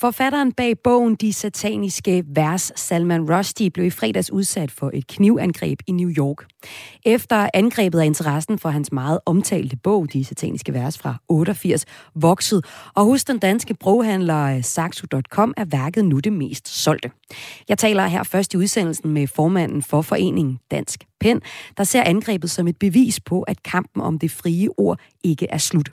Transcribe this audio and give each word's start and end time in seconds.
Forfatteren 0.00 0.52
bag 0.52 0.78
bogen 0.84 1.14
De 1.14 1.32
Sataniske 1.32 2.24
Vers, 2.26 2.72
Salman 2.76 3.30
Rushdie, 3.30 3.70
blev 3.70 3.86
i 3.86 3.90
fredags 3.90 4.32
udsat 4.32 4.70
for 4.70 4.90
et 4.94 5.06
knivangreb 5.06 5.78
i 5.86 5.92
New 5.92 6.10
York. 6.10 6.46
Efter 7.06 7.48
angrebet 7.54 8.00
af 8.00 8.04
interessen 8.04 8.58
for 8.58 8.68
hans 8.68 8.92
meget 8.92 9.18
omtalte 9.26 9.76
bog, 9.76 10.12
De 10.12 10.24
Sataniske 10.24 10.74
Vers 10.74 10.98
fra 10.98 11.16
88, 11.28 11.84
vokset, 12.14 12.64
og 12.94 13.04
hos 13.04 13.24
den 13.24 13.38
danske 13.38 13.74
broghandler 13.74 14.56
øh, 14.56 14.64
Saxo.com 14.64 15.54
er 15.56 15.64
værket 15.64 16.04
nu 16.04 16.18
det 16.18 16.32
mest 16.32 16.68
solgte. 16.68 17.10
Jeg 17.68 17.78
taler 17.78 18.06
her 18.06 18.22
først 18.22 18.54
i 18.54 18.56
udsendelsen 18.56 19.10
med 19.10 19.26
formanden 19.26 19.82
for 19.82 20.02
foreningen 20.02 20.58
Dansk 20.70 21.04
Pen, 21.20 21.40
der 21.76 21.84
ser 21.84 22.02
angrebet 22.02 22.50
som 22.50 22.68
et 22.68 22.76
bevis 22.76 23.20
på, 23.20 23.42
at 23.42 23.62
kampen 23.62 24.02
om 24.02 24.18
det 24.18 24.30
frie 24.30 24.68
ord 24.78 25.00
ikke 25.24 25.46
er 25.50 25.58
slut. 25.58 25.90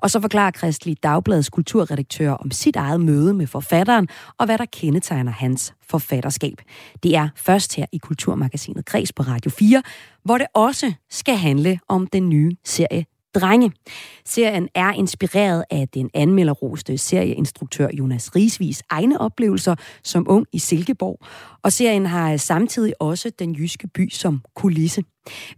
Og 0.00 0.10
så 0.10 0.20
forklarer 0.20 0.50
Kristelig 0.50 1.02
Dagbladets 1.02 1.50
kulturredaktør 1.50 2.30
om 2.30 2.50
sit 2.50 2.76
eget 2.76 3.00
møde 3.00 3.34
med 3.34 3.46
forfatteren, 3.46 4.08
og 4.38 4.46
hvad 4.46 4.58
der 4.58 4.66
kendetegner 4.72 5.32
hans 5.32 5.74
forfatterskab. 5.88 6.62
Det 7.02 7.16
er 7.16 7.28
først 7.36 7.76
her 7.76 7.86
i 7.92 7.98
Kulturmagasinet 7.98 8.84
Kreds 8.84 9.12
på 9.12 9.22
Radio 9.22 9.50
4, 9.50 9.82
hvor 10.24 10.38
det 10.38 10.46
også 10.54 10.92
skal 11.10 11.36
handle 11.36 11.78
om 11.88 12.06
den 12.06 12.28
nye 12.28 12.56
serie 12.64 13.06
Drenge. 13.34 13.72
Serien 14.24 14.68
er 14.74 14.92
inspireret 14.92 15.64
af 15.70 15.88
den 15.94 16.10
anmelderroste 16.14 16.98
serieinstruktør 16.98 17.88
Jonas 17.98 18.36
Risvis 18.36 18.82
egne 18.90 19.20
oplevelser 19.20 19.74
som 20.04 20.26
ung 20.28 20.46
i 20.52 20.58
Silkeborg, 20.58 21.18
og 21.64 21.72
serien 21.72 22.06
har 22.06 22.36
samtidig 22.36 22.94
også 23.00 23.32
den 23.38 23.52
jyske 23.54 23.88
by 23.94 24.08
som 24.10 24.42
kulisse. 24.56 25.02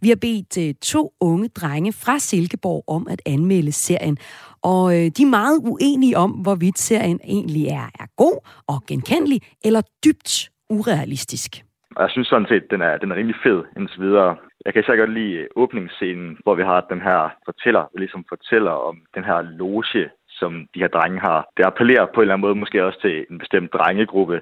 Vi 0.01 0.09
har 0.09 0.17
bedt 0.17 0.69
øh, 0.69 0.75
to 0.83 1.13
unge 1.21 1.49
drenge 1.49 1.93
fra 1.93 2.19
Silkeborg 2.19 2.85
om 2.87 3.07
at 3.11 3.23
anmelde 3.27 3.73
serien, 3.73 4.19
og 4.63 4.93
øh, 4.93 5.11
de 5.17 5.23
er 5.23 5.31
meget 5.31 5.59
uenige 5.65 6.17
om, 6.17 6.31
hvorvidt 6.31 6.79
serien 6.79 7.21
egentlig 7.25 7.67
er, 7.67 7.91
er 8.01 8.07
god 8.17 8.39
og 8.69 8.87
genkendelig 8.89 9.41
eller 9.65 9.83
dybt 10.05 10.51
urealistisk. 10.71 11.51
Jeg 11.99 12.11
synes 12.11 12.29
sådan 12.29 12.47
set, 12.49 12.65
den 12.71 12.81
er, 12.83 12.97
den 12.97 13.11
er 13.11 13.17
rimelig 13.17 13.37
fed 13.45 13.63
indtil 13.77 14.01
videre. 14.01 14.37
Jeg 14.65 14.73
kan 14.73 14.83
især 14.83 14.97
godt 14.97 15.13
lide 15.13 15.35
øh, 15.35 15.47
åbningsscenen, 15.57 16.39
hvor 16.43 16.55
vi 16.55 16.63
har 16.63 16.81
den 16.81 17.01
her 17.01 17.31
fortæller, 17.45 17.81
der 17.81 17.99
ligesom 17.99 18.25
fortæller 18.29 18.71
om 18.71 18.97
den 19.15 19.25
her 19.25 19.41
loge, 19.43 20.11
som 20.29 20.53
de 20.75 20.81
her 20.81 20.89
drenge 20.89 21.21
har. 21.21 21.49
Det 21.57 21.65
appellerer 21.65 22.07
på 22.07 22.21
en 22.21 22.23
eller 22.23 22.35
anden 22.35 22.47
måde 22.47 22.55
måske 22.55 22.85
også 22.85 23.01
til 23.01 23.27
en 23.31 23.39
bestemt 23.39 23.73
drengegruppe. 23.73 24.41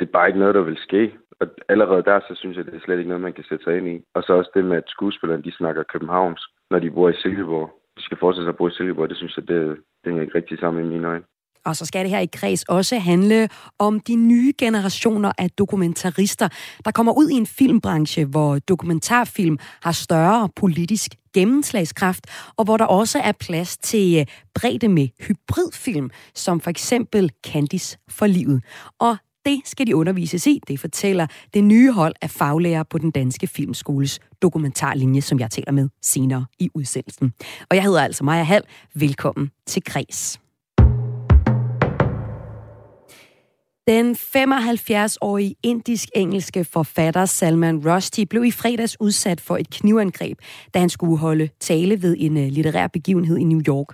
Det 0.00 0.06
er 0.06 0.12
bare 0.12 0.28
ikke 0.28 0.38
noget, 0.38 0.54
der 0.54 0.60
vil 0.62 0.76
ske. 0.76 1.14
Og 1.40 1.46
allerede 1.68 2.02
der, 2.02 2.20
så 2.20 2.34
synes 2.34 2.56
jeg, 2.56 2.66
det 2.66 2.74
er 2.74 2.80
slet 2.80 2.98
ikke 2.98 3.08
noget, 3.08 3.22
man 3.22 3.32
kan 3.32 3.44
sætte 3.48 3.64
sig 3.64 3.76
ind 3.78 3.88
i. 3.88 4.04
Og 4.14 4.22
så 4.22 4.32
også 4.32 4.50
det 4.54 4.64
med, 4.64 4.76
at 4.76 4.88
skuespillerne, 4.88 5.42
de 5.42 5.52
snakker 5.52 5.82
københavnsk, 5.82 6.48
når 6.70 6.78
de 6.78 6.90
bor 6.90 7.08
i 7.08 7.20
Silkeborg. 7.22 7.70
De 7.96 8.02
skal 8.02 8.18
fortsætte 8.18 8.44
sig 8.44 8.52
at 8.52 8.56
bo 8.56 8.68
i 8.68 8.70
Silkeborg, 8.70 9.08
det 9.08 9.16
synes 9.16 9.36
jeg, 9.36 9.48
det, 9.48 9.78
det 10.04 10.16
er 10.16 10.20
ikke 10.20 10.34
rigtig 10.34 10.58
sammen 10.58 10.84
i 10.84 10.88
mine 10.88 11.08
øjne. 11.08 11.24
Og 11.64 11.76
så 11.76 11.86
skal 11.86 12.04
det 12.04 12.10
her 12.10 12.18
i 12.18 12.26
kreds 12.26 12.62
også 12.62 12.98
handle 12.98 13.48
om 13.78 14.00
de 14.00 14.16
nye 14.16 14.52
generationer 14.58 15.32
af 15.38 15.50
dokumentarister, 15.50 16.48
der 16.84 16.90
kommer 16.90 17.12
ud 17.12 17.30
i 17.30 17.34
en 17.34 17.46
filmbranche, 17.46 18.24
hvor 18.24 18.58
dokumentarfilm 18.58 19.58
har 19.82 19.92
større 19.92 20.48
politisk 20.56 21.14
gennemslagskraft, 21.34 22.26
og 22.56 22.64
hvor 22.64 22.76
der 22.76 22.84
også 22.84 23.18
er 23.18 23.32
plads 23.32 23.76
til 23.76 24.18
øh, 24.20 24.26
bredde 24.54 24.88
med 24.88 25.08
hybridfilm, 25.20 26.10
som 26.34 26.60
for 26.60 26.70
eksempel 26.70 27.30
Candice 27.46 27.98
for 28.08 28.26
livet. 28.26 28.64
Og 28.98 29.16
det 29.44 29.60
skal 29.64 29.86
de 29.86 29.96
undervises 29.96 30.46
i, 30.46 30.60
det 30.68 30.80
fortæller 30.80 31.26
det 31.54 31.64
nye 31.64 31.92
hold 31.92 32.14
af 32.22 32.30
faglærer 32.30 32.82
på 32.82 32.98
den 32.98 33.10
danske 33.10 33.46
filmskoles 33.46 34.20
dokumentarlinje, 34.42 35.20
som 35.20 35.40
jeg 35.40 35.50
taler 35.50 35.72
med 35.72 35.88
senere 36.02 36.46
i 36.58 36.70
udsendelsen. 36.74 37.32
Og 37.70 37.76
jeg 37.76 37.84
hedder 37.84 38.02
altså 38.02 38.24
Maja 38.24 38.42
Hall. 38.42 38.64
Velkommen 38.94 39.50
til 39.66 39.84
Kreds. 39.84 40.40
Den 43.88 44.12
75-årige 44.12 45.54
indisk-engelske 45.62 46.64
forfatter 46.64 47.24
Salman 47.24 47.88
Rushdie 47.88 48.26
blev 48.26 48.44
i 48.44 48.50
fredags 48.50 48.96
udsat 49.00 49.40
for 49.40 49.56
et 49.56 49.70
knivangreb, 49.70 50.38
da 50.74 50.78
han 50.78 50.88
skulle 50.88 51.18
holde 51.18 51.48
tale 51.60 52.02
ved 52.02 52.16
en 52.18 52.36
øh, 52.36 52.48
litterær 52.48 52.86
begivenhed 52.86 53.36
i 53.36 53.44
New 53.44 53.60
York. 53.68 53.86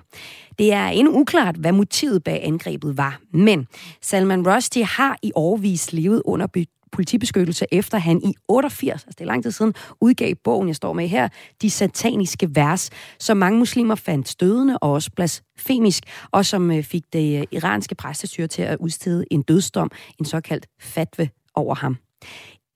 Det 0.58 0.72
er 0.72 0.86
endnu 0.86 1.20
uklart, 1.20 1.56
hvad 1.56 1.72
motivet 1.72 2.24
bag 2.24 2.40
angrebet 2.44 2.96
var, 2.96 3.20
men 3.32 3.66
Salman 4.02 4.48
Rushdie 4.48 4.84
har 4.84 5.18
i 5.22 5.32
årvis 5.34 5.92
levet 5.92 6.22
under 6.24 6.46
politibeskyttelse, 6.92 7.66
efter 7.72 7.98
han 7.98 8.20
i 8.24 8.34
88, 8.48 8.92
altså 8.92 9.06
det 9.18 9.20
er 9.20 9.26
lang 9.26 9.42
tid 9.42 9.50
siden, 9.50 9.74
udgav 10.00 10.34
bogen, 10.44 10.68
jeg 10.68 10.76
står 10.76 10.92
med 10.92 11.08
her, 11.08 11.28
De 11.62 11.70
Sataniske 11.70 12.48
Vers, 12.54 12.90
som 13.18 13.36
mange 13.36 13.58
muslimer 13.58 13.94
fandt 13.94 14.28
stødende 14.28 14.78
og 14.78 14.92
også 14.92 15.10
blasfemisk, 15.16 16.02
og 16.30 16.46
som 16.46 16.70
øh, 16.70 16.82
fik 16.82 17.02
det 17.12 17.40
øh, 17.40 17.46
iranske 17.52 17.94
præstestyre 17.94 18.46
til 18.46 18.62
at 18.62 18.76
udstede 18.80 19.24
en 19.30 19.42
dødsdom, 19.42 19.90
en 20.18 20.24
såkaldt 20.24 20.66
fatve 20.80 21.28
over 21.54 21.74
ham. 21.74 21.96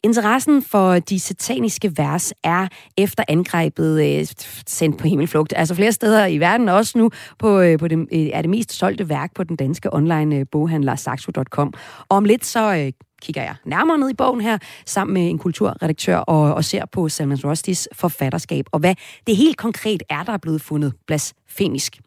Interessen 0.04 0.62
for 0.62 0.98
de 0.98 1.21
sataniske 1.21 1.92
vers 1.97 2.32
er 2.44 2.69
efter 2.97 3.25
angrebet 3.28 4.19
øh, 4.19 4.27
sendt 4.66 4.98
på 4.98 5.06
himmelflugt. 5.06 5.53
Altså 5.56 5.75
flere 5.75 5.92
steder 5.92 6.27
i 6.27 6.38
verden, 6.38 6.69
også 6.69 6.98
nu 6.98 7.10
på, 7.38 7.60
øh, 7.60 7.78
på 7.78 7.88
det, 7.88 7.98
øh, 7.98 8.27
er 8.32 8.42
det 8.42 8.50
mest 8.50 8.72
solgte 8.72 9.09
værk 9.09 9.34
på 9.34 9.44
den 9.44 9.56
danske 9.56 9.94
online 9.94 10.37
øh, 10.37 10.47
boghandler 10.53 10.97
Saxo.com. 10.97 11.75
Og 12.09 12.16
om 12.16 12.25
lidt 12.25 12.44
så 12.44 12.75
øh, 12.75 12.92
kigger 13.20 13.42
jeg 13.42 13.54
nærmere 13.64 13.98
ned 13.98 14.10
i 14.10 14.14
bogen 14.14 14.41
her, 14.41 14.58
sammen 14.86 15.14
med 15.14 15.31
en 15.31 15.38
kulturredaktør, 15.38 16.16
og, 16.16 16.54
og 16.54 16.64
ser 16.64 16.84
på 16.86 17.08
Salman 17.08 17.38
Rustis 17.44 17.88
forfatterskab, 17.92 18.64
og 18.72 18.78
hvad 18.78 18.94
det 19.26 19.36
helt 19.36 19.56
konkret 19.56 20.03
er, 20.10 20.22
der 20.22 20.32
er 20.32 20.38
blevet 20.38 20.62
fundet 20.62 20.94
blasfemisk. 21.06 21.98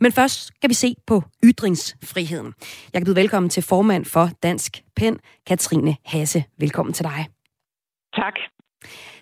Men 0.00 0.12
først 0.12 0.46
skal 0.46 0.70
vi 0.70 0.74
se 0.74 0.94
på 1.06 1.22
ytringsfriheden. 1.44 2.52
Jeg 2.92 3.00
kan 3.00 3.04
byde 3.04 3.16
velkommen 3.16 3.50
til 3.50 3.62
formand 3.62 4.04
for 4.04 4.30
Dansk 4.42 4.82
Pen, 4.96 5.18
Katrine 5.46 5.96
Hasse. 6.06 6.44
Velkommen 6.58 6.92
til 6.92 7.04
dig. 7.04 7.26
Tak. 8.14 8.34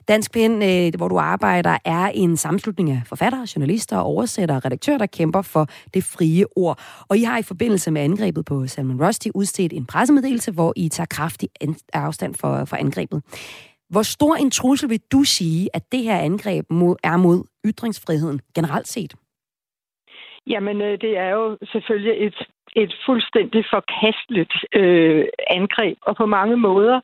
Dansk 0.08 0.32
Pen, 0.32 0.52
øh, 0.62 0.92
hvor 0.98 1.08
du 1.08 1.18
arbejder, 1.18 1.78
er 1.84 2.04
en 2.14 2.36
sammenslutning 2.36 2.90
af 2.90 3.00
forfattere, 3.06 3.46
journalister, 3.56 3.98
oversættere 3.98 4.58
og 4.58 4.64
redaktører, 4.64 4.98
der 4.98 5.06
kæmper 5.06 5.42
for 5.42 5.64
det 5.94 6.02
frie 6.04 6.44
ord. 6.56 6.78
Og 7.10 7.16
I 7.16 7.22
har 7.22 7.38
i 7.38 7.42
forbindelse 7.42 7.90
med 7.90 8.02
angrebet 8.02 8.44
på 8.44 8.66
Salman 8.66 9.02
Rushdie 9.04 9.36
udstedt 9.36 9.72
en 9.72 9.86
pressemeddelelse, 9.86 10.52
hvor 10.52 10.72
I 10.76 10.88
tager 10.88 11.06
kraftig 11.10 11.48
afstand 11.92 12.34
for, 12.34 12.64
for 12.64 12.76
angrebet. 12.76 13.22
Hvor 13.90 14.02
stor 14.02 14.34
en 14.34 14.50
trussel 14.50 14.90
vil 14.90 15.00
du 15.12 15.22
sige, 15.24 15.68
at 15.74 15.82
det 15.92 16.02
her 16.02 16.18
angreb 16.18 16.64
er 17.10 17.16
mod 17.16 17.44
ytringsfriheden 17.66 18.40
generelt 18.54 18.88
set? 18.88 19.14
Jamen, 20.46 20.82
øh, 20.82 21.00
det 21.00 21.18
er 21.18 21.30
jo 21.38 21.58
selvfølgelig 21.72 22.26
et, 22.26 22.38
et 22.76 22.92
fuldstændig 23.06 23.64
forkasteligt 23.74 24.54
øh, 24.80 25.24
angreb, 25.50 25.98
og 26.02 26.16
på 26.16 26.26
mange 26.26 26.56
måder 26.56 27.00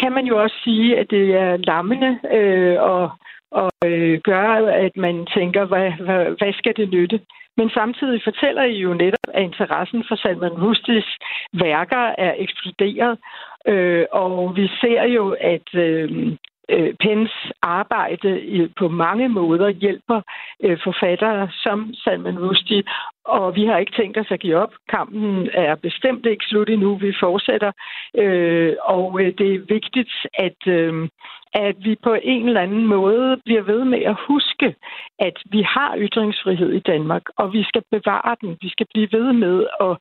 kan 0.00 0.12
man 0.12 0.24
jo 0.26 0.42
også 0.42 0.56
sige, 0.64 0.98
at 0.98 1.10
det 1.10 1.34
er 1.34 1.56
lammende 1.56 2.18
øh, 2.38 2.76
og, 2.82 3.10
og 3.50 3.70
øh, 3.86 4.20
gør, 4.24 4.48
at 4.86 4.96
man 4.96 5.26
tænker, 5.36 5.64
hvad, 5.64 5.90
hvad, 6.04 6.24
hvad 6.38 6.52
skal 6.52 6.76
det 6.76 6.90
nytte? 6.90 7.20
Men 7.56 7.70
samtidig 7.70 8.20
fortæller 8.24 8.62
I 8.62 8.76
jo 8.76 8.94
netop, 8.94 9.28
at 9.34 9.42
interessen 9.42 10.04
for 10.08 10.16
Salman 10.16 10.62
Rushdies 10.62 11.10
værker 11.52 12.14
er 12.18 12.34
eksploderet. 12.38 13.18
Øh, 13.66 14.04
og 14.12 14.56
vi 14.56 14.66
ser 14.80 15.02
jo, 15.02 15.36
at 15.40 15.74
øh, 15.74 16.32
øh 16.68 16.94
Pens 17.00 17.32
arbejde 17.62 18.70
på 18.78 18.88
mange 18.88 19.28
måder 19.28 19.68
hjælper 19.68 20.20
øh, 20.64 20.78
forfattere 20.84 21.48
som 21.62 21.94
Salman 21.94 22.38
Rushdie, 22.38 22.82
og 23.24 23.56
vi 23.56 23.64
har 23.66 23.78
ikke 23.78 23.96
tænkt 23.96 24.18
os 24.18 24.30
at 24.30 24.40
give 24.40 24.56
op. 24.56 24.72
Kampen 24.88 25.48
er 25.52 25.74
bestemt 25.74 26.26
ikke 26.26 26.44
slut 26.44 26.70
endnu. 26.70 26.96
Vi 26.96 27.14
fortsætter, 27.20 27.72
øh, 28.18 28.76
og 28.82 29.20
øh, 29.20 29.32
det 29.38 29.54
er 29.54 29.58
vigtigt, 29.68 30.12
at, 30.34 30.66
øh, 30.66 31.08
at 31.54 31.76
vi 31.78 31.96
på 32.02 32.16
en 32.22 32.46
eller 32.48 32.60
anden 32.60 32.86
måde 32.86 33.40
bliver 33.44 33.62
ved 33.62 33.84
med 33.84 34.02
at 34.02 34.16
huske, 34.28 34.74
at 35.18 35.36
vi 35.50 35.62
har 35.62 35.96
ytringsfrihed 35.98 36.72
i 36.72 36.78
Danmark, 36.78 37.22
og 37.36 37.52
vi 37.52 37.62
skal 37.64 37.82
bevare 37.90 38.36
den. 38.40 38.58
Vi 38.60 38.68
skal 38.68 38.86
blive 38.94 39.08
ved 39.12 39.32
med 39.32 39.66
at, 39.80 39.96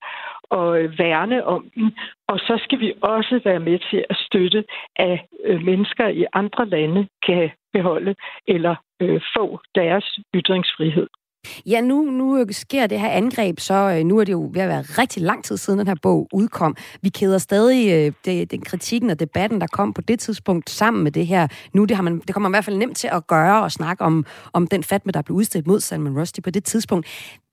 at 0.59 0.99
værne 0.99 1.45
om 1.45 1.69
den, 1.75 1.95
og 2.27 2.39
så 2.39 2.59
skal 2.63 2.79
vi 2.79 2.93
også 3.01 3.41
være 3.43 3.59
med 3.59 3.79
til 3.89 4.05
at 4.09 4.17
støtte, 4.17 4.63
at 4.95 5.19
øh, 5.43 5.61
mennesker 5.61 6.07
i 6.07 6.25
andre 6.33 6.65
lande 6.65 7.07
kan 7.25 7.51
beholde 7.73 8.15
eller 8.47 8.75
øh, 9.01 9.21
få 9.35 9.59
deres 9.75 10.19
ytringsfrihed. 10.35 11.07
Ja, 11.65 11.81
nu, 11.81 12.01
nu 12.01 12.37
øh, 12.37 12.47
sker 12.51 12.87
det 12.87 12.99
her 12.99 13.09
angreb, 13.09 13.59
så 13.59 13.73
øh, 13.73 14.05
nu 14.05 14.19
er 14.19 14.23
det 14.23 14.31
jo 14.31 14.49
ved 14.53 14.61
at 14.61 14.69
være 14.69 14.81
rigtig 14.81 15.23
lang 15.23 15.43
tid 15.43 15.57
siden, 15.57 15.79
den 15.79 15.87
her 15.87 15.95
bog 16.01 16.27
udkom. 16.33 16.75
Vi 17.01 17.09
keder 17.09 17.37
stadig 17.37 17.91
øh, 17.93 18.13
det, 18.25 18.51
den 18.51 18.61
kritikken 18.61 19.09
og 19.09 19.19
debatten, 19.19 19.61
der 19.61 19.67
kom 19.67 19.93
på 19.93 20.01
det 20.01 20.19
tidspunkt 20.19 20.69
sammen 20.69 21.03
med 21.03 21.11
det 21.11 21.27
her. 21.27 21.47
Nu 21.73 21.85
det, 21.85 21.95
har 21.95 22.03
man, 22.03 22.19
det 22.19 22.33
kommer 22.33 22.49
man 22.49 22.55
i 22.55 22.57
hvert 22.57 22.65
fald 22.65 22.77
nemt 22.77 22.97
til 22.97 23.09
at 23.11 23.27
gøre 23.27 23.63
og 23.63 23.71
snakke 23.71 24.03
om, 24.03 24.25
om 24.53 24.67
den 24.67 24.83
fatme, 24.83 25.11
der 25.11 25.21
blev 25.21 25.35
udstedt 25.35 25.67
mod 25.67 25.79
Salman 25.79 26.19
Rushdie 26.19 26.41
på 26.41 26.49
det 26.49 26.63
tidspunkt. 26.63 27.07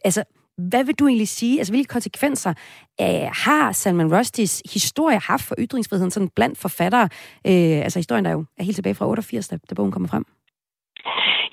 Altså, 0.05 0.25
hvad 0.69 0.85
vil 0.85 0.95
du 0.95 1.07
egentlig 1.07 1.29
sige? 1.29 1.59
Altså, 1.59 1.73
hvilke 1.73 1.89
konsekvenser 1.89 2.55
øh, 3.01 3.07
har 3.33 3.73
Salman 3.73 4.17
Rushdies 4.19 4.63
historie 4.73 5.19
haft 5.19 5.45
for 5.45 5.55
ytringsfriheden 5.59 6.11
sådan 6.11 6.29
blandt 6.29 6.59
forfattere? 6.59 7.09
Øh, 7.47 7.85
altså, 7.85 7.99
historien 7.99 8.25
der 8.25 8.31
jo 8.31 8.45
er 8.59 8.65
helt 8.65 8.75
tilbage 8.75 8.95
fra 8.95 9.09
88, 9.09 9.49
da, 9.49 9.59
da 9.71 9.75
bogen 9.75 9.93
kommer 9.93 10.09
frem. 10.09 10.25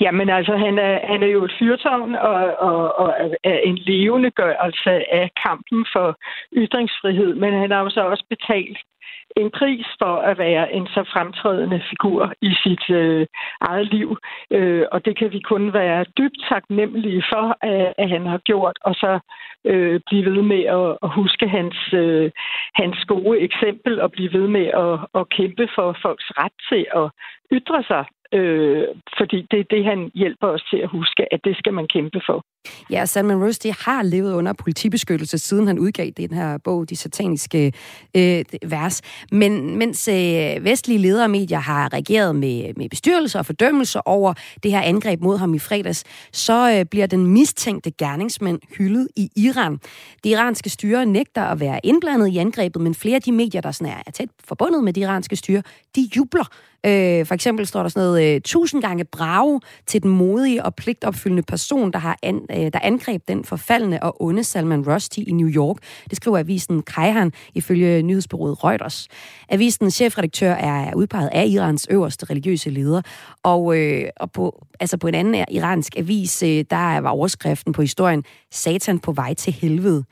Jamen 0.01 0.29
altså, 0.29 0.55
han 0.57 0.79
er, 0.79 0.99
han 1.07 1.23
er 1.23 1.27
jo 1.27 1.43
et 1.45 1.55
fyrtårn 1.59 2.15
og, 2.15 2.55
og, 2.59 2.99
og 2.99 3.09
er 3.43 3.59
en 3.59 3.77
levende 3.77 4.31
gørelse 4.31 5.13
af 5.13 5.29
kampen 5.45 5.85
for 5.93 6.17
ytringsfrihed, 6.53 7.35
men 7.35 7.53
han 7.53 7.71
har 7.71 7.81
jo 7.81 7.89
så 7.89 8.01
også 8.01 8.25
betalt 8.29 8.77
en 9.37 9.51
pris 9.51 9.85
for 10.01 10.15
at 10.29 10.37
være 10.37 10.73
en 10.73 10.87
så 10.87 11.03
fremtrædende 11.13 11.81
figur 11.89 12.33
i 12.41 12.51
sit 12.63 12.89
øh, 12.89 13.27
eget 13.61 13.87
liv. 13.93 14.17
Øh, 14.51 14.85
og 14.91 15.05
det 15.05 15.17
kan 15.17 15.31
vi 15.31 15.39
kun 15.39 15.73
være 15.73 16.05
dybt 16.17 16.39
taknemmelige 16.49 17.23
for, 17.33 17.57
at, 17.61 17.93
at 17.97 18.09
han 18.09 18.25
har 18.25 18.37
gjort, 18.37 18.77
og 18.81 18.95
så 18.95 19.19
øh, 19.65 19.99
blive 20.07 20.25
ved 20.25 20.41
med 20.41 20.63
at, 20.79 20.97
at 21.03 21.09
huske 21.19 21.47
hans, 21.47 21.77
øh, 21.93 22.31
hans 22.75 23.05
gode 23.05 23.39
eksempel 23.39 24.01
og 24.01 24.11
blive 24.11 24.33
ved 24.33 24.47
med 24.47 24.67
at, 24.85 25.19
at 25.19 25.29
kæmpe 25.29 25.67
for 25.75 25.97
folks 26.01 26.27
ret 26.37 26.57
til 26.69 26.85
at 26.95 27.07
ytre 27.51 27.83
sig 27.83 28.05
Øh, 28.33 28.83
fordi 29.17 29.47
det 29.51 29.59
er 29.59 29.67
det, 29.69 29.85
han 29.85 30.11
hjælper 30.15 30.47
os 30.47 30.63
til 30.71 30.77
at 30.77 30.89
huske, 30.89 31.33
at 31.33 31.39
det 31.43 31.57
skal 31.57 31.73
man 31.73 31.87
kæmpe 31.87 32.21
for. 32.25 32.45
Ja, 32.91 33.05
Salman 33.05 33.43
Rushdie 33.43 33.73
har 33.85 34.03
levet 34.03 34.33
under 34.33 34.53
politibeskyttelse, 34.53 35.37
siden 35.37 35.67
han 35.67 35.79
udgav 35.79 36.09
den 36.17 36.33
her 36.33 36.57
bog, 36.63 36.89
De 36.89 36.95
Sataniske 36.95 37.73
øh, 38.17 38.43
Vers. 38.65 39.01
Men 39.31 39.77
mens 39.77 40.07
øh, 40.07 40.63
vestlige 40.63 40.99
ledere 40.99 41.25
og 41.25 41.29
medier 41.29 41.59
har 41.59 41.93
reageret 41.93 42.35
med, 42.35 42.73
med 42.77 42.89
bestyrelser 42.89 43.39
og 43.39 43.45
fordømmelser 43.45 44.01
over 44.05 44.33
det 44.63 44.71
her 44.71 44.81
angreb 44.81 45.21
mod 45.21 45.37
ham 45.37 45.53
i 45.53 45.59
fredags, 45.59 46.03
så 46.33 46.77
øh, 46.79 46.85
bliver 46.85 47.07
den 47.07 47.27
mistænkte 47.27 47.91
gerningsmand 47.91 48.59
hyldet 48.77 49.07
i 49.15 49.29
Iran. 49.35 49.77
Det 50.23 50.29
iranske 50.29 50.69
styre 50.69 51.05
nægter 51.05 51.43
at 51.43 51.59
være 51.59 51.79
indblandet 51.83 52.27
i 52.27 52.37
angrebet, 52.37 52.81
men 52.81 52.95
flere 52.95 53.15
af 53.15 53.21
de 53.21 53.31
medier, 53.31 53.61
der 53.61 53.71
sådan 53.71 53.93
er, 53.93 54.01
er 54.07 54.11
tæt 54.11 54.29
forbundet 54.47 54.83
med 54.83 54.93
det 54.93 55.01
iranske 55.01 55.35
styre, 55.35 55.63
de 55.95 56.09
jubler 56.17 56.45
Øh, 56.85 57.25
for 57.25 57.33
eksempel 57.33 57.67
står 57.67 57.81
der 57.81 57.89
sådan 57.89 58.07
noget, 58.07 58.35
øh, 58.35 58.41
tusind 58.41 58.81
gange 58.81 59.05
brave 59.05 59.59
til 59.85 60.03
den 60.03 60.11
modige 60.11 60.65
og 60.65 60.75
pligtopfyldende 60.75 61.43
person, 61.43 61.91
der, 61.91 61.99
har 61.99 62.17
an, 62.23 62.41
øh, 62.51 62.57
der 62.57 62.79
angreb 62.83 63.21
den 63.27 63.43
forfaldende 63.43 63.99
og 64.01 64.21
onde 64.21 64.43
Salman 64.43 64.87
Rushdie 64.87 65.23
i 65.23 65.31
New 65.31 65.49
York. 65.49 65.77
Det 66.09 66.15
skriver 66.15 66.37
avisen 66.37 66.81
Kaihan 66.81 67.31
ifølge 67.55 68.01
nyhedsbyrået 68.01 68.63
Reuters. 68.63 69.07
Avisens 69.49 69.93
chefredaktør 69.93 70.51
er 70.51 70.95
udpeget 70.95 71.29
af 71.31 71.47
Irans 71.47 71.87
øverste 71.89 72.25
religiøse 72.25 72.69
leder, 72.69 73.01
og, 73.43 73.77
øh, 73.77 74.09
og 74.17 74.31
på, 74.31 74.65
altså 74.79 74.97
på 74.97 75.07
en 75.07 75.15
anden 75.15 75.45
iransk 75.51 75.97
avis, 75.97 76.43
øh, 76.43 76.65
der 76.69 76.99
var 76.99 77.09
overskriften 77.09 77.73
på 77.73 77.81
historien, 77.81 78.23
Satan 78.51 78.99
på 78.99 79.11
vej 79.11 79.33
til 79.33 79.53
helvede. 79.53 80.03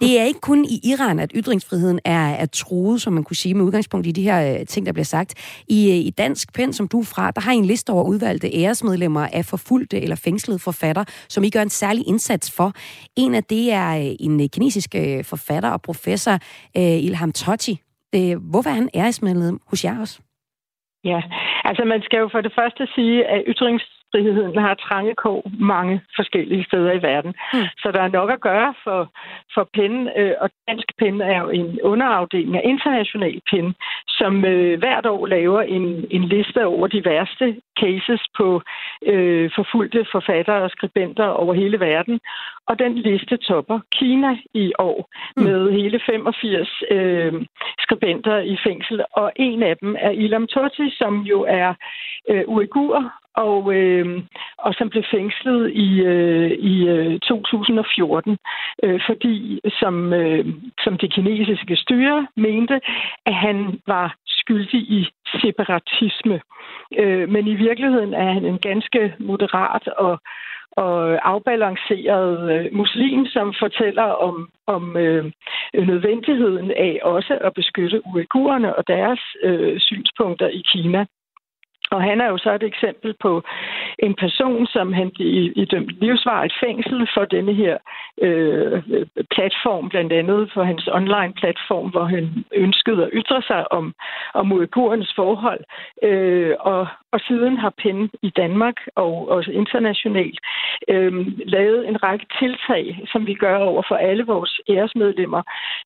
Det 0.00 0.20
er 0.20 0.24
ikke 0.24 0.40
kun 0.40 0.64
i 0.64 0.76
Iran, 0.92 1.18
at 1.18 1.32
ytringsfriheden 1.34 2.00
er, 2.04 2.28
er 2.42 2.46
truet, 2.46 3.00
som 3.00 3.12
man 3.12 3.24
kunne 3.24 3.36
sige, 3.36 3.54
med 3.54 3.64
udgangspunkt 3.64 4.06
i 4.06 4.12
de 4.12 4.22
her 4.22 4.38
øh, 4.60 4.66
ting, 4.66 4.86
der 4.86 4.92
bliver 4.92 5.04
sagt. 5.04 5.62
I, 5.68 5.90
øh, 5.90 6.06
i 6.08 6.10
Dansk 6.10 6.54
Pen, 6.54 6.72
som 6.72 6.88
du 6.88 7.00
er 7.00 7.04
fra, 7.14 7.30
der 7.30 7.40
har 7.40 7.52
I 7.52 7.56
en 7.56 7.64
liste 7.64 7.90
over 7.90 8.04
udvalgte 8.04 8.48
æresmedlemmer 8.54 9.26
af 9.32 9.44
forfulgte 9.44 10.00
eller 10.02 10.16
fængslede 10.24 10.58
forfatter, 10.58 11.04
som 11.28 11.44
I 11.44 11.50
gør 11.50 11.62
en 11.62 11.68
særlig 11.68 12.08
indsats 12.08 12.56
for. 12.56 12.72
En 13.16 13.34
af 13.34 13.44
det 13.44 13.72
er 13.72 13.90
øh, 13.98 14.16
en 14.20 14.40
øh, 14.40 14.48
kinesisk 14.54 14.94
øh, 14.94 15.24
forfatter 15.24 15.70
og 15.70 15.82
professor, 15.82 16.38
Ilham 16.74 17.32
Tohti. 17.32 17.80
Hvorfor 18.50 18.70
er 18.70 18.74
han 18.74 18.88
æresmedlem 18.94 19.58
hos 19.70 19.84
jer 19.84 20.00
også? 20.00 20.20
Ja, 21.04 21.20
altså 21.64 21.84
man 21.84 22.02
skal 22.02 22.18
jo 22.18 22.28
for 22.32 22.40
det 22.40 22.52
første 22.58 22.86
sige, 22.94 23.26
at 23.26 23.44
ytrings 23.46 23.95
friheden 24.12 24.58
har 24.58 24.74
trange 24.74 25.14
kår 25.14 25.50
mange 25.60 26.00
forskellige 26.16 26.64
steder 26.64 26.92
i 26.92 27.02
verden. 27.02 27.34
Mm. 27.52 27.66
Så 27.82 27.90
der 27.94 28.00
er 28.02 28.16
nok 28.18 28.30
at 28.30 28.40
gøre 28.40 28.74
for, 28.84 29.00
for 29.54 29.68
PEN, 29.74 30.08
øh, 30.16 30.34
og 30.40 30.50
Dansk 30.68 30.88
PEN 30.98 31.20
er 31.20 31.40
jo 31.40 31.48
en 31.48 31.80
underafdeling 31.82 32.56
af 32.56 32.62
international 32.64 33.40
PEN, 33.50 33.74
som 34.08 34.44
øh, 34.44 34.78
hvert 34.78 35.06
år 35.06 35.26
laver 35.26 35.62
en, 35.62 36.06
en 36.10 36.24
liste 36.24 36.66
over 36.66 36.86
de 36.86 37.04
værste 37.04 37.56
cases 37.80 38.22
på 38.38 38.62
øh, 39.06 39.50
forfulgte 39.56 40.06
forfattere 40.12 40.62
og 40.62 40.70
skribenter 40.70 41.26
over 41.26 41.54
hele 41.54 41.80
verden. 41.80 42.20
Og 42.68 42.78
den 42.78 42.94
liste 42.94 43.36
topper 43.36 43.80
Kina 43.92 44.36
i 44.54 44.72
år 44.78 45.08
mm. 45.36 45.42
med 45.42 45.72
hele 45.72 46.00
85 46.06 46.82
øh, 46.90 47.32
skribenter 47.78 48.36
i 48.38 48.56
fængsel, 48.66 49.04
og 49.12 49.32
en 49.36 49.62
af 49.62 49.76
dem 49.76 49.96
er 49.98 50.10
Ilham 50.10 50.46
Tohti, 50.46 50.90
som 50.98 51.20
jo 51.20 51.38
er 51.48 51.74
øh, 52.30 52.44
uigur 52.46 53.12
og, 53.36 53.74
øh, 53.74 54.22
og 54.58 54.74
som 54.74 54.90
blev 54.90 55.04
fængslet 55.10 55.72
i, 55.72 56.00
øh, 56.00 56.50
i 56.50 56.88
øh, 56.88 57.20
2014, 57.20 58.38
øh, 58.82 59.00
fordi 59.06 59.60
som, 59.80 60.12
øh, 60.12 60.46
som 60.84 60.98
det 60.98 61.12
kinesiske 61.12 61.76
styre 61.76 62.26
mente, 62.36 62.80
at 63.26 63.34
han 63.34 63.80
var 63.86 64.16
skyldig 64.26 64.80
i 64.80 65.08
separatisme. 65.40 66.40
Øh, 66.98 67.28
men 67.28 67.46
i 67.46 67.54
virkeligheden 67.54 68.14
er 68.14 68.32
han 68.32 68.44
en 68.44 68.58
ganske 68.58 69.14
moderat 69.18 69.88
og 69.88 70.18
og 70.76 71.28
afbalanceret 71.28 72.52
øh, 72.52 72.66
muslim, 72.72 73.26
som 73.26 73.54
fortæller 73.58 74.02
om, 74.02 74.48
om 74.66 74.96
øh, 74.96 75.32
nødvendigheden 75.74 76.70
af 76.70 77.00
også 77.02 77.38
at 77.40 77.54
beskytte 77.54 78.06
uigurerne 78.06 78.76
og 78.76 78.84
deres 78.88 79.20
øh, 79.42 79.80
synspunkter 79.80 80.48
i 80.48 80.62
Kina. 80.72 81.06
Og 81.90 82.02
han 82.02 82.20
er 82.20 82.28
jo 82.28 82.38
så 82.38 82.52
et 82.54 82.62
eksempel 82.62 83.14
på 83.20 83.42
en 83.98 84.14
person, 84.14 84.66
som 84.66 84.92
han 84.92 85.12
i, 85.18 85.52
i 85.56 85.64
dømt 85.64 85.92
livsvarigt 86.00 86.54
fængsel 86.64 87.08
for 87.14 87.24
denne 87.24 87.54
her 87.54 87.78
øh, 88.22 88.82
platform, 89.34 89.88
blandt 89.88 90.12
andet 90.12 90.50
for 90.54 90.62
hans 90.62 90.88
online-platform, 90.92 91.90
hvor 91.90 92.04
han 92.04 92.44
ønskede 92.54 93.04
at 93.04 93.10
ytre 93.12 93.42
sig 93.42 93.72
om, 93.72 93.94
om 94.34 94.52
uigurernes 94.52 95.12
forhold. 95.16 95.64
Øh, 96.02 96.54
og, 96.60 96.86
og 97.12 97.20
siden 97.28 97.56
har 97.56 97.72
PEN 97.82 98.10
i 98.22 98.30
Danmark 98.30 98.76
og 98.94 99.28
også 99.28 99.50
internationalt 99.50 100.38
øh, 100.88 101.12
lavet 101.54 101.88
en 101.88 102.02
række 102.02 102.26
tiltag, 102.40 103.00
som 103.12 103.26
vi 103.26 103.34
gør 103.34 103.56
over 103.56 103.82
for 103.88 103.94
alle 103.94 104.24
vores 104.26 104.60
æresmedlemmer. 104.68 105.42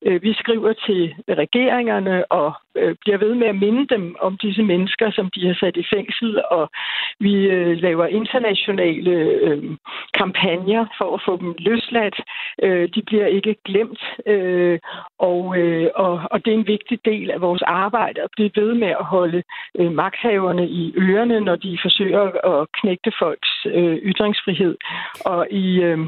Øh, 0.07 0.23
vi 0.23 0.33
skriver 0.35 0.73
til 0.73 1.15
regeringerne 1.29 2.33
og 2.33 2.53
øh, 2.75 2.95
bliver 3.01 3.19
ved 3.19 3.35
med 3.35 3.47
at 3.47 3.57
minde 3.57 3.87
dem 3.95 4.17
om 4.21 4.37
disse 4.37 4.63
mennesker, 4.63 5.11
som 5.11 5.31
de 5.35 5.47
har 5.47 5.55
sat 5.55 5.77
i 5.77 5.90
fængsel, 5.95 6.43
og 6.51 6.71
vi 7.21 7.35
øh, 7.35 7.77
laver 7.77 8.07
internationale 8.07 9.11
øh, 9.47 9.63
kampagner 10.15 10.87
for 10.99 11.15
at 11.15 11.23
få 11.27 11.37
dem 11.37 11.55
løsladt. 11.59 12.17
Øh, 12.63 12.89
de 12.95 13.03
bliver 13.03 13.27
ikke 13.27 13.57
glemt, 13.65 14.03
øh, 14.27 14.79
og, 15.19 15.59
øh, 15.59 15.91
og, 15.95 16.21
og 16.31 16.45
det 16.45 16.51
er 16.51 16.59
en 16.59 16.67
vigtig 16.67 16.99
del 17.05 17.31
af 17.31 17.41
vores 17.41 17.63
arbejde 17.63 18.23
at 18.23 18.31
blive 18.37 18.51
ved 18.57 18.75
med 18.75 18.89
at 18.89 19.05
holde 19.05 19.43
øh, 19.79 19.93
magthaverne 19.93 20.69
i 20.69 20.95
ørerne, 20.97 21.41
når 21.41 21.57
de 21.57 21.79
forsøger 21.83 22.25
at 22.53 22.67
knægte 22.81 23.13
folks 23.19 23.51
øh, 23.67 23.97
ytringsfrihed. 23.97 24.77
Og 25.25 25.47
i, 25.51 25.81
øh, 25.81 25.99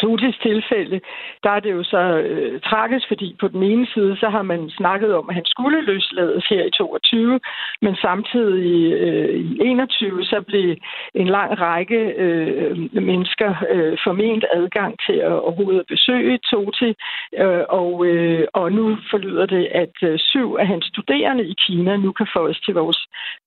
Totis 0.00 0.36
tilfælde, 0.42 1.00
der 1.44 1.50
er 1.50 1.60
det 1.60 1.72
jo 1.72 1.82
så 1.82 2.02
øh, 2.28 2.60
tragisk, 2.60 3.08
fordi 3.08 3.36
på 3.40 3.48
den 3.48 3.62
ene 3.62 3.86
side, 3.94 4.16
så 4.16 4.28
har 4.28 4.42
man 4.42 4.70
snakket 4.70 5.14
om, 5.14 5.28
at 5.28 5.34
han 5.34 5.44
skulle 5.44 5.80
løslades 5.82 6.44
her 6.48 6.64
i 6.64 6.70
22, 6.70 7.40
men 7.82 7.96
samtidig 7.96 8.92
øh, 8.92 9.34
i 9.34 9.58
21, 9.60 10.24
så 10.24 10.40
blev 10.46 10.76
en 11.14 11.28
lang 11.28 11.60
række 11.60 12.00
øh, 12.24 12.76
mennesker 12.92 13.54
øh, 13.70 13.98
forment 14.04 14.44
adgang 14.52 14.94
til 15.06 15.16
at 15.28 15.32
overhovedet 15.32 15.86
besøge 15.88 16.38
Toti, 16.38 16.94
øh, 17.38 17.64
og, 17.68 18.06
øh, 18.06 18.44
og 18.54 18.72
nu 18.72 18.98
forlyder 19.10 19.46
det, 19.46 19.64
at 19.82 19.96
øh, 20.02 20.18
syv 20.18 20.56
af 20.60 20.66
hans 20.66 20.84
studerende 20.84 21.44
i 21.44 21.54
Kina 21.66 21.96
nu 21.96 22.12
kan 22.12 22.26
få 22.36 22.48
os 22.48 22.60
til 22.60 22.74
vores 22.74 23.00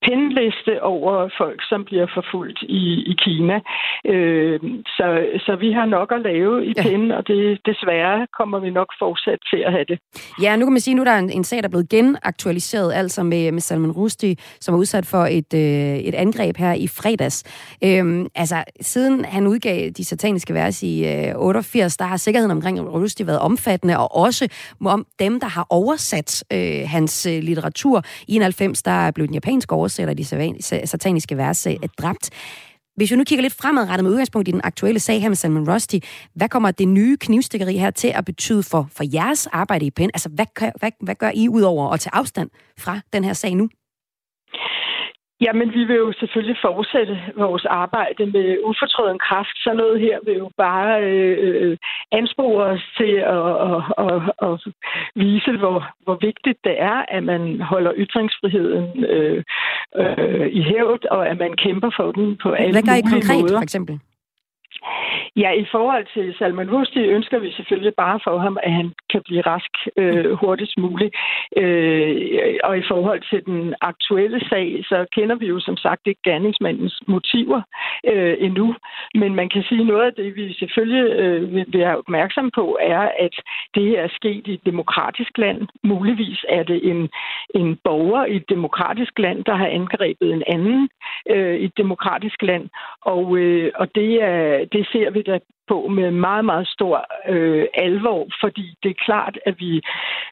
pindliste 0.05 0.83
over 0.83 1.29
folk, 1.37 1.59
som 1.69 1.85
bliver 1.85 2.07
forfulgt 2.13 2.61
i, 2.61 2.83
i 3.11 3.13
Kina. 3.25 3.59
Øh, 4.05 4.59
så, 4.97 5.07
så 5.45 5.55
vi 5.55 5.71
har 5.71 5.85
nok 5.85 6.11
at 6.11 6.21
lave 6.21 6.34
lave 6.35 6.65
i 6.65 6.73
ja. 6.77 6.81
pinden, 6.83 7.11
og 7.11 7.27
det 7.27 7.59
desværre 7.65 8.27
kommer 8.37 8.59
vi 8.59 8.69
nok 8.69 8.89
fortsat 8.99 9.39
til 9.51 9.59
at 9.67 9.71
have 9.71 9.85
det. 9.91 9.97
Ja, 10.41 10.55
nu 10.55 10.65
kan 10.65 10.73
man 10.73 10.81
sige, 10.81 10.93
at 10.93 10.97
nu 10.97 11.03
der 11.03 11.11
er 11.11 11.19
en, 11.19 11.29
en 11.29 11.43
sag, 11.43 11.57
der 11.57 11.67
er 11.67 11.75
blevet 11.75 11.89
genaktualiseret, 11.89 12.93
altså 12.93 13.23
med, 13.23 13.51
med 13.51 13.61
Salman 13.61 13.91
Rushdie, 13.91 14.35
som 14.61 14.73
var 14.73 14.79
udsat 14.79 15.05
for 15.05 15.23
et, 15.25 15.53
øh, 15.53 15.97
et 16.09 16.15
angreb 16.15 16.57
her 16.57 16.73
i 16.73 16.87
fredags. 16.87 17.37
Øhm, 17.83 18.27
altså, 18.35 18.63
siden 18.81 19.25
han 19.25 19.47
udgav 19.47 19.89
de 19.89 20.05
sataniske 20.05 20.53
vers 20.53 20.83
i 20.83 20.93
øh, 21.07 21.33
88, 21.35 21.97
der 21.97 22.05
har 22.05 22.17
sikkerheden 22.17 22.51
omkring 22.51 22.75
Rushdie 22.81 23.27
været 23.27 23.39
omfattende, 23.39 23.97
og 23.97 24.15
også 24.15 24.47
om 24.85 25.05
dem, 25.19 25.39
der 25.39 25.47
har 25.47 25.67
oversat 25.69 26.43
øh, 26.53 26.81
hans 26.87 27.25
øh, 27.25 27.39
litteratur. 27.43 28.03
I 28.27 28.35
91, 28.35 28.83
der 28.83 29.11
blev 29.11 29.27
den 29.27 29.33
japanske 29.33 29.75
oversætter 29.75 30.11
af 30.11 30.17
de 30.17 30.25
sataniske 30.87 31.37
vers 31.37 31.67
øh, 31.67 31.75
dræbt. 31.99 32.29
Hvis 32.95 33.11
vi 33.11 33.15
nu 33.15 33.23
kigger 33.23 33.41
lidt 33.41 33.53
fremadrettet 33.53 34.03
med 34.03 34.11
udgangspunkt 34.11 34.47
i 34.47 34.51
den 34.51 34.61
aktuelle 34.63 34.99
sag 34.99 35.21
her 35.21 35.29
med 35.29 35.35
Salman 35.35 35.69
Rusty, 35.73 35.95
hvad 36.33 36.49
kommer 36.49 36.71
det 36.71 36.87
nye 36.87 37.17
knivstikkeri 37.17 37.77
her 37.77 37.91
til 37.91 38.07
at 38.07 38.25
betyde 38.25 38.63
for, 38.63 38.87
for 38.91 39.03
jeres 39.13 39.47
arbejde 39.47 39.85
i 39.85 39.91
PEN? 39.91 40.09
Altså, 40.13 40.29
hvad, 40.29 40.45
hvad, 40.79 40.91
hvad 41.01 41.15
gør 41.15 41.31
I 41.35 41.49
ud 41.49 41.61
over 41.61 41.89
at 41.89 41.99
tage 41.99 42.15
afstand 42.15 42.49
fra 42.77 42.99
den 43.13 43.23
her 43.23 43.33
sag 43.33 43.55
nu? 43.55 43.69
Jamen, 45.41 45.69
vi 45.73 45.83
vil 45.83 45.95
jo 45.95 46.13
selvfølgelig 46.19 46.57
fortsætte 46.61 47.15
vores 47.37 47.65
arbejde 47.65 48.25
med 48.25 48.57
ufortrøden 48.63 49.19
kraft. 49.19 49.55
Så 49.63 49.73
noget 49.73 49.99
her 49.99 50.17
vil 50.25 50.37
jo 50.37 50.49
bare 50.57 51.03
øh, 51.03 51.77
anspore 52.11 52.63
os 52.65 52.83
til 52.97 53.13
at, 53.37 53.47
at, 53.71 53.81
at, 54.07 54.21
at 54.47 54.73
vise, 55.15 55.51
hvor, 55.61 55.77
hvor 56.03 56.17
vigtigt 56.21 56.59
det 56.63 56.75
er, 56.81 57.05
at 57.15 57.23
man 57.23 57.61
holder 57.61 57.91
ytringsfriheden 57.97 59.03
øh, 59.03 59.43
øh, 59.95 60.47
i 60.59 60.61
hævd, 60.61 61.05
og 61.11 61.27
at 61.27 61.37
man 61.37 61.53
kæmper 61.63 61.89
for 61.97 62.11
den 62.11 62.37
på 62.43 62.49
alle 62.51 62.73
Hvad 62.73 62.83
gør 62.89 62.97
I 63.01 63.11
konkret, 63.15 63.41
måder. 63.41 63.57
for 63.57 63.63
eksempel? 63.63 63.99
Ja, 65.35 65.51
i 65.51 65.65
forhold 65.71 66.05
til 66.13 66.35
Salman 66.37 66.71
Rushdie 66.71 67.11
ønsker 67.17 67.39
vi 67.39 67.51
selvfølgelig 67.51 67.93
bare 67.95 68.19
for 68.23 68.37
ham, 68.37 68.57
at 68.63 68.71
han 68.71 68.93
kan 69.11 69.21
blive 69.25 69.41
rask 69.41 69.73
øh, 69.97 70.31
hurtigst 70.31 70.77
muligt. 70.77 71.15
Øh, 71.57 72.55
og 72.63 72.77
i 72.77 72.83
forhold 72.87 73.21
til 73.29 73.45
den 73.45 73.75
aktuelle 73.81 74.39
sag, 74.49 74.83
så 74.89 75.05
kender 75.15 75.35
vi 75.35 75.47
jo 75.47 75.59
som 75.59 75.77
sagt 75.77 76.01
ikke 76.07 76.21
gerningsmandens 76.23 76.99
motiver 77.07 77.61
øh, 78.11 78.35
endnu. 78.39 78.75
Men 79.15 79.35
man 79.35 79.49
kan 79.49 79.63
sige, 79.63 79.83
noget 79.83 80.05
af 80.05 80.13
det, 80.13 80.35
vi 80.35 80.53
selvfølgelig 80.53 81.05
øh, 81.13 81.53
vil 81.53 81.65
være 81.73 81.97
opmærksom 81.97 82.51
på, 82.55 82.77
er, 82.81 83.09
at 83.19 83.35
det 83.75 83.99
er 83.99 84.07
sket 84.07 84.47
i 84.47 84.53
et 84.53 84.65
demokratisk 84.65 85.37
land. 85.37 85.67
Muligvis 85.83 86.45
er 86.49 86.63
det 86.63 86.89
en, 86.89 87.09
en 87.55 87.77
borger 87.83 88.25
i 88.25 88.35
et 88.35 88.49
demokratisk 88.49 89.19
land, 89.19 89.43
der 89.45 89.55
har 89.55 89.67
angrebet 89.67 90.33
en 90.33 90.43
anden 90.47 90.89
øh, 91.29 91.55
i 91.55 91.65
et 91.65 91.77
demokratisk 91.77 92.41
land. 92.41 92.69
Og, 93.01 93.37
øh, 93.37 93.71
og 93.75 93.87
det, 93.95 94.23
er, 94.23 94.65
det 94.73 94.87
ser 94.91 95.09
vi 95.11 95.21
da 95.21 95.39
på 95.67 95.87
med 95.87 96.11
meget, 96.11 96.45
meget 96.45 96.67
stor 96.67 96.95
øh, 97.33 97.65
alvor, 97.73 98.27
fordi 98.43 98.65
det 98.83 98.89
er 98.89 99.03
klart, 99.05 99.39
at 99.45 99.55
vi, 99.59 99.81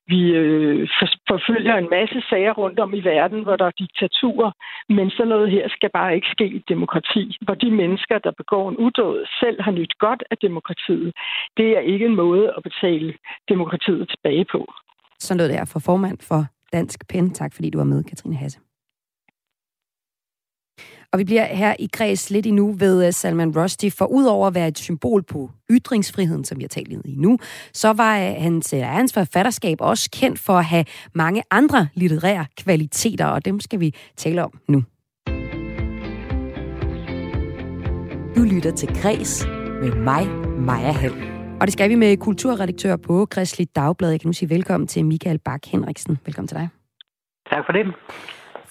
vi 0.07 0.21
øh, 0.41 0.89
forfølger 1.31 1.75
en 1.77 1.89
masse 1.89 2.19
sager 2.29 2.53
rundt 2.53 2.79
om 2.79 2.93
i 2.93 3.01
verden, 3.03 3.43
hvor 3.43 3.55
der 3.55 3.65
er 3.65 3.79
diktaturer, 3.79 4.51
men 4.89 5.09
sådan 5.09 5.27
noget 5.27 5.51
her 5.51 5.69
skal 5.69 5.89
bare 5.93 6.15
ikke 6.15 6.27
ske 6.35 6.45
i 6.45 6.63
demokrati, 6.69 7.37
hvor 7.41 7.53
de 7.53 7.71
mennesker, 7.71 8.17
der 8.17 8.31
begår 8.31 8.69
en 8.69 8.77
udåd, 8.77 9.25
selv 9.39 9.61
har 9.61 9.71
nyt 9.71 9.93
godt 9.99 10.23
af 10.31 10.37
demokratiet. 10.37 11.13
Det 11.57 11.77
er 11.77 11.79
ikke 11.79 12.05
en 12.05 12.15
måde 12.15 12.53
at 12.57 12.63
betale 12.63 13.13
demokratiet 13.49 14.09
tilbage 14.09 14.45
på. 14.51 14.73
Sådan 15.19 15.37
noget 15.37 15.53
der 15.53 15.65
for 15.73 15.79
formand 15.79 16.17
for 16.29 16.41
Dansk 16.73 17.07
Pen. 17.07 17.31
Tak 17.31 17.53
fordi 17.53 17.69
du 17.69 17.77
var 17.77 17.85
med, 17.85 18.03
Katrine 18.03 18.35
Hasse. 18.35 18.59
Og 21.13 21.19
vi 21.19 21.23
bliver 21.23 21.45
her 21.45 21.75
i 21.79 21.89
kreds 21.93 22.29
lidt 22.29 22.45
endnu 22.45 22.71
ved 22.71 23.07
øh, 23.07 23.13
Salman 23.13 23.57
Rushdie, 23.57 23.91
for 23.91 24.05
udover 24.05 24.47
at 24.47 24.55
være 24.55 24.67
et 24.67 24.77
symbol 24.77 25.23
på 25.23 25.51
ytringsfriheden, 25.71 26.45
som 26.45 26.57
vi 26.57 26.63
har 26.63 26.67
talt 26.67 26.91
i 27.05 27.15
nu, 27.17 27.37
så 27.73 27.93
var 27.93 28.19
øh, 28.19 28.35
hans, 28.37 28.71
hans 28.71 29.13
forfatterskab 29.13 29.77
også 29.81 30.09
kendt 30.11 30.39
for 30.39 30.53
at 30.53 30.65
have 30.65 30.85
mange 31.13 31.43
andre 31.51 31.87
litterære 31.93 32.45
kvaliteter, 32.57 33.25
og 33.25 33.45
dem 33.45 33.59
skal 33.59 33.79
vi 33.79 33.95
tale 34.17 34.43
om 34.43 34.59
nu. 34.67 34.83
Du 38.35 38.43
lytter 38.43 38.71
til 38.77 39.01
Græs 39.01 39.45
med 39.81 39.95
mig, 39.95 40.27
Maja 40.59 40.91
Hall. 40.91 41.42
Og 41.63 41.67
det 41.67 41.73
skal 41.73 41.89
vi 41.89 41.95
med 41.95 42.17
kulturredaktør 42.17 42.95
på 42.95 43.25
Kristelig 43.25 43.67
Dagblad. 43.75 44.09
Jeg 44.09 44.19
kan 44.19 44.27
nu 44.27 44.33
sige 44.33 44.49
velkommen 44.49 44.87
til 44.87 45.05
Michael 45.05 45.39
Bak 45.39 45.61
Henriksen. 45.65 46.19
Velkommen 46.25 46.47
til 46.47 46.57
dig. 46.57 46.69
Tak 47.51 47.65
for 47.65 47.73
det. 47.73 47.85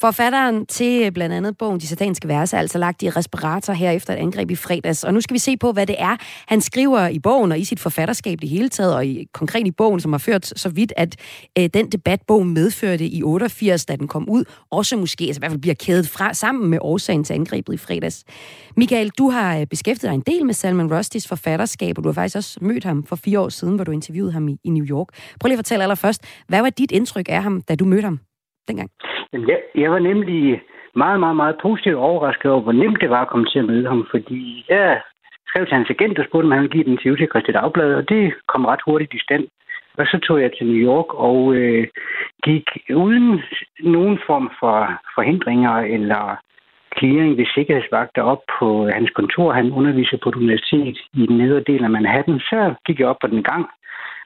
Forfatteren 0.03 0.67
til 0.67 1.03
øh, 1.03 1.13
blandt 1.13 1.35
andet 1.35 1.59
bogen 1.59 1.81
De 1.81 1.87
Satanske 1.87 2.29
Verser 2.29 2.57
er 2.57 2.61
altså 2.61 2.79
lagt 2.79 3.03
i 3.03 3.11
respirator 3.11 3.73
her 3.73 3.91
efter 3.91 4.13
et 4.13 4.17
angreb 4.17 4.51
i 4.51 4.57
fredags. 4.57 5.05
Og 5.05 5.15
nu 5.15 5.21
skal 5.21 5.35
vi 5.35 5.39
se 5.39 5.57
på, 5.57 5.73
hvad 5.73 5.87
det 5.87 5.97
er, 5.99 6.17
han 6.47 6.61
skriver 6.61 7.09
i 7.09 7.19
bogen 7.19 7.53
og 7.53 7.59
i 7.59 7.65
sit 7.65 7.81
forfatterskab 7.81 8.41
det 8.41 8.49
hele 8.49 8.69
taget, 8.69 8.95
og 8.95 9.07
i, 9.07 9.27
konkret 9.33 9.67
i 9.67 9.71
bogen, 9.71 10.01
som 10.01 10.13
har 10.13 10.19
ført 10.19 10.53
så 10.57 10.69
vidt, 10.69 10.93
at 10.97 11.17
øh, 11.59 11.69
den 11.75 11.89
debat, 11.89 12.21
bogen 12.27 12.55
medførte 12.55 13.07
i 13.07 13.23
88, 13.23 13.85
da 13.85 13.97
den 13.97 14.09
kom 14.09 14.29
ud, 14.29 14.45
også 14.71 14.97
måske, 14.97 15.25
altså 15.25 15.39
i 15.39 15.41
hvert 15.41 15.51
fald 15.51 15.61
bliver 15.61 15.75
kædet 15.75 16.09
fra 16.09 16.35
sammen 16.35 16.71
med 16.71 16.79
årsagen 16.81 17.25
til 17.25 17.35
angrebet 17.35 17.75
i 17.75 17.77
fredags. 17.77 18.25
Michael, 18.77 19.11
du 19.19 19.31
har 19.31 19.59
øh, 19.59 19.67
beskæftiget 19.67 20.11
dig 20.11 20.15
en 20.15 20.35
del 20.35 20.47
med 20.47 20.55
Salman 20.55 20.95
Rustis 20.95 21.29
forfatterskab, 21.29 21.99
og 21.99 22.05
du 22.05 22.09
har 22.09 22.15
faktisk 22.15 22.37
også 22.37 22.59
mødt 22.61 22.85
ham 22.85 23.05
for 23.05 23.17
fire 23.17 23.41
år 23.41 23.49
siden, 23.49 23.75
hvor 23.75 23.85
du 23.85 23.93
interviewede 23.93 24.33
ham 24.33 24.49
i, 24.49 24.57
i 24.65 24.71
New 24.71 24.85
York. 24.85 25.09
Prøv 25.41 25.49
lige 25.49 25.55
at 25.55 25.59
fortælle 25.59 25.83
allerførst, 25.83 26.23
hvad 26.49 26.61
var 26.61 26.71
dit 26.71 26.93
indtryk 26.93 27.27
af 27.29 27.43
ham, 27.43 27.61
da 27.61 27.75
du 27.75 27.85
mødte 27.85 28.05
ham 28.05 28.21
dengang? 28.69 28.91
Jeg, 29.33 29.61
jeg 29.75 29.91
var 29.91 29.99
nemlig 29.99 30.63
meget, 30.95 31.21
meget, 31.21 31.37
meget 31.37 31.57
positivt 31.63 31.97
overrasket 31.97 32.51
over, 32.51 32.63
hvor 32.63 32.73
nemt 32.73 33.01
det 33.01 33.11
var 33.11 33.23
at 33.23 33.29
komme 33.29 33.47
til 33.47 33.59
at 33.59 33.65
møde 33.65 33.89
ham, 33.89 34.07
fordi 34.11 34.65
jeg 34.69 35.01
skrev 35.49 35.67
til 35.67 35.75
hans 35.75 35.91
agent 35.91 36.19
og 36.19 36.25
spurgte, 36.25 36.47
om 36.47 36.53
han 36.53 36.63
ville 36.63 36.77
give 36.77 36.85
den 36.85 36.99
til 36.99 37.29
Christian 37.33 37.55
Dagblad, 37.55 37.95
og 37.95 38.09
det 38.09 38.35
kom 38.49 38.65
ret 38.65 38.87
hurtigt 38.87 39.15
i 39.15 39.25
stand. 39.27 39.45
Og 39.99 40.07
så 40.07 40.19
tog 40.19 40.41
jeg 40.43 40.51
til 40.53 40.67
New 40.67 40.83
York 40.91 41.15
og 41.15 41.55
øh, 41.55 41.87
gik 42.45 42.67
uden 42.95 43.43
nogen 43.81 44.19
form 44.27 44.51
for 44.61 44.77
forhindringer 45.15 45.75
eller 45.97 46.37
clearing 46.99 47.37
ved 47.39 47.47
sikkerhedsvagter 47.55 48.23
op 48.23 48.43
på 48.59 48.89
hans 48.89 49.11
kontor. 49.11 49.53
Han 49.53 49.73
underviser 49.73 50.19
på 50.23 50.29
et 50.29 50.35
universitet 50.35 50.99
i 51.15 51.27
den 51.27 51.37
nedre 51.39 51.61
del 51.61 51.85
af 51.85 51.91
Manhattan. 51.91 52.39
Så 52.41 52.75
gik 52.87 53.01
jeg 53.01 53.09
op 53.09 53.17
på 53.21 53.27
den 53.27 53.43
gang, 53.43 53.67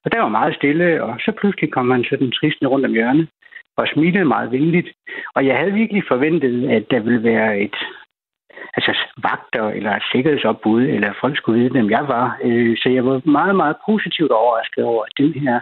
og 0.04 0.12
der 0.12 0.20
var 0.20 0.28
meget 0.28 0.54
stille, 0.54 1.04
og 1.04 1.14
så 1.20 1.32
pludselig 1.40 1.72
kom 1.72 1.90
han 1.90 2.04
sådan 2.04 2.32
tristende 2.32 2.70
rundt 2.70 2.86
om 2.86 2.92
hjørnet 2.92 3.28
og 3.76 3.88
smilede 3.88 4.24
meget 4.24 4.52
venligt. 4.52 4.88
Og 5.34 5.46
jeg 5.46 5.56
havde 5.56 5.72
virkelig 5.72 6.02
forventet, 6.08 6.70
at 6.70 6.84
der 6.90 7.00
ville 7.00 7.22
være 7.22 7.60
et 7.60 7.76
altså 8.76 8.92
vagter 9.22 9.68
eller 9.68 9.92
et 9.96 10.02
sikkerhedsopbud, 10.12 10.82
eller 10.82 11.12
folk 11.20 11.36
skulle 11.36 11.60
vide, 11.60 11.72
hvem 11.72 11.90
jeg 11.90 12.08
var. 12.08 12.38
Øh, 12.44 12.76
så 12.76 12.88
jeg 12.88 13.04
var 13.06 13.20
meget, 13.24 13.56
meget 13.56 13.76
positivt 13.86 14.30
overrasket 14.30 14.84
over, 14.84 15.04
at 15.04 15.12
den 15.18 15.32
her 15.32 15.60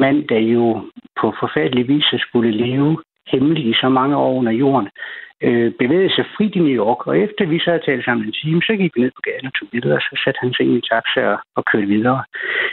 mand, 0.00 0.28
der 0.28 0.38
jo 0.38 0.90
på 1.20 1.34
forfærdelig 1.40 1.88
vis 1.88 2.14
skulle 2.18 2.50
leve 2.50 3.02
hemmeligt 3.32 3.68
i 3.68 3.80
så 3.80 3.88
mange 3.88 4.16
år 4.16 4.34
under 4.38 4.52
jorden, 4.52 4.88
øh, 5.42 5.72
bevægede 5.78 6.14
sig 6.14 6.24
frit 6.36 6.54
i 6.54 6.58
New 6.58 6.76
York. 6.84 7.06
Og 7.06 7.18
efter 7.18 7.46
vi 7.46 7.58
så 7.58 7.70
havde 7.70 7.84
talt 7.86 8.04
sammen 8.04 8.26
en 8.26 8.32
time, 8.32 8.62
så 8.62 8.72
gik 8.76 8.92
vi 8.96 9.00
ned 9.00 9.10
på 9.16 9.22
gaden 9.24 9.46
og 9.46 9.54
tog 9.54 9.68
billeder, 9.72 9.96
og 9.96 10.02
så 10.02 10.20
satte 10.24 10.38
han 10.42 10.52
sig 10.54 10.66
ind 10.66 10.76
i 10.76 10.88
taxa 10.90 11.22
og, 11.32 11.38
og 11.56 11.64
kørte 11.64 11.86
videre. 11.86 12.24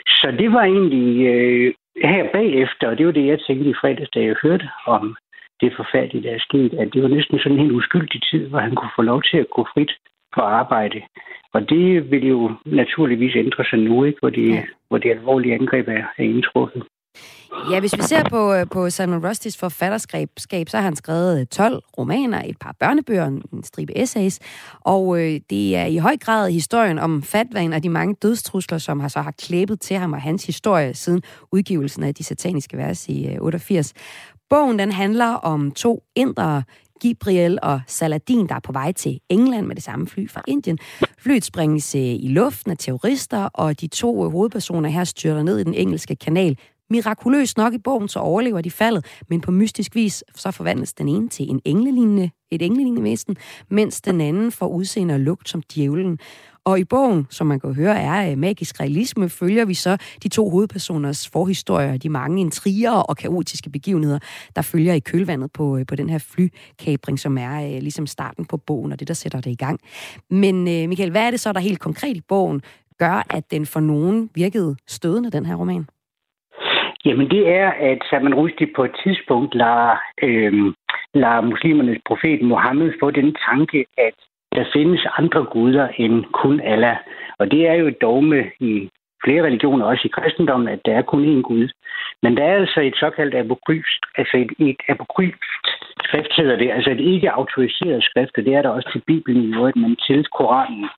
Så 0.07 0.27
det 0.39 0.51
var 0.51 0.63
egentlig 0.63 1.25
øh, 1.33 1.73
her 2.03 2.31
bagefter, 2.31 2.87
og 2.89 2.97
det 2.97 3.05
var 3.05 3.11
det, 3.11 3.27
jeg 3.27 3.39
tænkte 3.39 3.69
i 3.69 3.79
fredags, 3.81 4.09
da 4.09 4.19
jeg 4.19 4.35
hørte 4.43 4.69
om 4.85 5.15
det 5.61 5.73
forfærdelige, 5.75 6.23
der 6.27 6.35
er 6.35 6.39
sket, 6.39 6.73
at 6.73 6.93
det 6.93 7.01
var 7.03 7.07
næsten 7.07 7.39
sådan 7.39 7.51
en 7.51 7.59
helt 7.59 7.71
uskyldig 7.71 8.21
tid, 8.31 8.47
hvor 8.47 8.59
han 8.59 8.75
kunne 8.75 8.95
få 8.95 9.01
lov 9.01 9.21
til 9.23 9.37
at 9.37 9.49
gå 9.49 9.67
frit 9.73 9.91
på 10.35 10.41
arbejde. 10.41 11.01
Og 11.53 11.69
det 11.69 12.11
vil 12.11 12.27
jo 12.27 12.51
naturligvis 12.65 13.35
ændre 13.35 13.63
sig 13.65 13.79
nu, 13.79 14.03
ikke? 14.03 14.19
Hvor, 14.19 14.29
det, 14.29 14.49
ja. 14.49 14.63
hvor 14.87 14.97
det 14.97 15.11
alvorlige 15.11 15.53
angreb 15.53 15.87
er, 15.87 16.03
er 16.17 16.23
indtruffet. 16.23 16.83
Ja, 17.71 17.79
hvis 17.79 17.97
vi 17.97 18.01
ser 18.01 18.23
på, 18.29 18.53
øh, 18.53 18.67
på 18.71 18.89
Simon 18.89 19.27
Rushdies 19.27 19.57
forfatterskab, 19.57 20.29
så 20.69 20.77
har 20.77 20.81
han 20.81 20.95
skrevet 20.95 21.39
øh, 21.39 21.45
12 21.45 21.81
romaner, 21.97 22.41
et 22.45 22.57
par 22.59 22.75
børnebøger, 22.79 23.25
en 23.25 23.63
stribe 23.63 23.97
essays, 23.97 24.39
og 24.81 25.19
øh, 25.19 25.39
det 25.49 25.75
er 25.75 25.85
i 25.85 25.97
høj 25.97 26.17
grad 26.17 26.51
historien 26.51 26.99
om 26.99 27.23
fatvaen 27.23 27.73
og 27.73 27.83
de 27.83 27.89
mange 27.89 28.15
dødstrusler, 28.21 28.77
som 28.77 28.99
har 28.99 29.07
så 29.07 29.21
har 29.21 29.31
klæbet 29.31 29.81
til 29.81 29.97
ham 29.97 30.13
og 30.13 30.21
hans 30.21 30.45
historie 30.45 30.93
siden 30.93 31.21
udgivelsen 31.51 32.03
af 32.03 32.15
de 32.15 32.23
sataniske 32.23 32.77
vers 32.77 33.09
i 33.09 33.27
øh, 33.27 33.37
88. 33.41 33.93
Bogen 34.49 34.79
den 34.79 34.91
handler 34.91 35.33
om 35.33 35.71
to 35.71 36.03
indre, 36.15 36.63
Gabriel 37.01 37.59
og 37.61 37.81
Saladin, 37.87 38.47
der 38.47 38.55
er 38.55 38.59
på 38.59 38.71
vej 38.71 38.91
til 38.91 39.19
England 39.29 39.65
med 39.65 39.75
det 39.75 39.83
samme 39.83 40.07
fly 40.07 40.29
fra 40.29 40.41
Indien. 40.47 40.77
Flyet 41.17 41.45
springes 41.45 41.95
øh, 41.95 42.01
i 42.01 42.27
luften 42.27 42.71
af 42.71 42.77
terrorister, 42.77 43.49
og 43.53 43.81
de 43.81 43.87
to 43.87 44.29
hovedpersoner 44.29 44.89
her 44.89 45.03
styrter 45.03 45.43
ned 45.43 45.59
i 45.59 45.63
den 45.63 45.73
engelske 45.73 46.15
kanal 46.15 46.57
Mirakuløst 46.89 47.57
nok 47.57 47.73
i 47.73 47.77
bogen, 47.77 48.07
så 48.07 48.19
overlever 48.19 48.61
de 48.61 48.71
faldet, 48.71 49.05
men 49.29 49.41
på 49.41 49.51
mystisk 49.51 49.95
vis, 49.95 50.23
så 50.35 50.51
forvandles 50.51 50.93
den 50.93 51.07
ene 51.07 51.29
til 51.29 51.49
en 51.49 51.61
englelignende, 51.65 52.31
et 52.51 52.61
englelignende 52.61 53.03
væsen, 53.03 53.37
mens 53.69 54.01
den 54.01 54.21
anden 54.21 54.51
får 54.51 54.67
udseende 54.67 55.13
og 55.13 55.19
lugt 55.19 55.49
som 55.49 55.61
djævlen. 55.61 56.19
Og 56.65 56.79
i 56.79 56.83
bogen, 56.83 57.27
som 57.29 57.47
man 57.47 57.59
kan 57.59 57.73
høre 57.73 57.99
er 57.99 58.31
øh, 58.31 58.37
magisk 58.37 58.79
realisme, 58.79 59.29
følger 59.29 59.65
vi 59.65 59.73
så 59.73 59.97
de 60.23 60.27
to 60.27 60.49
hovedpersoners 60.49 61.27
forhistorier, 61.27 61.97
de 61.97 62.09
mange 62.09 62.41
intriger 62.41 62.91
og 62.91 63.17
kaotiske 63.17 63.69
begivenheder, 63.69 64.19
der 64.55 64.61
følger 64.61 64.93
i 64.93 64.99
kølvandet 64.99 65.51
på, 65.51 65.77
øh, 65.77 65.85
på 65.85 65.95
den 65.95 66.09
her 66.09 66.17
flykabring, 66.17 67.19
som 67.19 67.37
er 67.37 67.65
øh, 67.65 67.81
ligesom 67.81 68.07
starten 68.07 68.45
på 68.45 68.57
bogen 68.57 68.91
og 68.91 68.99
det, 68.99 69.07
der 69.07 69.13
sætter 69.13 69.41
det 69.41 69.51
i 69.51 69.55
gang. 69.55 69.79
Men 70.29 70.63
Michael, 70.89 71.11
hvad 71.11 71.21
er 71.21 71.31
det 71.31 71.39
så, 71.39 71.53
der 71.53 71.59
helt 71.59 71.79
konkret 71.79 72.17
i 72.17 72.21
bogen 72.21 72.61
gør, 72.99 73.27
at 73.29 73.51
den 73.51 73.65
for 73.65 73.79
nogen 73.79 74.29
virkede 74.35 74.75
stødende, 74.87 75.31
den 75.31 75.45
her 75.45 75.55
roman? 75.55 75.87
Jamen 77.05 77.29
det 77.29 77.49
er, 77.49 77.69
at 77.69 77.99
Salman 78.09 78.33
Rushdie 78.33 78.73
på 78.75 78.83
et 78.83 78.95
tidspunkt 79.03 79.55
lader, 79.55 79.95
øh, 80.23 80.73
lader 81.13 81.41
muslimernes 81.41 82.01
profet 82.05 82.41
Mohammed 82.41 82.93
få 82.99 83.11
den 83.11 83.35
tanke, 83.49 83.85
at 83.97 84.13
der 84.55 84.65
findes 84.73 85.07
andre 85.17 85.45
guder 85.45 85.87
end 85.97 86.25
kun 86.33 86.61
Allah. 86.61 86.97
Og 87.39 87.51
det 87.51 87.67
er 87.67 87.73
jo 87.73 87.87
et 87.87 88.01
dogme 88.01 88.51
i 88.59 88.89
flere 89.23 89.43
religioner, 89.43 89.85
også 89.85 90.01
i 90.05 90.15
kristendommen, 90.17 90.69
at 90.69 90.85
der 90.85 90.95
er 90.95 91.01
kun 91.01 91.23
én 91.37 91.41
Gud. 91.41 91.69
Men 92.23 92.37
der 92.37 92.43
er 92.43 92.55
altså 92.55 92.81
et 92.81 92.95
såkaldt 92.95 93.35
apokryft, 93.35 94.03
altså 94.17 94.37
et, 94.37 94.51
et 94.69 94.81
apokryft 94.89 95.43
skrift 96.07 96.33
hedder 96.37 96.55
det, 96.55 96.71
altså 96.71 96.91
et 96.91 96.99
ikke 96.99 97.31
autoriseret 97.31 98.03
skrift, 98.03 98.37
og 98.37 98.45
det 98.45 98.53
er 98.55 98.61
der 98.61 98.69
også 98.69 98.89
til 98.91 99.01
Bibelen 99.07 99.43
i 99.43 99.55
øvrigt, 99.55 99.77
men 99.77 99.95
til 100.07 100.25
Koranen, 100.37 100.89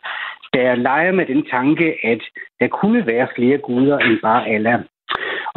der 0.54 0.76
leger 0.76 1.12
med 1.12 1.26
den 1.26 1.46
tanke, 1.46 1.88
at 2.04 2.22
der 2.60 2.68
kunne 2.68 3.08
være 3.08 3.28
flere 3.36 3.58
guder 3.58 3.98
end 3.98 4.20
bare 4.22 4.48
Allah. 4.48 4.80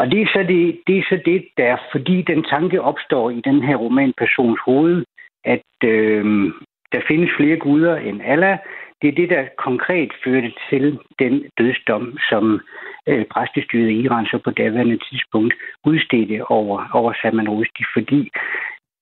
Og 0.00 0.10
det 0.10 0.20
er, 0.22 0.26
så 0.26 0.42
det, 0.48 0.80
det 0.86 0.98
er 0.98 1.02
så 1.10 1.18
det, 1.24 1.48
der, 1.56 1.76
fordi 1.92 2.22
den 2.22 2.42
tanke 2.44 2.82
opstår 2.82 3.30
i 3.30 3.40
den 3.40 3.62
her 3.62 3.76
romanpersons 3.76 4.60
hoved, 4.64 5.04
at 5.44 5.70
øh, 5.84 6.24
der 6.92 7.00
findes 7.08 7.30
flere 7.36 7.56
guder 7.56 7.96
end 7.96 8.22
Allah. 8.24 8.58
Det 9.02 9.08
er 9.08 9.12
det, 9.12 9.30
der 9.30 9.44
konkret 9.58 10.10
førte 10.24 10.52
til 10.70 10.98
den 11.18 11.44
dødsdom, 11.58 12.18
som 12.30 12.60
øh, 13.06 13.24
præstestyret 13.24 13.90
i 13.90 14.00
Iran 14.00 14.26
så 14.26 14.38
på 14.44 14.50
daværende 14.50 14.98
tidspunkt 15.10 15.54
udstedte 15.84 16.50
over, 16.50 16.90
over 16.94 17.12
Salman 17.22 17.48
Rushdie, 17.48 17.86
fordi 17.94 18.30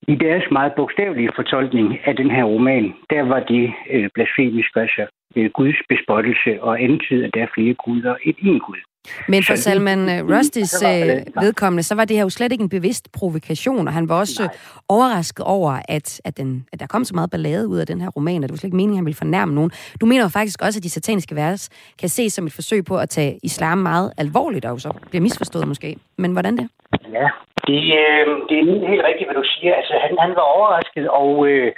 i 0.08 0.14
deres 0.14 0.44
meget 0.50 0.72
bogstavelige 0.76 1.32
fortolkning 1.36 1.98
af 2.06 2.16
den 2.16 2.30
her 2.30 2.44
roman, 2.44 2.94
der 3.10 3.22
var 3.22 3.40
det 3.40 3.72
øh, 3.90 4.08
blasfemisk, 4.14 4.76
altså 4.76 5.06
øh, 5.36 5.50
Guds 5.50 5.76
bespottelse 5.88 6.62
og 6.62 6.82
antyd, 6.82 7.24
at 7.24 7.34
der 7.34 7.42
er 7.42 7.54
flere 7.54 7.74
guder 7.74 8.14
end 8.24 8.36
en 8.42 8.60
Gud. 8.60 8.87
Men 9.28 9.42
for 9.42 9.54
Salman 9.54 9.98
uh, 9.98 10.36
Rustys 10.36 10.82
uh, 10.82 11.42
vedkommende, 11.42 11.82
så 11.82 11.94
var 11.94 12.04
det 12.04 12.16
her 12.16 12.22
jo 12.22 12.30
slet 12.30 12.52
ikke 12.52 12.62
en 12.62 12.68
bevidst 12.68 13.12
provokation, 13.12 13.88
og 13.88 13.94
han 13.94 14.08
var 14.08 14.18
også 14.18 14.42
Nej. 14.42 14.56
overrasket 14.88 15.44
over, 15.44 15.72
at, 15.88 16.20
at, 16.24 16.36
den, 16.36 16.66
at 16.72 16.80
der 16.80 16.86
kom 16.86 17.04
så 17.04 17.14
meget 17.14 17.30
ballade 17.30 17.68
ud 17.68 17.78
af 17.78 17.86
den 17.86 18.00
her 18.00 18.08
roman, 18.08 18.42
og 18.42 18.42
det 18.42 18.50
var 18.50 18.56
slet 18.56 18.68
ikke 18.68 18.76
meningen, 18.76 18.94
at 18.94 18.98
han 18.98 19.06
ville 19.06 19.16
fornærme 19.16 19.54
nogen. 19.54 19.70
Du 20.00 20.06
mener 20.06 20.22
jo 20.22 20.28
faktisk 20.28 20.62
også, 20.62 20.78
at 20.78 20.82
de 20.82 20.90
sataniske 20.90 21.36
vers 21.36 21.68
kan 22.00 22.08
ses 22.08 22.32
som 22.32 22.46
et 22.46 22.52
forsøg 22.52 22.84
på 22.84 22.98
at 22.98 23.08
tage 23.08 23.38
islam 23.42 23.78
meget 23.78 24.12
alvorligt, 24.18 24.64
og 24.64 24.80
så 24.80 24.90
bliver 25.10 25.22
misforstået 25.22 25.68
måske. 25.68 25.96
Men 26.16 26.32
hvordan 26.32 26.56
det? 26.56 26.68
Ja, 27.12 27.28
det, 27.66 27.80
øh, 28.02 28.26
det 28.48 28.56
er 28.58 28.88
helt 28.92 29.04
rigtigt, 29.08 29.26
hvad 29.28 29.36
du 29.42 29.46
siger. 29.54 29.74
Altså, 29.74 29.94
han, 30.02 30.16
han 30.20 30.30
var 30.30 30.46
overrasket, 30.56 31.08
og... 31.08 31.48
Øh, 31.48 31.72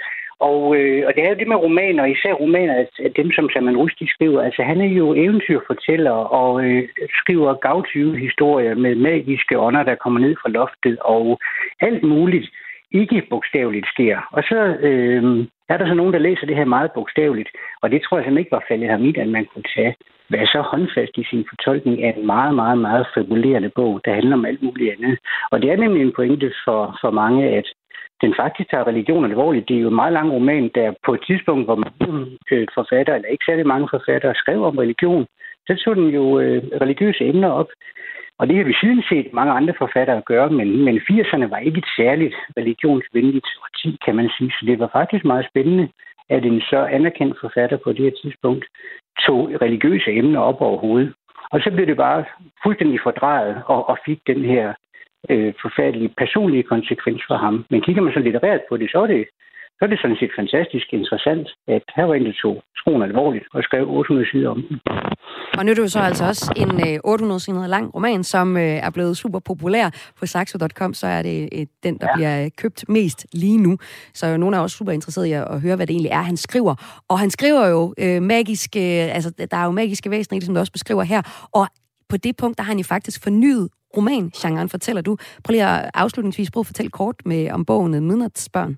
og, 0.49 0.75
øh, 0.77 1.03
og 1.07 1.11
det 1.15 1.23
er 1.23 1.29
jo 1.29 1.39
det 1.39 1.47
med 1.47 1.63
romaner, 1.65 2.05
især 2.05 2.33
romaner, 2.33 2.75
at, 2.83 3.05
at 3.05 3.13
dem, 3.15 3.31
som 3.31 3.49
Salman 3.49 3.77
Rushdie 3.77 4.13
skriver, 4.15 4.41
altså 4.41 4.61
han 4.63 4.81
er 4.81 4.91
jo 5.01 5.13
eventyrfortæller 5.13 6.17
og 6.41 6.65
øh, 6.65 6.83
skriver 7.21 7.53
gavtyve 7.53 8.17
historier 8.17 8.75
med 8.75 8.95
magiske 8.95 9.59
ånder, 9.59 9.83
der 9.83 9.95
kommer 9.95 10.19
ned 10.19 10.35
fra 10.41 10.49
loftet, 10.49 10.97
og 10.99 11.39
alt 11.81 12.03
muligt 12.03 12.47
ikke 12.91 13.27
bogstaveligt 13.29 13.87
sker. 13.87 14.17
Og 14.31 14.43
så 14.43 14.59
øh, 14.87 15.23
er 15.69 15.77
der 15.77 15.87
så 15.87 15.93
nogen, 15.93 16.13
der 16.13 16.19
læser 16.19 16.45
det 16.47 16.55
her 16.55 16.65
meget 16.65 16.91
bogstaveligt, 16.91 17.49
og 17.81 17.91
det 17.91 18.01
tror 18.01 18.17
jeg 18.17 18.23
simpelthen 18.23 18.43
ikke 18.43 18.57
var 18.57 18.65
faldet 18.67 18.89
ham 18.89 19.03
i, 19.05 19.13
at 19.17 19.27
man 19.27 19.45
kunne 19.45 19.69
tage, 19.75 19.95
være 20.29 20.47
så 20.47 20.61
håndfast 20.61 21.13
i 21.17 21.23
sin 21.29 21.45
fortolkning 21.49 22.03
af 22.03 22.13
en 22.17 22.25
meget, 22.25 22.55
meget, 22.55 22.77
meget 22.77 23.05
fabulerende 23.13 23.71
bog, 23.75 24.01
der 24.05 24.13
handler 24.13 24.35
om 24.35 24.45
alt 24.45 24.61
muligt 24.63 24.93
andet. 24.93 25.19
Og 25.51 25.61
det 25.61 25.71
er 25.71 25.75
nemlig 25.83 26.01
en 26.01 26.13
pointe 26.15 26.53
for, 26.65 26.97
for 27.01 27.11
mange, 27.11 27.49
at 27.49 27.67
den 28.21 28.33
faktisk 28.41 28.69
tager 28.69 28.87
religion 28.87 29.25
alvorligt. 29.25 29.67
Det 29.67 29.77
er 29.77 29.81
jo 29.81 29.87
en 29.87 30.01
meget 30.01 30.13
lang 30.13 30.31
roman, 30.31 30.71
der 30.75 30.93
på 31.05 31.13
et 31.13 31.23
tidspunkt, 31.27 31.65
hvor 31.65 31.75
mange 31.75 32.37
øh, 32.51 32.67
forfatter, 32.73 33.15
eller 33.15 33.29
ikke 33.29 33.45
særlig 33.47 33.67
mange 33.67 33.87
forfattere, 33.91 34.35
skrev 34.35 34.63
om 34.65 34.77
religion, 34.77 35.25
så 35.67 35.73
tog 35.83 35.95
den 35.95 36.09
jo 36.09 36.39
øh, 36.39 36.63
religiøse 36.81 37.23
emner 37.25 37.49
op. 37.49 37.69
Og 38.39 38.47
det 38.47 38.57
har 38.57 38.63
vi 38.63 38.75
siden 38.81 39.03
set 39.09 39.33
mange 39.33 39.53
andre 39.53 39.73
forfattere 39.77 40.21
gøre, 40.25 40.49
men, 40.49 40.83
men 40.85 40.95
80'erne 40.97 41.47
var 41.53 41.57
ikke 41.57 41.77
et 41.77 41.89
særligt 41.97 42.35
religionsvenligt 42.57 43.47
årti, 43.63 43.97
kan 44.05 44.15
man 44.15 44.29
sige. 44.37 44.51
Så 44.51 44.65
det 44.65 44.79
var 44.79 44.89
faktisk 44.93 45.25
meget 45.25 45.45
spændende, 45.51 45.89
at 46.29 46.45
en 46.45 46.61
så 46.61 46.79
anerkendt 46.97 47.37
forfatter 47.41 47.77
på 47.77 47.93
det 47.93 48.03
her 48.05 48.15
tidspunkt 48.21 48.65
tog 49.25 49.51
religiøse 49.61 50.11
emner 50.11 50.39
op 50.39 50.61
overhovedet. 50.61 51.13
Og 51.51 51.59
så 51.59 51.71
blev 51.71 51.87
det 51.87 51.97
bare 51.97 52.25
fuldstændig 52.63 52.99
fordrejet 53.03 53.63
og, 53.65 53.89
og 53.89 53.97
fik 54.05 54.19
den 54.27 54.45
her 54.45 54.73
øh, 55.29 55.53
forfærdelige 55.61 56.13
personlige 56.17 56.63
konsekvens 56.63 57.21
for 57.27 57.37
ham. 57.37 57.65
Men 57.69 57.81
kigger 57.81 58.01
man 58.01 58.13
så 58.13 58.19
litterært 58.19 58.61
på 58.69 58.77
det, 58.77 58.91
så 58.91 58.99
er 59.05 59.07
det, 59.07 59.25
så 59.77 59.85
er 59.85 59.89
det 59.89 59.99
sådan 60.01 60.17
set 60.19 60.31
fantastisk 60.39 60.87
interessant, 60.93 61.47
at 61.67 61.83
her 61.95 62.03
var 62.03 62.15
en, 62.15 62.25
der 62.25 62.33
tog 62.41 62.63
skoen 62.75 63.01
alvorligt 63.01 63.45
og 63.53 63.63
skrev 63.63 63.89
800 63.89 64.29
sider 64.31 64.49
om 64.49 64.61
den. 64.69 64.79
Og 65.57 65.65
nu 65.65 65.71
er 65.71 65.75
det 65.75 65.81
jo 65.81 65.87
så 65.87 65.99
altså 65.99 66.25
også 66.25 66.53
en 66.57 66.99
800 67.03 67.37
øh, 67.37 67.41
sider 67.41 67.67
lang 67.67 67.95
roman, 67.95 68.23
som 68.23 68.57
øh, 68.57 68.63
er 68.63 68.89
blevet 68.89 69.17
super 69.17 69.39
populær 69.39 69.89
på 70.19 70.25
saxo.com, 70.25 70.93
så 70.93 71.07
er 71.07 71.21
det 71.21 71.49
øh, 71.55 71.65
den, 71.83 71.97
der 71.97 72.07
ja. 72.09 72.15
bliver 72.15 72.49
købt 72.57 72.89
mest 72.89 73.27
lige 73.33 73.57
nu. 73.57 73.77
Så 74.13 74.37
nogle 74.37 74.57
er 74.57 74.61
også 74.61 74.77
super 74.77 74.91
interesserede 74.91 75.29
i 75.29 75.33
at 75.33 75.61
høre, 75.61 75.75
hvad 75.75 75.87
det 75.87 75.93
egentlig 75.93 76.11
er, 76.11 76.21
han 76.21 76.37
skriver. 76.37 77.03
Og 77.09 77.19
han 77.19 77.29
skriver 77.29 77.67
jo 77.67 77.93
øh, 77.97 78.21
magiske, 78.21 78.79
altså 79.15 79.47
der 79.51 79.57
er 79.57 79.65
jo 79.65 79.71
magiske 79.71 80.11
væsener, 80.11 80.35
ligesom 80.35 80.55
du 80.55 80.59
også 80.59 80.71
beskriver 80.71 81.03
her, 81.03 81.21
og 81.53 81.67
på 82.09 82.17
det 82.17 82.37
punkt, 82.37 82.57
der 82.57 82.63
har 82.63 82.71
han 82.71 82.77
jo 82.77 82.83
faktisk 82.83 83.23
fornyet 83.23 83.69
romangenren, 83.97 84.69
fortæller 84.69 85.01
du. 85.01 85.17
Prøv 85.43 85.51
lige 85.51 85.63
at 85.63 85.91
afslutningsvis 85.93 86.51
prøve 86.51 86.61
at 86.61 86.71
fortælle 86.71 86.91
kort 86.91 87.15
med, 87.25 87.51
om 87.51 87.65
bogen 87.65 87.93
øh, 87.95 88.01
Midnatsbørn. 88.01 88.77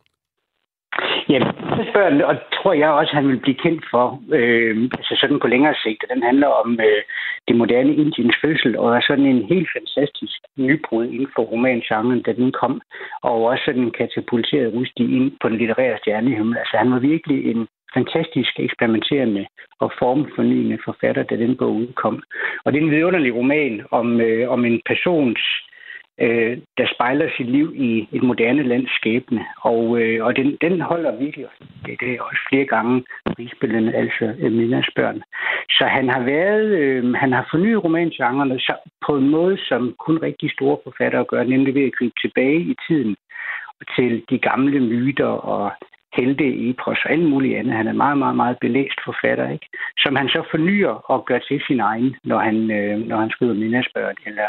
Ja, 1.29 1.39
Midnatsbørn, 1.39 2.21
og 2.21 2.35
tror 2.55 2.73
jeg 2.73 2.89
også, 2.89 3.11
han 3.13 3.27
vil 3.27 3.39
blive 3.45 3.61
kendt 3.65 3.83
for, 3.91 4.05
øh, 4.37 4.75
altså 4.97 5.13
sådan 5.21 5.39
på 5.39 5.47
længere 5.47 5.75
sigt. 5.83 6.01
Den 6.13 6.23
handler 6.23 6.47
om 6.47 6.69
øh, 6.87 7.01
det 7.47 7.55
moderne 7.55 7.95
Indiens 7.95 8.37
fødsel, 8.43 8.77
og 8.77 8.95
er 8.95 9.01
sådan 9.07 9.25
en 9.25 9.43
helt 9.53 9.69
fantastisk 9.77 10.37
nybrud 10.57 11.05
inden 11.05 11.31
for 11.35 11.43
romangenren, 11.43 12.21
da 12.21 12.31
den 12.33 12.51
kom, 12.51 12.81
og 13.23 13.35
også 13.43 13.63
sådan 13.65 13.91
katapulteret 13.99 14.73
Rustig 14.73 15.05
ind 15.17 15.31
på 15.41 15.49
den 15.49 15.57
litterære 15.57 15.97
stjernehimmel. 15.97 16.57
Altså 16.57 16.75
han 16.77 16.91
var 16.91 16.99
virkelig 16.99 17.39
en 17.51 17.67
fantastisk 17.93 18.59
eksperimenterende 18.59 19.45
og 19.79 19.91
formfornyende 19.99 20.77
forfatter, 20.85 21.23
da 21.23 21.35
den 21.35 21.57
bog 21.57 21.75
udkom. 21.75 22.23
Og 22.65 22.73
det 22.73 22.79
er 22.79 22.83
en 22.83 22.91
vidunderlig 22.91 23.35
roman 23.35 23.85
om, 23.91 24.21
øh, 24.21 24.49
om 24.49 24.65
en 24.65 24.81
persons, 24.85 25.39
øh, 26.21 26.57
der 26.77 26.87
spejler 26.95 27.29
sit 27.37 27.49
liv 27.49 27.73
i 27.75 28.07
et 28.11 28.23
moderne 28.23 28.63
lands 28.63 28.91
skæbne. 28.95 29.45
Og, 29.61 30.01
øh, 30.01 30.25
og 30.25 30.35
den, 30.35 30.57
den 30.61 30.81
holder 30.81 31.17
virkelig, 31.17 31.45
det, 31.85 31.99
det 31.99 32.09
er 32.11 32.21
også 32.21 32.41
flere 32.49 32.65
gange 32.65 33.03
prisbillende, 33.35 33.95
altså 33.95 34.25
øh, 34.39 34.51
Minas 34.51 34.89
børn. 34.95 35.21
Så 35.69 35.85
han 35.85 36.09
har 36.09 36.23
været, 36.23 36.65
øh, 36.79 37.13
han 37.13 37.33
har 37.33 37.47
fornyet 37.51 37.83
romangenrerne 37.83 38.59
på 39.05 39.17
en 39.17 39.29
måde, 39.29 39.57
som 39.57 39.95
kun 39.99 40.17
rigtig 40.17 40.51
store 40.51 40.77
forfattere 40.83 41.25
gør, 41.25 41.43
nemlig 41.43 41.75
ved 41.75 41.85
at 41.85 41.95
gribe 41.97 42.15
tilbage 42.21 42.59
i 42.59 42.75
tiden 42.87 43.15
til 43.95 44.23
de 44.29 44.37
gamle 44.37 44.79
myter 44.79 45.25
og 45.25 45.71
helte 46.17 46.69
epos 46.69 47.05
og 47.05 47.11
alt 47.11 47.29
muligt 47.29 47.57
andet. 47.57 47.73
Han 47.73 47.87
er 47.87 48.01
meget, 48.03 48.17
meget, 48.17 48.35
meget 48.35 48.57
belæst 48.61 48.99
forfatter, 49.05 49.49
ikke? 49.49 49.67
som 49.97 50.15
han 50.15 50.27
så 50.29 50.43
fornyer 50.51 50.93
og 51.11 51.25
gør 51.25 51.39
til 51.39 51.61
sin 51.67 51.79
egen, 51.79 52.15
når 52.23 52.39
han, 52.39 52.71
øh, 52.71 52.97
når 53.09 53.17
han 53.17 53.29
skriver 53.29 53.53
Minnasbørn 53.53 54.15
eller 54.25 54.47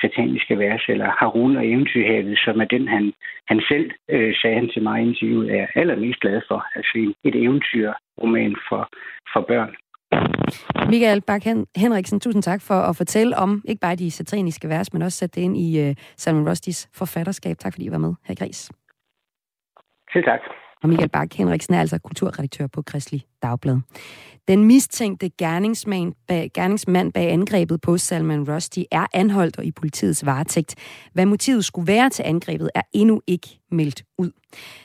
sataniske 0.00 0.58
vers, 0.58 0.82
eller 0.88 1.08
Harun 1.18 1.56
og 1.56 1.66
Eventyrhavet, 1.66 2.38
som 2.44 2.60
er 2.60 2.64
den, 2.64 2.88
han, 2.88 3.12
han 3.48 3.60
selv 3.68 3.90
øh, 4.08 4.34
sagde 4.40 4.56
han 4.56 4.70
til 4.72 4.82
mig 4.82 5.00
i 5.00 5.06
interviewet, 5.08 5.60
er 5.60 5.66
allermest 5.74 6.20
glad 6.20 6.40
for. 6.48 6.66
Altså 6.74 7.14
et 7.24 7.34
eventyrroman 7.34 8.56
for, 8.68 8.88
for 9.32 9.40
børn. 9.40 9.74
Michael 10.90 11.20
Bak 11.20 11.42
Henriksen, 11.76 12.20
tusind 12.20 12.42
tak 12.42 12.60
for 12.68 12.74
at 12.74 12.96
fortælle 12.96 13.36
om 13.36 13.62
ikke 13.68 13.80
bare 13.80 13.96
de 13.96 14.10
sataniske 14.10 14.68
vers, 14.68 14.92
men 14.92 15.02
også 15.02 15.18
sætte 15.18 15.34
det 15.34 15.42
ind 15.46 15.56
i 15.56 15.88
uh, 15.88 15.94
Salman 16.16 16.48
Rustys 16.48 16.88
forfatterskab. 16.98 17.56
Tak 17.58 17.72
fordi 17.72 17.86
I 17.86 17.90
var 17.90 17.98
med 17.98 18.14
her 18.26 18.32
i 18.32 18.44
Gris. 18.44 18.70
Selv 20.12 20.24
tak. 20.24 20.40
Og 20.82 20.88
Michael 20.88 21.08
Bak 21.08 21.34
Henriksen 21.34 21.74
er 21.74 21.80
altså 21.80 21.98
kulturredaktør 21.98 22.66
på 22.66 22.82
Kristelig 22.82 23.24
Dagblad. 23.42 23.78
Den 24.48 24.64
mistænkte 24.64 25.28
gerningsmand 25.28 26.12
bag, 26.28 26.50
gerningsmand 26.54 27.12
bag 27.12 27.32
angrebet 27.32 27.80
på 27.80 27.98
Salman 27.98 28.50
Rushdie 28.50 28.84
er 28.90 29.06
anholdt 29.12 29.58
og 29.58 29.64
i 29.64 29.72
politiets 29.72 30.26
varetægt. 30.26 30.74
Hvad 31.12 31.26
motivet 31.26 31.64
skulle 31.64 31.86
være 31.86 32.10
til 32.10 32.22
angrebet 32.22 32.70
er 32.74 32.82
endnu 32.92 33.20
ikke 33.26 33.60
meldt 33.70 34.02
ud. 34.18 34.30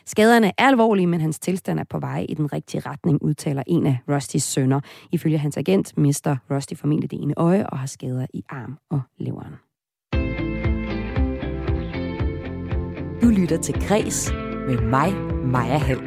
Skaderne 0.06 0.48
er 0.48 0.52
alvorlige, 0.58 1.08
men 1.08 1.22
hans 1.22 1.40
tilstand 1.40 1.80
er 1.80 1.84
på 1.90 2.00
vej 2.00 2.26
i 2.30 2.34
den 2.34 2.54
rigtige 2.54 2.82
retning, 2.86 3.22
udtaler 3.22 3.64
en 3.68 3.88
af 3.88 3.98
Rusties 4.10 4.44
sønner. 4.44 4.80
Ifølge 5.12 5.38
hans 5.38 5.58
agent 5.58 5.98
mister 5.98 6.38
Rusty 6.52 6.74
formentlig 6.74 7.12
det 7.12 7.22
ene 7.22 7.34
øje 7.38 7.68
og 7.68 7.80
har 7.80 7.88
skader 7.88 8.26
i 8.34 8.44
arm 8.50 8.78
og 8.90 9.02
leveren. 9.18 9.54
Du 13.22 13.28
lytter 13.30 13.58
til 13.58 13.88
Græs 13.88 14.32
med 14.68 14.82
mig, 14.82 15.14
Maja 15.46 15.78
Hall. 15.78 16.02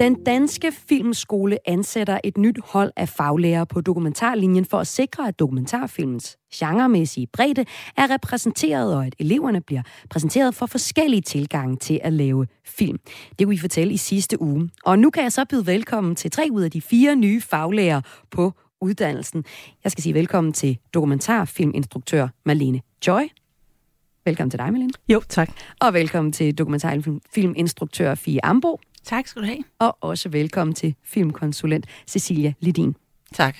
Den 0.00 0.24
danske 0.24 0.72
filmskole 0.72 1.58
ansætter 1.68 2.18
et 2.24 2.36
nyt 2.36 2.58
hold 2.64 2.92
af 2.96 3.08
faglærere 3.08 3.66
på 3.66 3.80
dokumentarlinjen 3.80 4.64
for 4.64 4.78
at 4.78 4.86
sikre, 4.86 5.28
at 5.28 5.38
dokumentarfilmens 5.38 6.36
genremæssige 6.54 7.26
bredde 7.32 7.64
er 7.96 8.10
repræsenteret, 8.10 8.94
og 8.94 9.06
at 9.06 9.14
eleverne 9.18 9.60
bliver 9.60 9.82
præsenteret 10.10 10.54
for 10.54 10.66
forskellige 10.66 11.22
tilgange 11.22 11.76
til 11.76 12.00
at 12.02 12.12
lave 12.12 12.46
film. 12.64 12.98
Det 13.38 13.46
kunne 13.46 13.54
vi 13.54 13.60
fortælle 13.60 13.92
i 13.92 13.96
sidste 13.96 14.42
uge. 14.42 14.70
Og 14.84 14.98
nu 14.98 15.10
kan 15.10 15.22
jeg 15.22 15.32
så 15.32 15.44
byde 15.50 15.66
velkommen 15.66 16.16
til 16.16 16.30
tre 16.30 16.48
ud 16.52 16.62
af 16.62 16.70
de 16.70 16.80
fire 16.80 17.16
nye 17.16 17.40
faglærere 17.40 18.02
på 18.30 18.52
uddannelsen. 18.80 19.44
Jeg 19.84 19.92
skal 19.92 20.02
sige 20.02 20.14
velkommen 20.14 20.52
til 20.52 20.78
dokumentarfilminstruktør 20.94 22.28
Malene 22.44 22.80
Joy. 23.06 23.22
Velkommen 24.28 24.50
til 24.50 24.58
dig, 24.58 24.72
Malene. 24.72 24.90
Jo, 25.08 25.22
tak. 25.28 25.50
Og 25.80 25.94
velkommen 25.94 26.32
til 26.32 26.58
dokumentarfilminstruktør 26.58 28.14
Fie 28.14 28.44
Ambo. 28.44 28.80
Tak 29.04 29.26
skal 29.26 29.42
du 29.42 29.46
have. 29.46 29.58
Og 29.78 29.98
også 30.00 30.28
velkommen 30.28 30.74
til 30.74 30.94
filmkonsulent 31.04 31.86
Cecilia 32.06 32.52
Lidin. 32.60 32.96
Tak. 33.34 33.56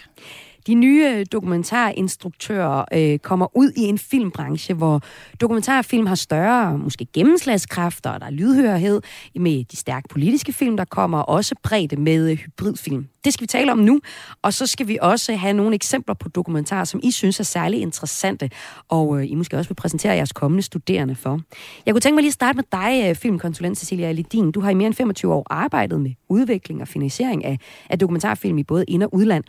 De 0.67 0.75
nye 0.75 1.25
dokumentarinstruktører 1.33 2.85
øh, 2.93 3.19
kommer 3.19 3.57
ud 3.57 3.73
i 3.77 3.81
en 3.81 3.99
filmbranche, 3.99 4.75
hvor 4.75 5.01
dokumentarfilm 5.41 6.07
har 6.07 6.15
større, 6.15 6.79
måske 6.79 7.07
gennemslagskræfter, 7.13 8.11
og 8.11 8.21
der 8.21 8.27
er 8.27 8.31
lydhørhed 8.31 9.01
med 9.35 9.65
de 9.65 9.77
stærke 9.77 10.09
politiske 10.09 10.53
film, 10.53 10.77
der 10.77 10.85
kommer 10.85 11.19
også 11.19 11.55
bredt 11.63 11.99
med 11.99 12.37
hybridfilm. 12.37 13.07
Det 13.25 13.33
skal 13.33 13.43
vi 13.43 13.47
tale 13.47 13.73
om 13.73 13.79
nu, 13.79 14.01
og 14.43 14.55
så 14.55 14.67
skal 14.67 14.89
vi 14.89 14.99
også 15.03 15.37
have 15.37 15.53
nogle 15.53 15.75
eksempler 15.75 16.15
på 16.15 16.29
dokumentarer, 16.29 16.85
som 16.85 17.01
I 17.03 17.11
synes 17.11 17.41
er 17.41 17.45
særlig 17.45 17.81
interessante, 17.81 18.51
og 18.89 19.21
øh, 19.21 19.31
I 19.31 19.35
måske 19.35 19.57
også 19.57 19.69
vil 19.71 19.75
præsentere 19.75 20.13
jeres 20.13 20.33
kommende 20.33 20.63
studerende 20.63 21.15
for. 21.15 21.41
Jeg 21.87 21.95
kunne 21.95 22.01
tænke 22.01 22.15
mig 22.15 22.23
lige 22.23 22.31
at 22.31 22.35
starte 22.35 22.57
med 22.57 22.65
dig, 22.73 23.09
øh, 23.09 23.15
filmkonsulent 23.15 23.79
Cecilia 23.79 24.13
Lidin. 24.13 24.53
Du 24.53 24.61
har 24.61 24.71
i 24.71 24.75
mere 24.75 24.87
end 24.87 24.95
25 24.95 25.35
år 25.35 25.47
arbejdet 25.51 26.01
med 26.01 26.11
udvikling 26.29 26.81
og 26.81 26.89
finansiering 26.89 27.45
af, 27.45 27.59
af 27.91 27.99
dokumentarfilm 27.99 28.59
i 28.59 28.63
både 28.63 28.85
ind- 28.89 29.03
og 29.03 29.15
udland. 29.15 29.45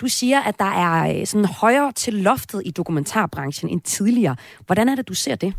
Du 0.00 0.08
siger, 0.08 0.40
at 0.40 0.58
der 0.58 0.64
er 0.64 1.20
øh, 1.20 1.26
sådan 1.26 1.44
højere 1.44 1.92
til 1.92 2.14
loftet 2.14 2.62
i 2.64 2.70
dokumentarbranchen 2.70 3.70
end 3.70 3.80
tidligere. 3.80 4.36
Hvordan 4.66 4.88
er 4.88 4.94
det, 4.94 5.08
du 5.08 5.14
ser 5.14 5.34
det? 5.34 5.54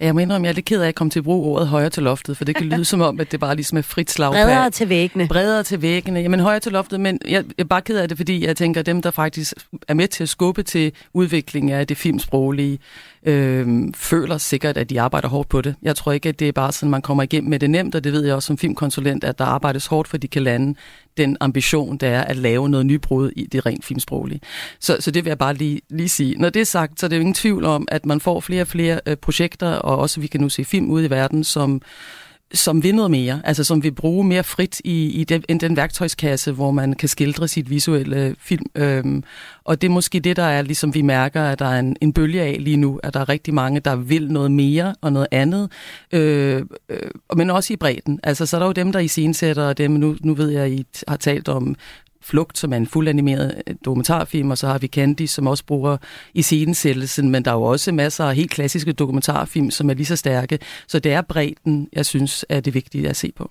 Jeg 0.00 0.14
mener, 0.14 0.36
om 0.36 0.44
jeg 0.44 0.50
er 0.50 0.54
lidt 0.54 0.66
ked 0.66 0.82
af 0.82 0.88
at 0.88 0.94
komme 0.94 1.10
til 1.10 1.20
at 1.20 1.24
bruge 1.24 1.46
ordet 1.46 1.68
højere 1.68 1.90
til 1.90 2.02
loftet, 2.02 2.36
for 2.36 2.44
det 2.44 2.56
kan 2.56 2.66
lyde 2.66 2.84
som 2.94 3.00
om, 3.00 3.20
at 3.20 3.32
det 3.32 3.40
bare 3.40 3.54
ligesom 3.54 3.78
er 3.78 3.82
frit 3.82 4.10
slag. 4.10 4.32
Bredere 4.32 4.70
til 4.70 4.88
væggene. 4.88 5.28
Bredere 5.28 5.62
til 5.62 5.82
væggene. 5.82 6.20
Jamen 6.20 6.40
højere 6.40 6.60
til 6.60 6.72
loftet, 6.72 7.00
men 7.00 7.18
jeg, 7.24 7.30
jeg 7.30 7.44
er 7.58 7.64
bare 7.64 7.82
ked 7.82 7.98
af 7.98 8.08
det, 8.08 8.16
fordi 8.16 8.46
jeg 8.46 8.56
tænker, 8.56 8.80
at 8.80 8.86
dem, 8.86 9.02
der 9.02 9.10
faktisk 9.10 9.54
er 9.88 9.94
med 9.94 10.08
til 10.08 10.22
at 10.22 10.28
skubbe 10.28 10.62
til 10.62 10.92
udviklingen 11.14 11.72
af 11.72 11.86
det 11.86 11.96
filmsproglige, 11.96 12.78
øh, 13.26 13.84
føler 13.96 14.38
sikkert, 14.38 14.76
at 14.76 14.90
de 14.90 15.00
arbejder 15.00 15.28
hårdt 15.28 15.48
på 15.48 15.60
det. 15.60 15.74
Jeg 15.82 15.96
tror 15.96 16.12
ikke, 16.12 16.28
at 16.28 16.38
det 16.38 16.48
er 16.48 16.52
bare 16.52 16.72
sådan, 16.72 16.90
man 16.90 17.02
kommer 17.02 17.22
igennem 17.22 17.50
med 17.50 17.58
det 17.58 17.70
nemt, 17.70 17.94
og 17.94 18.04
det 18.04 18.12
ved 18.12 18.24
jeg 18.24 18.34
også 18.34 18.46
som 18.46 18.58
filmkonsulent, 18.58 19.24
at 19.24 19.38
der 19.38 19.44
arbejdes 19.44 19.86
hårdt, 19.86 20.08
for 20.08 20.16
de 20.16 20.28
kan 20.28 20.42
lande 20.42 20.74
den 21.16 21.36
ambition, 21.40 21.96
der 21.96 22.08
er 22.08 22.24
at 22.24 22.36
lave 22.36 22.68
noget 22.68 22.86
nybrud 22.86 23.30
i 23.36 23.46
det 23.46 23.66
rent 23.66 23.84
filmsproglige. 23.84 24.40
Så, 24.80 24.96
så 25.00 25.10
det 25.10 25.24
vil 25.24 25.30
jeg 25.30 25.38
bare 25.38 25.54
lige, 25.54 25.80
lige 25.90 26.08
sige. 26.08 26.34
Når 26.38 26.50
det 26.50 26.60
er 26.60 26.64
sagt, 26.64 27.00
så 27.00 27.06
er 27.06 27.08
det 27.08 27.16
jo 27.16 27.20
ingen 27.20 27.34
tvivl 27.34 27.64
om, 27.64 27.88
at 27.90 28.06
man 28.06 28.20
får 28.20 28.40
flere 28.40 28.62
og 28.62 28.68
flere 28.68 29.00
øh, 29.06 29.16
projekter, 29.16 29.68
og 29.68 29.98
også 29.98 30.20
vi 30.20 30.26
kan 30.26 30.40
nu 30.40 30.48
se 30.48 30.64
film 30.64 30.90
ude 30.90 31.04
i 31.04 31.10
verden, 31.10 31.44
som 31.44 31.82
som 32.54 32.82
vil 32.82 32.94
noget 32.94 33.10
mere, 33.10 33.40
altså 33.44 33.64
som 33.64 33.82
vil 33.82 33.92
bruge 33.92 34.24
mere 34.24 34.44
frit 34.44 34.80
i, 34.84 35.20
i 35.20 35.24
den, 35.24 35.44
end 35.48 35.60
den 35.60 35.76
værktøjskasse, 35.76 36.52
hvor 36.52 36.70
man 36.70 36.92
kan 36.92 37.08
skildre 37.08 37.48
sit 37.48 37.70
visuelle 37.70 38.36
film. 38.38 38.66
Øhm, 38.74 39.24
og 39.64 39.80
det 39.82 39.88
er 39.88 39.92
måske 39.92 40.20
det, 40.20 40.36
der 40.36 40.42
er, 40.42 40.62
ligesom 40.62 40.94
vi 40.94 41.02
mærker, 41.02 41.42
at 41.42 41.58
der 41.58 41.64
er 41.64 41.78
en, 41.78 41.96
en 42.00 42.12
bølge 42.12 42.42
af 42.42 42.56
lige 42.60 42.76
nu, 42.76 43.00
at 43.02 43.14
der 43.14 43.20
er 43.20 43.28
rigtig 43.28 43.54
mange, 43.54 43.80
der 43.80 43.96
vil 43.96 44.32
noget 44.32 44.50
mere 44.50 44.94
og 45.00 45.12
noget 45.12 45.28
andet, 45.30 45.72
øh, 46.12 46.62
øh, 46.88 47.10
men 47.36 47.50
også 47.50 47.72
i 47.72 47.76
bredden. 47.76 48.20
Altså, 48.22 48.46
så 48.46 48.56
er 48.56 48.58
der 48.58 48.66
jo 48.66 48.72
dem, 48.72 48.92
der 48.92 48.98
i 48.98 49.08
scenesætter, 49.08 49.62
og 49.62 49.78
dem, 49.78 49.90
nu, 49.90 50.16
nu 50.20 50.34
ved 50.34 50.48
jeg, 50.48 50.70
I 50.70 50.84
har 51.08 51.16
talt 51.16 51.48
om 51.48 51.76
Flugt, 52.22 52.58
som 52.58 52.72
er 52.72 52.76
en 52.76 52.86
fuldanimeret 52.86 53.62
øh, 53.66 53.74
dokumentarfilm, 53.84 54.50
og 54.50 54.58
så 54.58 54.66
har 54.66 54.78
vi 54.78 54.86
Candy, 54.86 55.26
som 55.26 55.46
også 55.46 55.64
bruger 55.64 55.96
i 56.34 56.42
scenesættelsen, 56.42 57.30
men 57.30 57.44
der 57.44 57.50
er 57.50 57.54
jo 57.54 57.62
også 57.62 57.92
masser 57.92 58.24
af 58.24 58.36
helt 58.36 58.50
klassiske 58.50 58.92
dokumentarfilm, 58.92 59.70
som 59.70 59.90
er 59.90 59.94
lige 59.94 60.06
så 60.06 60.16
stærke. 60.16 60.58
Så 60.88 60.98
det 60.98 61.12
er 61.12 61.20
bredden, 61.20 61.88
jeg 61.92 62.06
synes, 62.06 62.44
er 62.48 62.60
det 62.60 62.74
vigtige 62.74 63.08
at 63.08 63.16
se 63.16 63.32
på. 63.36 63.50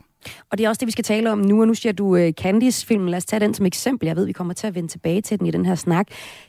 Og 0.51 0.57
det 0.57 0.65
er 0.65 0.69
også 0.69 0.79
det, 0.79 0.85
vi 0.85 0.91
skal 0.91 1.03
tale 1.03 1.31
om 1.31 1.37
nu, 1.37 1.61
og 1.61 1.67
nu 1.67 1.73
siger 1.73 1.93
du 1.93 2.15
øh, 2.15 2.27
uh, 2.27 2.33
Candice-filmen. 2.33 3.09
Lad 3.09 3.17
os 3.17 3.25
tage 3.25 3.39
den 3.39 3.53
som 3.53 3.65
eksempel. 3.65 4.07
Jeg 4.07 4.15
ved, 4.15 4.25
vi 4.25 4.31
kommer 4.31 4.53
til 4.53 4.67
at 4.67 4.75
vende 4.75 4.89
tilbage 4.89 5.21
til 5.21 5.39
den 5.39 5.47
i 5.47 5.51
den 5.51 5.65
her 5.65 5.75
snak. 5.75 6.07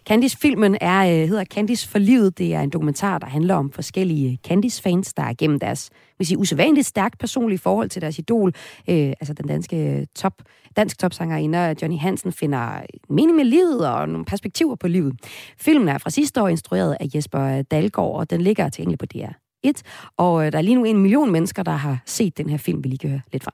Candice-filmen 0.08 0.76
er, 0.80 1.00
uh, 1.02 1.28
hedder 1.28 1.44
Candice 1.44 1.88
for 1.88 1.98
livet. 1.98 2.38
Det 2.38 2.54
er 2.54 2.60
en 2.60 2.70
dokumentar, 2.70 3.18
der 3.18 3.26
handler 3.26 3.54
om 3.54 3.72
forskellige 3.72 4.38
Candice-fans, 4.48 5.12
der 5.14 5.22
er 5.22 5.34
gennem 5.38 5.58
deres 5.58 5.90
vil 6.20 6.26
sige, 6.26 6.38
usædvanligt 6.38 6.86
stærkt 6.86 7.18
personlige 7.18 7.58
forhold 7.58 7.88
til 7.88 8.02
deres 8.02 8.18
idol, 8.18 8.52
Øh, 8.88 9.12
altså 9.20 9.34
den 9.34 9.46
danske 9.46 9.76
øh, 9.76 10.06
top, 10.16 10.32
dansk 10.76 10.98
topsangerinde 10.98 11.76
Johnny 11.82 11.98
Hansen, 11.98 12.32
finder 12.32 12.82
mening 13.08 13.36
med 13.36 13.44
livet 13.44 13.88
og 13.88 14.08
nogle 14.08 14.24
perspektiver 14.24 14.74
på 14.74 14.88
livet. 14.88 15.14
Filmen 15.58 15.88
er 15.88 15.98
fra 15.98 16.10
sidste 16.10 16.42
år 16.42 16.48
instrueret 16.48 16.96
af 17.00 17.06
Jesper 17.14 17.62
Dalgaard, 17.62 18.16
og 18.16 18.30
den 18.30 18.40
ligger 18.40 18.68
tilgængelig 18.68 18.98
på 18.98 19.06
DR 19.06 19.32
1, 19.62 19.82
og 20.16 20.46
øh, 20.46 20.52
der 20.52 20.58
er 20.58 20.62
lige 20.62 20.74
nu 20.74 20.84
en 20.84 20.98
million 20.98 21.32
mennesker, 21.32 21.62
der 21.62 21.72
har 21.72 22.02
set 22.06 22.38
den 22.38 22.48
her 22.48 22.58
film, 22.58 22.84
vi 22.84 22.88
lige 22.88 22.98
kan 22.98 23.10
høre 23.10 23.20
lidt 23.32 23.44
fra. 23.44 23.52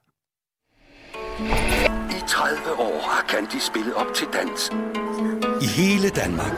I 2.11 2.21
30 2.29 2.59
år 2.79 3.01
har 3.03 3.25
Candy 3.29 3.61
spillet 3.61 3.95
op 3.95 4.15
til 4.15 4.27
dans. 4.33 4.71
I 5.63 5.67
hele 5.67 6.09
Danmark 6.09 6.53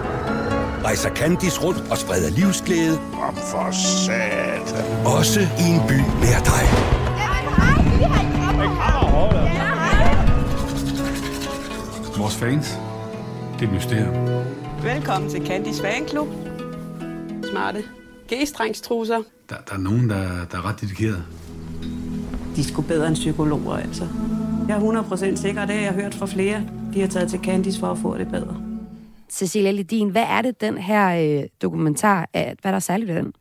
rejser 0.84 1.10
Candice 1.14 1.60
rundt 1.60 1.90
og 1.90 1.98
spreder 1.98 2.30
livsglæde. 2.30 2.98
Om 3.28 3.34
for 3.34 3.70
satan. 4.06 5.06
Også 5.18 5.40
i 5.40 5.64
en 5.74 5.80
by 5.88 5.98
nær 6.22 6.40
dig. 6.50 6.64
Vores 12.18 12.36
fans, 12.36 12.78
det 13.60 13.68
er 13.68 13.72
mysterium. 13.72 14.14
Velkommen 14.82 15.30
til 15.30 15.46
Candice 15.46 15.82
Fanklub. 15.82 16.28
Smarte 17.50 17.82
G-strengstrusser. 18.32 19.22
Der, 19.48 19.56
der 19.68 19.74
er 19.74 19.78
nogen, 19.78 20.10
der, 20.10 20.22
der 20.50 20.58
er 20.58 20.68
ret 20.68 20.80
dedikeret. 20.80 21.24
De 22.56 22.64
skulle 22.64 22.88
bedre 22.88 23.06
end 23.08 23.14
psykologer, 23.14 23.76
altså. 23.76 24.08
Jeg 24.68 24.76
er 24.76 25.02
100% 25.02 25.36
sikker, 25.36 25.66
det 25.66 25.74
har 25.74 25.82
jeg 25.82 25.92
hørt 25.92 26.14
fra 26.14 26.26
flere. 26.26 26.62
De 26.94 27.00
har 27.00 27.08
taget 27.08 27.30
til 27.30 27.40
Candice 27.42 27.80
for 27.80 27.86
at 27.86 27.98
få 27.98 28.18
det 28.18 28.28
bedre. 28.28 28.67
Cecilia 29.30 29.70
Ledin, 29.70 30.08
hvad 30.08 30.24
er 30.28 30.42
det, 30.42 30.60
den 30.60 30.78
her 30.78 31.40
øh, 31.40 31.48
dokumentar, 31.62 32.28
hvad 32.32 32.56
er 32.64 32.70
der 32.70 32.78
særligt 32.78 33.08
ved 33.08 33.16
den? 33.16 33.32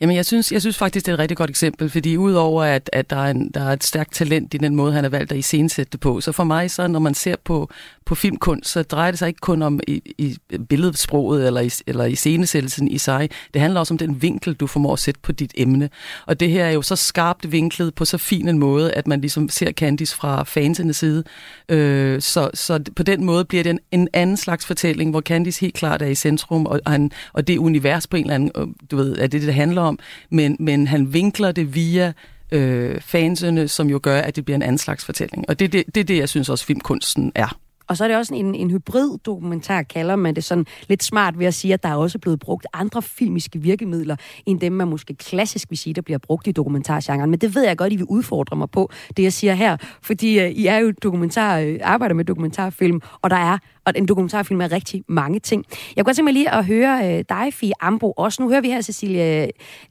Jamen, 0.00 0.16
jeg 0.16 0.26
synes, 0.26 0.52
jeg 0.52 0.60
synes 0.60 0.78
faktisk, 0.78 1.06
det 1.06 1.12
er 1.12 1.14
et 1.14 1.18
rigtig 1.18 1.36
godt 1.36 1.50
eksempel, 1.50 1.90
fordi 1.90 2.16
udover 2.16 2.62
at, 2.64 2.90
at 2.92 3.10
der, 3.10 3.16
er 3.16 3.30
en, 3.30 3.50
der 3.54 3.60
er 3.60 3.72
et 3.72 3.84
stærkt 3.84 4.14
talent 4.14 4.54
i 4.54 4.56
den 4.56 4.76
måde, 4.76 4.92
han 4.92 5.04
har 5.04 5.08
valgt 5.08 5.32
at 5.32 5.38
iscenesætte 5.38 5.92
det 5.92 6.00
på, 6.00 6.20
så 6.20 6.32
for 6.32 6.44
mig, 6.44 6.70
så 6.70 6.88
når 6.88 6.98
man 6.98 7.14
ser 7.14 7.36
på, 7.44 7.70
på 8.04 8.14
filmkunst, 8.14 8.70
så 8.70 8.82
drejer 8.82 9.10
det 9.10 9.18
sig 9.18 9.28
ikke 9.28 9.40
kun 9.40 9.62
om 9.62 9.80
i, 9.88 10.02
i 10.18 10.36
billedsproget 10.68 11.46
eller 11.46 11.60
i, 11.60 11.70
eller 11.86 12.04
i 12.04 12.14
scenesættelsen 12.14 12.88
i 12.88 12.98
sig. 12.98 13.30
Det 13.54 13.62
handler 13.62 13.80
også 13.80 13.94
om 13.94 13.98
den 13.98 14.22
vinkel, 14.22 14.54
du 14.54 14.66
formår 14.66 14.92
at 14.92 14.98
sætte 14.98 15.20
på 15.20 15.32
dit 15.32 15.52
emne. 15.56 15.90
Og 16.26 16.40
det 16.40 16.50
her 16.50 16.64
er 16.64 16.70
jo 16.70 16.82
så 16.82 16.96
skarpt 16.96 17.52
vinklet 17.52 17.94
på 17.94 18.04
så 18.04 18.18
fin 18.18 18.48
en 18.48 18.58
måde, 18.58 18.92
at 18.92 19.06
man 19.06 19.20
ligesom 19.20 19.48
ser 19.48 19.72
Candice 19.72 20.16
fra 20.16 20.42
fansenes 20.42 20.96
side. 20.96 21.24
Øh, 21.68 22.20
så, 22.20 22.50
så 22.54 22.80
på 22.96 23.02
den 23.02 23.24
måde 23.24 23.44
bliver 23.44 23.62
det 23.62 23.70
en, 23.70 23.78
en 23.92 24.08
anden 24.12 24.36
slags 24.36 24.66
fortælling, 24.66 25.10
hvor 25.10 25.20
Candice 25.20 25.60
helt 25.60 25.74
klart 25.74 26.02
er 26.02 26.06
i 26.06 26.14
centrum, 26.14 26.66
og, 26.66 26.80
han, 26.86 27.10
og 27.32 27.46
det 27.46 27.58
univers 27.58 28.06
på 28.06 28.16
en 28.16 28.22
eller 28.22 28.34
anden, 28.34 28.50
øh, 28.56 28.66
du 28.90 28.96
ved, 28.96 29.18
er 29.18 29.26
det, 29.26 29.45
det 29.46 29.54
handler 29.54 29.82
om, 29.82 29.98
men, 30.30 30.56
men 30.60 30.86
han 30.86 31.12
vinkler 31.12 31.52
det 31.52 31.74
via 31.74 32.12
øh, 32.52 33.00
fansene, 33.00 33.68
som 33.68 33.90
jo 33.90 34.00
gør, 34.02 34.20
at 34.20 34.36
det 34.36 34.44
bliver 34.44 34.56
en 34.56 34.62
anden 34.62 34.78
slags 34.78 35.04
fortælling. 35.04 35.44
Og 35.48 35.58
det 35.58 35.64
er 35.64 35.68
det, 35.68 35.94
det, 35.94 36.08
det, 36.08 36.18
jeg 36.18 36.28
synes 36.28 36.48
også 36.48 36.64
filmkunsten 36.66 37.32
er. 37.34 37.58
Og 37.88 37.96
så 37.96 38.04
er 38.04 38.08
det 38.08 38.16
også 38.16 38.34
en, 38.34 38.54
en 38.54 38.70
hybrid-dokumentar, 38.70 39.82
kalder 39.82 40.16
man 40.16 40.34
det 40.34 40.44
sådan 40.44 40.66
lidt 40.88 41.02
smart 41.04 41.38
ved 41.38 41.46
at 41.46 41.54
sige, 41.54 41.74
at 41.74 41.82
der 41.82 41.88
er 41.88 41.96
også 41.96 42.18
blevet 42.18 42.40
brugt 42.40 42.66
andre 42.72 43.02
filmiske 43.02 43.58
virkemidler, 43.58 44.16
end 44.46 44.60
dem, 44.60 44.72
man 44.72 44.88
måske 44.88 45.14
klassisk 45.14 45.70
vil 45.70 45.78
sige, 45.78 45.94
der 45.94 46.02
bliver 46.02 46.18
brugt 46.18 46.46
i 46.46 46.52
dokumentargenren. 46.52 47.30
Men 47.30 47.38
det 47.38 47.54
ved 47.54 47.66
jeg 47.66 47.76
godt, 47.76 47.92
I 47.92 47.96
vil 47.96 48.06
udfordre 48.06 48.56
mig 48.56 48.70
på, 48.70 48.90
det 49.16 49.22
jeg 49.22 49.32
siger 49.32 49.54
her. 49.54 49.76
Fordi 50.02 50.38
uh, 50.38 50.50
I 50.50 50.66
er 50.66 50.78
jo 50.78 50.92
dokumentar, 51.02 51.62
uh, 51.62 51.74
arbejder 51.82 52.14
med 52.14 52.24
dokumentarfilm, 52.24 53.00
og 53.22 53.30
der 53.30 53.36
er 53.36 53.58
og 53.84 53.92
en 53.96 54.08
dokumentarfilm 54.08 54.60
er 54.60 54.72
rigtig 54.72 55.04
mange 55.08 55.38
ting. 55.38 55.64
Jeg 55.70 56.04
kunne 56.04 56.08
godt 56.08 56.16
tænke 56.16 56.24
mig 56.24 56.34
lige 56.34 56.54
at 56.54 56.64
høre 56.64 57.18
uh, 57.18 57.24
dig, 57.28 57.54
Fie 57.54 57.72
Ambo, 57.80 58.10
også. 58.10 58.42
Nu 58.42 58.48
hører 58.48 58.60
vi 58.60 58.68
her 58.68 58.80
Cecilia 58.82 59.44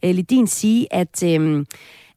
uh, 0.06 0.10
Lidin 0.10 0.48
sige, 0.48 0.94
at... 0.94 1.24
Uh, 1.26 1.64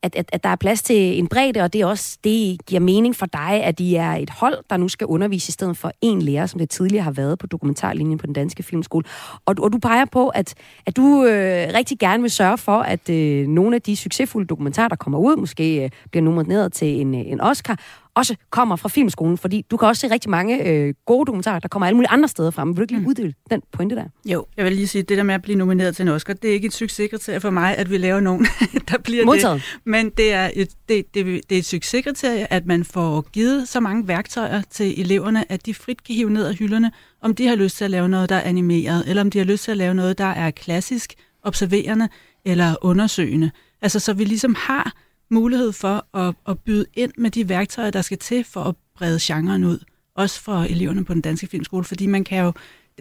at, 0.02 0.16
at, 0.16 0.30
at 0.32 0.44
der 0.44 0.50
er 0.50 0.56
plads 0.56 0.82
til 0.82 1.18
en 1.18 1.28
bredde, 1.28 1.60
og 1.60 1.72
det 1.72 1.80
er 1.80 1.86
også 1.86 2.18
det 2.24 2.66
giver 2.66 2.80
mening 2.80 3.16
for 3.16 3.26
dig, 3.26 3.64
at 3.64 3.80
I 3.80 3.94
er 3.94 4.12
et 4.12 4.30
hold, 4.30 4.58
der 4.70 4.76
nu 4.76 4.88
skal 4.88 5.06
undervise 5.06 5.48
i 5.48 5.52
stedet 5.52 5.76
for 5.76 5.92
en 6.00 6.22
lærer, 6.22 6.46
som 6.46 6.58
det 6.58 6.70
tidligere 6.70 7.04
har 7.04 7.10
været 7.10 7.38
på 7.38 7.46
dokumentarlinjen 7.46 8.18
på 8.18 8.26
den 8.26 8.34
danske 8.34 8.62
filmskole. 8.62 9.04
Og, 9.46 9.54
og 9.58 9.72
du 9.72 9.78
peger 9.78 10.04
på, 10.04 10.28
at, 10.28 10.54
at 10.86 10.96
du 10.96 11.24
øh, 11.24 11.68
rigtig 11.74 11.98
gerne 11.98 12.22
vil 12.22 12.30
sørge 12.30 12.58
for, 12.58 12.78
at 12.78 13.10
øh, 13.10 13.46
nogle 13.46 13.76
af 13.76 13.82
de 13.82 13.96
succesfulde 13.96 14.46
dokumentarer, 14.46 14.88
der 14.88 14.96
kommer 14.96 15.18
ud, 15.18 15.36
måske 15.36 15.84
øh, 15.84 15.90
bliver 16.10 16.24
nomineret 16.24 16.72
til 16.72 17.00
en, 17.00 17.14
øh, 17.14 17.20
en 17.20 17.40
Oscar, 17.40 17.78
også 18.18 18.36
kommer 18.50 18.76
fra 18.76 18.88
filmskolen, 18.88 19.38
fordi 19.38 19.64
du 19.70 19.76
kan 19.76 19.88
også 19.88 20.00
se 20.00 20.10
rigtig 20.10 20.30
mange 20.30 20.68
øh, 20.68 20.94
gode 21.06 21.26
dokumentarer, 21.26 21.58
der 21.58 21.68
kommer 21.68 21.86
alle 21.86 21.96
mulige 21.96 22.10
andre 22.10 22.28
steder 22.28 22.50
fra. 22.50 22.64
Vil 22.64 22.76
du 22.76 22.80
ikke 22.80 22.92
lige 22.92 23.02
mm. 23.02 23.08
uddele 23.08 23.34
den 23.50 23.62
pointe 23.72 23.96
der? 23.96 24.04
Jo, 24.24 24.46
jeg 24.56 24.64
vil 24.64 24.72
lige 24.72 24.88
sige, 24.88 25.02
at 25.02 25.08
det 25.08 25.18
der 25.18 25.22
med 25.22 25.34
at 25.34 25.42
blive 25.42 25.58
nomineret 25.58 25.96
til 25.96 26.02
en 26.02 26.08
Oscar, 26.08 26.32
det 26.32 26.50
er 26.50 26.54
ikke 26.54 26.66
et 26.66 26.72
succeskriterie 26.72 27.40
for 27.40 27.50
mig, 27.50 27.76
at 27.76 27.90
vi 27.90 27.98
laver 27.98 28.20
nogen, 28.20 28.46
der 28.88 28.98
bliver 28.98 29.24
Modtaget. 29.24 29.54
det. 29.54 29.80
Men 29.84 30.10
det 30.10 30.32
er, 30.32 30.50
et, 30.54 30.70
det, 30.88 31.14
det, 31.14 31.26
det 31.26 31.54
er 31.54 31.58
et 31.58 31.64
succeskriterie, 31.64 32.52
at 32.52 32.66
man 32.66 32.84
får 32.84 33.20
givet 33.32 33.68
så 33.68 33.80
mange 33.80 34.08
værktøjer 34.08 34.62
til 34.70 35.00
eleverne, 35.00 35.52
at 35.52 35.66
de 35.66 35.74
frit 35.74 36.04
kan 36.04 36.14
hive 36.14 36.30
ned 36.30 36.46
af 36.46 36.54
hylderne, 36.54 36.92
om 37.22 37.34
de 37.34 37.46
har 37.46 37.56
lyst 37.56 37.76
til 37.76 37.84
at 37.84 37.90
lave 37.90 38.08
noget, 38.08 38.28
der 38.28 38.36
er 38.36 38.48
animeret, 38.48 39.04
eller 39.06 39.22
om 39.22 39.30
de 39.30 39.38
har 39.38 39.44
lyst 39.44 39.64
til 39.64 39.70
at 39.70 39.76
lave 39.76 39.94
noget, 39.94 40.18
der 40.18 40.24
er 40.24 40.50
klassisk, 40.50 41.14
observerende 41.42 42.08
eller 42.44 42.74
undersøgende. 42.82 43.50
Altså, 43.82 44.00
så 44.00 44.12
vi 44.12 44.24
ligesom 44.24 44.54
har 44.58 44.92
mulighed 45.30 45.72
for 45.72 46.16
at, 46.16 46.34
at 46.48 46.58
byde 46.58 46.86
ind 46.94 47.12
med 47.18 47.30
de 47.30 47.48
værktøjer, 47.48 47.90
der 47.90 48.02
skal 48.02 48.18
til 48.18 48.44
for 48.44 48.64
at 48.64 48.74
brede 48.96 49.18
genren 49.22 49.64
ud. 49.64 49.78
Også 50.14 50.40
for 50.40 50.56
eleverne 50.56 51.04
på 51.04 51.14
den 51.14 51.22
danske 51.22 51.46
filmskole, 51.46 51.84
fordi 51.84 52.06
man 52.06 52.24
kan 52.24 52.44
jo 52.44 52.52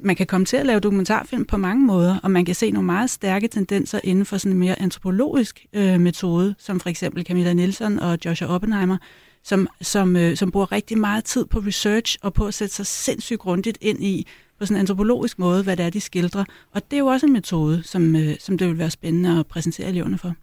man 0.03 0.15
kan 0.15 0.27
komme 0.27 0.45
til 0.45 0.57
at 0.57 0.65
lave 0.65 0.79
dokumentarfilm 0.79 1.45
på 1.45 1.57
mange 1.57 1.85
måder, 1.85 2.19
og 2.23 2.31
man 2.31 2.45
kan 2.45 2.55
se 2.55 2.71
nogle 2.71 2.85
meget 2.85 3.09
stærke 3.09 3.47
tendenser 3.47 3.99
inden 4.03 4.25
for 4.25 4.37
sådan 4.37 4.51
en 4.51 4.59
mere 4.59 4.81
antropologisk 4.81 5.65
øh, 5.73 5.99
metode, 5.99 6.55
som 6.59 6.79
for 6.79 6.89
eksempel 6.89 7.25
Camilla 7.25 7.53
Nielsen 7.53 7.99
og 7.99 8.17
Joshua 8.25 8.47
Oppenheimer, 8.47 8.97
som, 9.43 9.67
som, 9.81 10.15
øh, 10.15 10.37
som 10.37 10.51
bruger 10.51 10.71
rigtig 10.71 10.97
meget 10.97 11.23
tid 11.23 11.45
på 11.45 11.59
research 11.59 12.17
og 12.21 12.33
på 12.33 12.47
at 12.47 12.53
sætte 12.53 12.75
sig 12.75 12.85
sindssygt 12.85 13.39
grundigt 13.39 13.77
ind 13.81 14.03
i, 14.03 14.27
på 14.59 14.65
sådan 14.65 14.75
en 14.75 14.79
antropologisk 14.79 15.39
måde, 15.39 15.63
hvad 15.63 15.77
det 15.77 15.85
er, 15.85 15.89
de 15.89 16.01
skildrer. 16.01 16.45
Og 16.71 16.91
det 16.91 16.97
er 16.97 16.99
jo 16.99 17.07
også 17.07 17.25
en 17.25 17.33
metode, 17.33 17.83
som, 17.83 18.15
øh, 18.15 18.35
som 18.39 18.57
det 18.57 18.67
vil 18.67 18.77
være 18.77 18.91
spændende 18.91 19.39
at 19.39 19.47
præsentere 19.47 19.89
eleverne 19.89 20.17
for. 20.17 20.33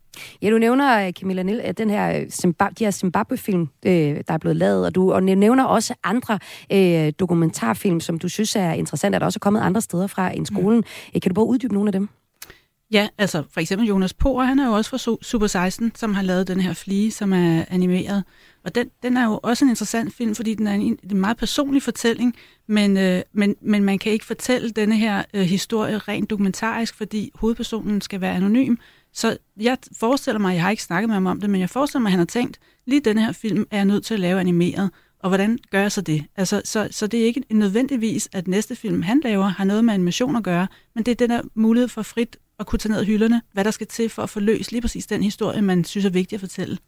Ja, 0.43 0.51
du 0.51 0.59
nævner, 0.59 1.13
Camilla 1.13 1.43
Niel, 1.43 1.75
den 1.79 1.91
her 1.91 2.31
Zimbabwe, 2.31 2.75
de 2.79 2.85
her 2.85 2.91
Zimbabwe-film, 2.91 3.69
øh, 3.87 3.93
der 3.93 4.35
er 4.35 4.39
blevet 4.39 4.57
lavet, 4.57 4.87
og 4.87 4.95
du 4.95 5.13
og 5.13 5.23
nævner 5.23 5.65
også 5.65 5.95
andre 6.05 6.39
øh, 6.73 7.13
dokumentarfilm, 7.19 8.01
som 8.01 8.19
du 8.19 8.29
synes 8.29 8.57
er 8.57 8.73
interessant, 8.73 9.15
at 9.15 9.21
der 9.21 9.27
også 9.27 9.37
er 9.37 9.45
kommet 9.45 9.61
andre 9.61 9.81
steder 9.81 10.07
fra 10.07 10.37
en 10.37 10.47
skolen. 10.47 10.85
Mm. 11.15 11.21
Kan 11.21 11.31
du 11.31 11.35
bare 11.35 11.47
uddybe 11.47 11.75
nogle 11.75 11.89
af 11.89 11.93
dem? 11.93 12.09
Ja, 12.93 13.09
altså 13.19 13.43
for 13.51 13.61
eksempel 13.61 13.89
Jonas 13.89 14.15
Poer, 14.15 14.45
han 14.45 14.59
er 14.59 14.67
jo 14.67 14.73
også 14.73 14.91
fra 14.91 15.17
Super 15.23 15.47
16, 15.47 15.93
som 15.95 16.15
har 16.15 16.23
lavet 16.23 16.49
den 16.49 16.61
her 16.61 16.73
flie, 16.73 17.11
som 17.11 17.33
er 17.33 17.65
animeret. 17.69 18.25
Og 18.65 18.75
den, 18.75 18.91
den 19.03 19.17
er 19.17 19.25
jo 19.25 19.41
også 19.43 19.65
en 19.65 19.69
interessant 19.69 20.15
film, 20.15 20.35
fordi 20.35 20.55
den 20.55 20.67
er 20.67 20.73
en, 20.73 20.99
en 21.11 21.19
meget 21.19 21.37
personlig 21.37 21.83
fortælling, 21.83 22.35
men, 22.67 22.97
øh, 22.97 23.23
men, 23.33 23.57
men 23.61 23.85
man 23.85 23.99
kan 23.99 24.13
ikke 24.13 24.25
fortælle 24.25 24.71
denne 24.71 24.97
her 24.97 25.23
øh, 25.35 25.43
historie 25.43 25.99
rent 25.99 26.31
dokumentarisk, 26.31 26.95
fordi 26.95 27.31
hovedpersonen 27.35 28.01
skal 28.01 28.21
være 28.21 28.35
anonym, 28.35 28.77
Så 29.15 29.37
jeg 29.61 29.79
forestiller 29.99 30.39
mig, 30.39 30.55
jeg 30.55 30.63
har 30.63 30.71
ikke 30.71 30.83
snakket 30.83 31.09
med 31.09 31.15
ham 31.15 31.27
om 31.27 31.41
det, 31.41 31.51
men 31.51 31.61
jeg 31.61 31.71
forestiller 31.71 32.03
mig, 32.03 32.09
at 32.09 32.13
han 32.13 32.19
har 32.19 32.27
tænkt, 32.27 32.59
lige 32.87 33.01
den 33.01 33.19
her 33.19 33.33
film 33.33 33.67
er 33.71 33.77
jeg 33.77 33.85
nødt 33.85 34.05
til 34.05 34.15
at 34.15 34.21
lave 34.21 34.41
animeret, 34.41 34.91
og 35.19 35.31
hvordan 35.31 35.59
gør 35.71 35.81
jeg 35.81 35.93
så 35.93 36.01
det? 36.01 36.25
Altså, 36.37 36.63
så, 36.65 36.89
så 36.91 37.07
det 37.07 37.21
er 37.21 37.25
ikke 37.25 37.43
nødvendigvis, 37.51 38.29
at 38.33 38.49
næste 38.49 38.77
film, 38.77 39.03
han 39.03 39.21
laver, 39.25 39.45
har 39.45 39.65
noget 39.65 39.85
med 39.85 39.95
animation 39.95 40.37
at 40.37 40.43
gøre, 40.43 40.67
men 40.95 41.05
det 41.05 41.13
er 41.13 41.17
den 41.17 41.31
der 41.31 41.41
mulighed 41.55 41.89
for 41.89 42.03
frit 42.03 42.37
at 42.59 42.67
kunne 42.67 42.79
tage 42.79 42.93
ned 42.93 43.01
af 43.01 43.07
hylderne, 43.07 43.43
hvad 43.53 43.65
der 43.65 43.71
skal 43.71 43.87
til 43.87 44.09
for 44.09 44.23
at 44.23 44.31
forløse 44.31 44.71
lige 44.71 44.81
præcis 44.81 45.07
den 45.07 45.23
historie, 45.23 45.63
man 45.63 45.85
synes 45.85 46.05
er 46.05 46.11
vigtig 46.11 46.37
at 46.37 46.41
fortælle. 46.41 46.79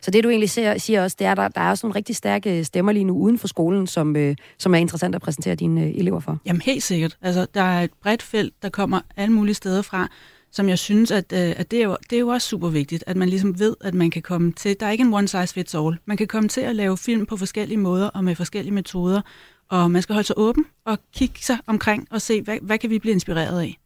Så 0.00 0.10
det, 0.10 0.24
du 0.24 0.28
egentlig 0.28 0.50
ser, 0.50 0.78
siger 0.78 1.02
også, 1.02 1.16
det 1.18 1.26
er, 1.26 1.30
at 1.30 1.36
der, 1.36 1.48
der 1.48 1.60
er 1.60 1.70
også 1.70 1.86
nogle 1.86 1.96
rigtig 1.96 2.16
stærke 2.16 2.64
stemmer 2.64 2.92
lige 2.92 3.04
nu 3.04 3.18
uden 3.18 3.38
for 3.38 3.48
skolen, 3.48 3.86
som, 3.86 4.16
øh, 4.16 4.36
som 4.58 4.74
er 4.74 4.78
interessant 4.78 5.14
at 5.14 5.20
præsentere 5.20 5.54
dine 5.54 5.84
øh, 5.84 5.90
elever 5.94 6.20
for. 6.20 6.38
Jamen 6.46 6.62
helt 6.62 6.82
sikkert. 6.82 7.16
Altså, 7.22 7.46
der 7.54 7.62
er 7.62 7.82
et 7.82 7.90
bredt 8.02 8.22
felt, 8.22 8.54
der 8.62 8.68
kommer 8.68 9.00
alle 9.16 9.32
mulige 9.32 9.54
steder 9.54 9.82
fra, 9.82 10.08
som 10.56 10.68
jeg 10.68 10.78
synes, 10.78 11.10
at, 11.10 11.32
øh, 11.32 11.54
at 11.56 11.70
det, 11.70 11.78
er 11.78 11.84
jo, 11.84 11.96
det 12.10 12.16
er 12.16 12.20
jo 12.20 12.28
også 12.28 12.48
super 12.48 12.68
vigtigt, 12.68 13.04
at 13.06 13.16
man 13.16 13.28
ligesom 13.28 13.58
ved, 13.58 13.76
at 13.80 13.94
man 13.94 14.10
kan 14.10 14.22
komme 14.22 14.52
til, 14.52 14.80
der 14.80 14.86
er 14.86 14.90
ikke 14.90 15.04
en 15.04 15.14
one 15.14 15.28
size 15.28 15.54
fits 15.54 15.74
all. 15.74 15.96
Man 16.04 16.16
kan 16.16 16.26
komme 16.26 16.48
til 16.48 16.60
at 16.60 16.76
lave 16.76 16.96
film 16.96 17.26
på 17.26 17.36
forskellige 17.36 17.78
måder 17.78 18.08
og 18.08 18.24
med 18.24 18.34
forskellige 18.34 18.74
metoder, 18.74 19.20
og 19.68 19.90
man 19.90 20.02
skal 20.02 20.12
holde 20.12 20.26
sig 20.26 20.38
åben 20.38 20.64
og 20.84 20.98
kigge 21.14 21.38
sig 21.40 21.58
omkring 21.66 22.06
og 22.10 22.22
se, 22.22 22.42
hvad, 22.42 22.58
hvad 22.62 22.78
kan 22.78 22.90
vi 22.90 22.98
blive 22.98 23.12
inspireret 23.12 23.60
af. 23.60 23.78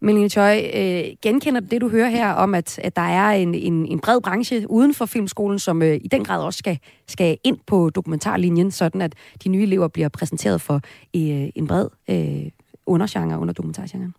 Melanie 0.00 0.28
Choi, 0.28 0.70
øh, 0.74 1.16
genkender 1.22 1.60
det, 1.60 1.80
du 1.80 1.88
hører 1.88 2.08
her 2.08 2.30
om, 2.30 2.54
at, 2.54 2.78
at 2.78 2.96
der 2.96 3.02
er 3.02 3.30
en, 3.30 3.54
en, 3.54 3.86
en 3.86 4.00
bred 4.00 4.20
branche 4.20 4.70
uden 4.70 4.94
for 4.94 5.06
filmskolen, 5.06 5.58
som 5.58 5.82
øh, 5.82 5.94
i 6.02 6.08
den 6.08 6.24
grad 6.24 6.42
også 6.42 6.58
skal, 6.58 6.78
skal 7.08 7.38
ind 7.44 7.58
på 7.66 7.90
dokumentarlinjen, 7.90 8.70
sådan 8.70 9.02
at 9.02 9.14
de 9.44 9.48
nye 9.48 9.62
elever 9.62 9.88
bliver 9.88 10.08
præsenteret 10.08 10.60
for 10.60 10.74
øh, 11.16 11.48
en 11.54 11.66
bred 11.66 11.88
øh, 12.10 12.50
undergenre 12.86 13.38
under 13.38 13.54
dokumentargenren? 13.54 14.14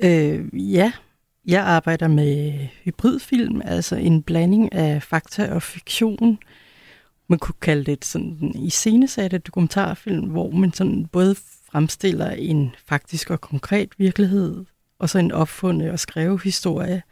Øh, 0.00 0.72
ja, 0.74 0.92
jeg 1.46 1.62
arbejder 1.62 2.08
med 2.08 2.52
hybridfilm, 2.84 3.62
altså 3.64 3.96
en 3.96 4.22
blanding 4.22 4.72
af 4.72 5.02
fakta 5.02 5.54
og 5.54 5.62
fiktion. 5.62 6.38
Man 7.28 7.38
kunne 7.38 7.54
kalde 7.60 7.84
det 7.84 8.04
sådan 8.04 8.38
en 8.40 8.56
iscenesatte 8.56 9.38
dokumentarfilm, 9.38 10.28
hvor 10.28 10.50
man 10.50 10.72
sådan 10.72 11.06
både 11.06 11.34
fremstiller 11.72 12.30
en 12.30 12.74
faktisk 12.86 13.30
og 13.30 13.40
konkret 13.40 13.88
virkelighed, 13.98 14.64
og 14.98 15.10
så 15.10 15.18
en 15.18 15.32
opfundet 15.32 15.90
og 15.90 15.98
skrevet 15.98 16.42
historie, 16.42 17.02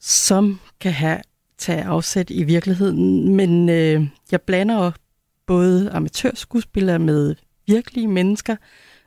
som 0.00 0.60
kan 0.80 0.92
have 0.92 1.20
tage 1.58 1.82
afsæt 1.82 2.30
i 2.30 2.42
virkeligheden. 2.42 3.34
Men 3.36 3.68
øh, 3.68 4.06
jeg 4.30 4.42
blander 4.42 4.92
både 5.46 5.90
amatørskuespillere 5.90 6.98
med 6.98 7.34
virkelige 7.66 8.08
mennesker 8.08 8.56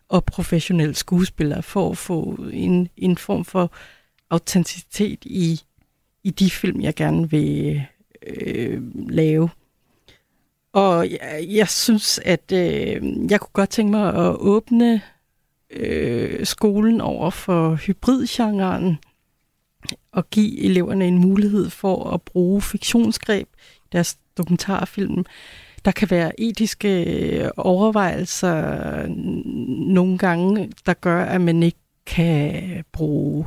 og 0.09 0.25
professionelle 0.25 0.95
skuespillere 0.95 1.63
for 1.63 1.91
at 1.91 1.97
få 1.97 2.45
en, 2.51 2.89
en 2.97 3.17
form 3.17 3.45
for 3.45 3.71
autenticitet 4.29 5.25
i, 5.25 5.61
i 6.23 6.29
de 6.29 6.49
film, 6.49 6.81
jeg 6.81 6.95
gerne 6.95 7.29
vil 7.29 7.85
øh, 8.27 8.81
lave. 9.09 9.49
Og 10.73 11.11
jeg, 11.11 11.45
jeg 11.47 11.69
synes, 11.69 12.19
at 12.25 12.51
øh, 12.51 13.01
jeg 13.31 13.39
kunne 13.39 13.53
godt 13.53 13.69
tænke 13.69 13.91
mig 13.91 14.07
at 14.13 14.35
åbne 14.35 15.01
øh, 15.69 16.45
skolen 16.45 17.01
over 17.01 17.29
for 17.29 17.75
hybridgenren 17.75 18.97
og 20.11 20.29
give 20.29 20.59
eleverne 20.59 21.07
en 21.07 21.17
mulighed 21.17 21.69
for 21.69 22.09
at 22.09 22.21
bruge 22.21 22.61
fiktionsgreb 22.61 23.47
i 23.85 23.87
deres 23.91 24.17
dokumentarfilm. 24.37 25.25
Der 25.85 25.91
kan 25.91 26.09
være 26.11 26.41
etiske 26.41 27.03
øh, 27.03 27.49
overvejelser 27.57 29.07
nogle 29.93 30.17
gange, 30.17 30.71
der 30.85 30.93
gør, 30.93 31.25
at 31.25 31.41
man 31.41 31.63
ikke 31.63 31.79
kan 32.05 32.83
bruge 32.91 33.45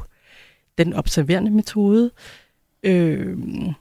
den 0.84 0.94
observerende 0.94 1.50
metode. 1.50 2.10
Øhm, 2.82 3.66
øh, 3.66 3.72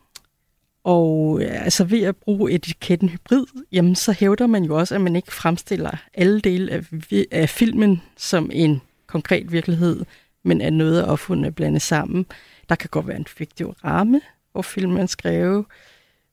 og 0.83 1.41
altså 1.43 1.83
ved 1.83 2.03
at 2.03 2.15
bruge 2.15 2.51
etiketten 2.51 3.09
hybrid, 3.09 3.45
jamen 3.71 3.95
så 3.95 4.11
hævder 4.11 4.47
man 4.47 4.63
jo 4.63 4.77
også, 4.77 4.95
at 4.95 5.01
man 5.01 5.15
ikke 5.15 5.33
fremstiller 5.33 5.91
alle 6.13 6.41
dele 6.41 6.71
af, 6.71 6.83
af 7.31 7.49
filmen 7.49 8.01
som 8.17 8.49
en 8.53 8.81
konkret 9.07 9.51
virkelighed, 9.51 10.05
men 10.43 10.61
at 10.61 10.73
noget 10.73 11.01
af 11.01 11.11
opfundet 11.11 11.55
blandet 11.55 11.81
sammen. 11.81 12.25
Der 12.69 12.75
kan 12.75 12.89
godt 12.91 13.07
være 13.07 13.17
en 13.17 13.25
fiktiv 13.25 13.69
ramme, 13.83 14.21
hvor 14.51 14.61
filmen 14.61 14.97
er 14.97 15.05
skrevet, 15.05 15.65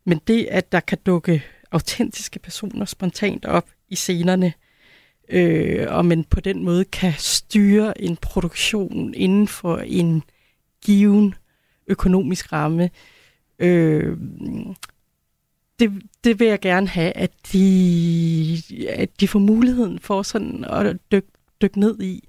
men 0.05 0.21
det, 0.27 0.47
at 0.51 0.73
der 0.73 0.81
kan 0.81 0.99
dukke 1.07 1.45
autentiske 1.71 2.39
personer 2.39 2.85
spontant 2.85 3.45
op 3.45 3.67
i 3.89 3.95
scenerne, 3.95 4.53
øh, 5.29 5.87
og 5.89 6.07
man 6.07 6.25
på 6.25 6.41
den 6.41 6.65
måde 6.65 6.85
kan 6.85 7.13
styre 7.19 8.03
en 8.03 8.17
produktion 8.17 9.15
inden 9.15 9.49
for 9.49 9.77
en 9.77 10.23
given 10.89 11.35
økonomisk 11.87 12.53
ramme, 12.53 12.91
øh, 13.59 14.17
det, 15.79 16.03
det 16.25 16.41
vil 16.41 16.47
jeg 16.47 16.61
gerne 16.61 16.89
have, 16.89 17.13
at 17.13 17.31
de, 17.53 18.63
at 18.89 19.21
de 19.21 19.29
får 19.29 19.39
muligheden 19.39 19.99
for 19.99 20.23
sådan 20.23 20.65
at 20.65 20.97
dykke 21.13 21.29
dyk 21.63 21.77
ned 21.77 22.03
i. 22.03 22.29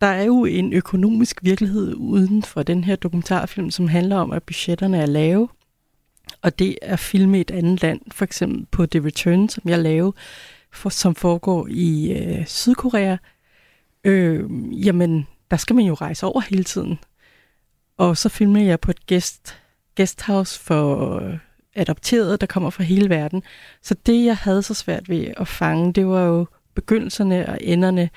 Der 0.00 0.06
er 0.06 0.22
jo 0.22 0.44
en 0.44 0.72
økonomisk 0.72 1.40
virkelighed 1.42 1.94
uden 1.94 2.42
for 2.42 2.62
den 2.62 2.84
her 2.84 2.96
dokumentarfilm, 2.96 3.70
som 3.70 3.88
handler 3.88 4.16
om, 4.16 4.32
at 4.32 4.42
budgetterne 4.42 4.98
er 4.98 5.06
lave, 5.06 5.48
og 6.42 6.58
det 6.58 6.78
er 6.82 6.96
filmet 6.96 7.38
i 7.38 7.40
et 7.40 7.50
andet 7.50 7.82
land, 7.82 8.00
for 8.10 8.24
eksempel 8.24 8.66
på 8.70 8.86
The 8.86 9.04
Return, 9.04 9.48
som 9.48 9.62
jeg 9.66 9.78
lavede, 9.78 10.12
for, 10.72 10.88
som 10.88 11.14
foregår 11.14 11.66
i 11.70 12.12
øh, 12.12 12.46
Sydkorea. 12.46 13.16
Øh, 14.04 14.44
jamen, 14.86 15.26
der 15.50 15.56
skal 15.56 15.76
man 15.76 15.84
jo 15.84 15.94
rejse 15.94 16.26
over 16.26 16.40
hele 16.40 16.64
tiden. 16.64 16.98
Og 17.96 18.16
så 18.16 18.28
filmede 18.28 18.66
jeg 18.66 18.80
på 18.80 18.90
et 18.90 19.06
guest, 19.06 19.58
guesthouse 19.96 20.60
for 20.60 21.16
øh, 21.18 21.38
adopterede, 21.74 22.36
der 22.36 22.46
kommer 22.46 22.70
fra 22.70 22.84
hele 22.84 23.10
verden. 23.10 23.42
Så 23.82 23.94
det, 24.06 24.24
jeg 24.24 24.36
havde 24.36 24.62
så 24.62 24.74
svært 24.74 25.08
ved 25.08 25.26
at 25.36 25.48
fange, 25.48 25.92
det 25.92 26.06
var 26.06 26.22
jo 26.22 26.46
begyndelserne 26.74 27.48
og 27.48 27.58
enderne, 27.60 28.10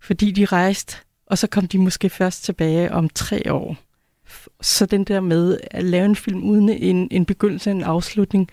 fordi 0.00 0.30
de 0.30 0.44
rejste, 0.44 0.96
og 1.26 1.38
så 1.38 1.46
kom 1.46 1.68
de 1.68 1.78
måske 1.78 2.10
først 2.10 2.44
tilbage 2.44 2.92
om 2.92 3.08
tre 3.08 3.52
år. 3.52 3.76
Så 4.60 4.86
den 4.86 5.04
der 5.04 5.20
med 5.20 5.60
at 5.70 5.84
lave 5.84 6.04
en 6.04 6.16
film 6.16 6.42
uden 6.42 6.68
en, 6.68 7.08
en 7.10 7.26
begyndelse 7.26 7.70
og 7.70 7.76
en 7.76 7.82
afslutning, 7.82 8.50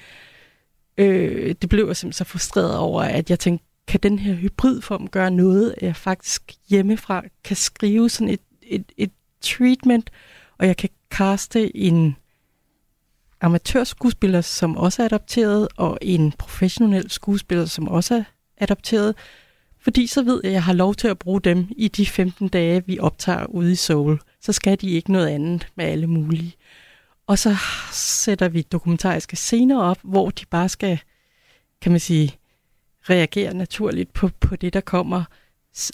øh, 0.98 1.56
det 1.62 1.70
blev 1.70 1.88
jeg 1.88 1.96
simpelthen 1.96 2.26
så 2.26 2.32
frustreret 2.32 2.78
over, 2.78 3.02
at 3.02 3.30
jeg 3.30 3.40
tænkte, 3.40 3.66
kan 3.88 4.00
den 4.04 4.20
her 4.20 4.34
hybridform 4.34 5.08
gøre 5.08 5.32
noget, 5.32 5.74
at 5.78 5.84
jeg 5.84 5.96
faktisk 5.96 6.54
hjemmefra 6.70 7.24
kan 7.44 7.56
skrive 7.56 8.10
sådan 8.10 8.34
et, 8.34 8.42
et, 8.62 8.92
et 8.98 9.12
treatment, 9.42 10.10
og 10.60 10.68
jeg 10.68 10.78
kan 10.78 10.90
kaste 11.12 11.78
en 11.78 12.16
amatørskuespiller, 13.42 14.42
som 14.42 14.78
også 14.78 15.02
er 15.02 15.06
adopteret, 15.06 15.68
og 15.78 15.98
en 16.02 16.32
professionel 16.32 17.12
skuespiller, 17.12 17.66
som 17.66 17.88
også 17.88 18.16
er 18.16 18.24
adopteret. 18.58 19.16
Fordi 19.80 20.08
så 20.08 20.24
ved 20.24 20.42
jeg, 20.44 20.50
at 20.50 20.54
jeg 20.54 20.64
har 20.64 20.74
lov 20.74 20.96
til 20.96 21.08
at 21.08 21.20
bruge 21.20 21.42
dem 21.42 21.68
i 21.78 21.88
de 21.88 22.06
15 22.06 22.48
dage, 22.48 22.86
vi 22.86 23.00
optager 23.00 23.46
ude 23.46 23.72
i 23.72 23.76
Seoul. 23.76 24.20
Så 24.42 24.54
skal 24.54 24.82
de 24.82 24.90
ikke 24.90 25.12
noget 25.12 25.28
andet 25.28 25.68
med 25.76 25.86
alle 25.86 26.08
mulige. 26.08 26.56
Og 27.28 27.40
så 27.40 27.58
sætter 27.92 28.50
vi 28.50 28.62
dokumentariske 28.62 29.36
scener 29.36 29.82
op, 29.82 29.98
hvor 30.04 30.30
de 30.30 30.46
bare 30.46 30.70
skal, 30.70 31.00
kan 31.82 31.92
man 31.92 32.00
sige, 32.00 32.36
reagere 33.10 33.54
naturligt 33.54 34.14
på, 34.14 34.30
på 34.40 34.56
det, 34.56 34.74
der 34.74 34.82
kommer. 34.82 35.24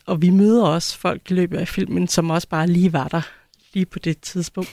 Og 0.06 0.22
vi 0.22 0.30
møder 0.30 0.66
også 0.66 0.98
folk 0.98 1.32
i 1.32 1.34
løbet 1.34 1.58
af 1.58 1.68
filmen, 1.68 2.08
som 2.08 2.30
også 2.30 2.48
bare 2.50 2.68
lige 2.68 2.94
var 2.94 3.08
der 3.08 3.22
lige 3.74 3.86
på 3.86 4.00
det 4.00 4.22
tidspunkt. 4.22 4.70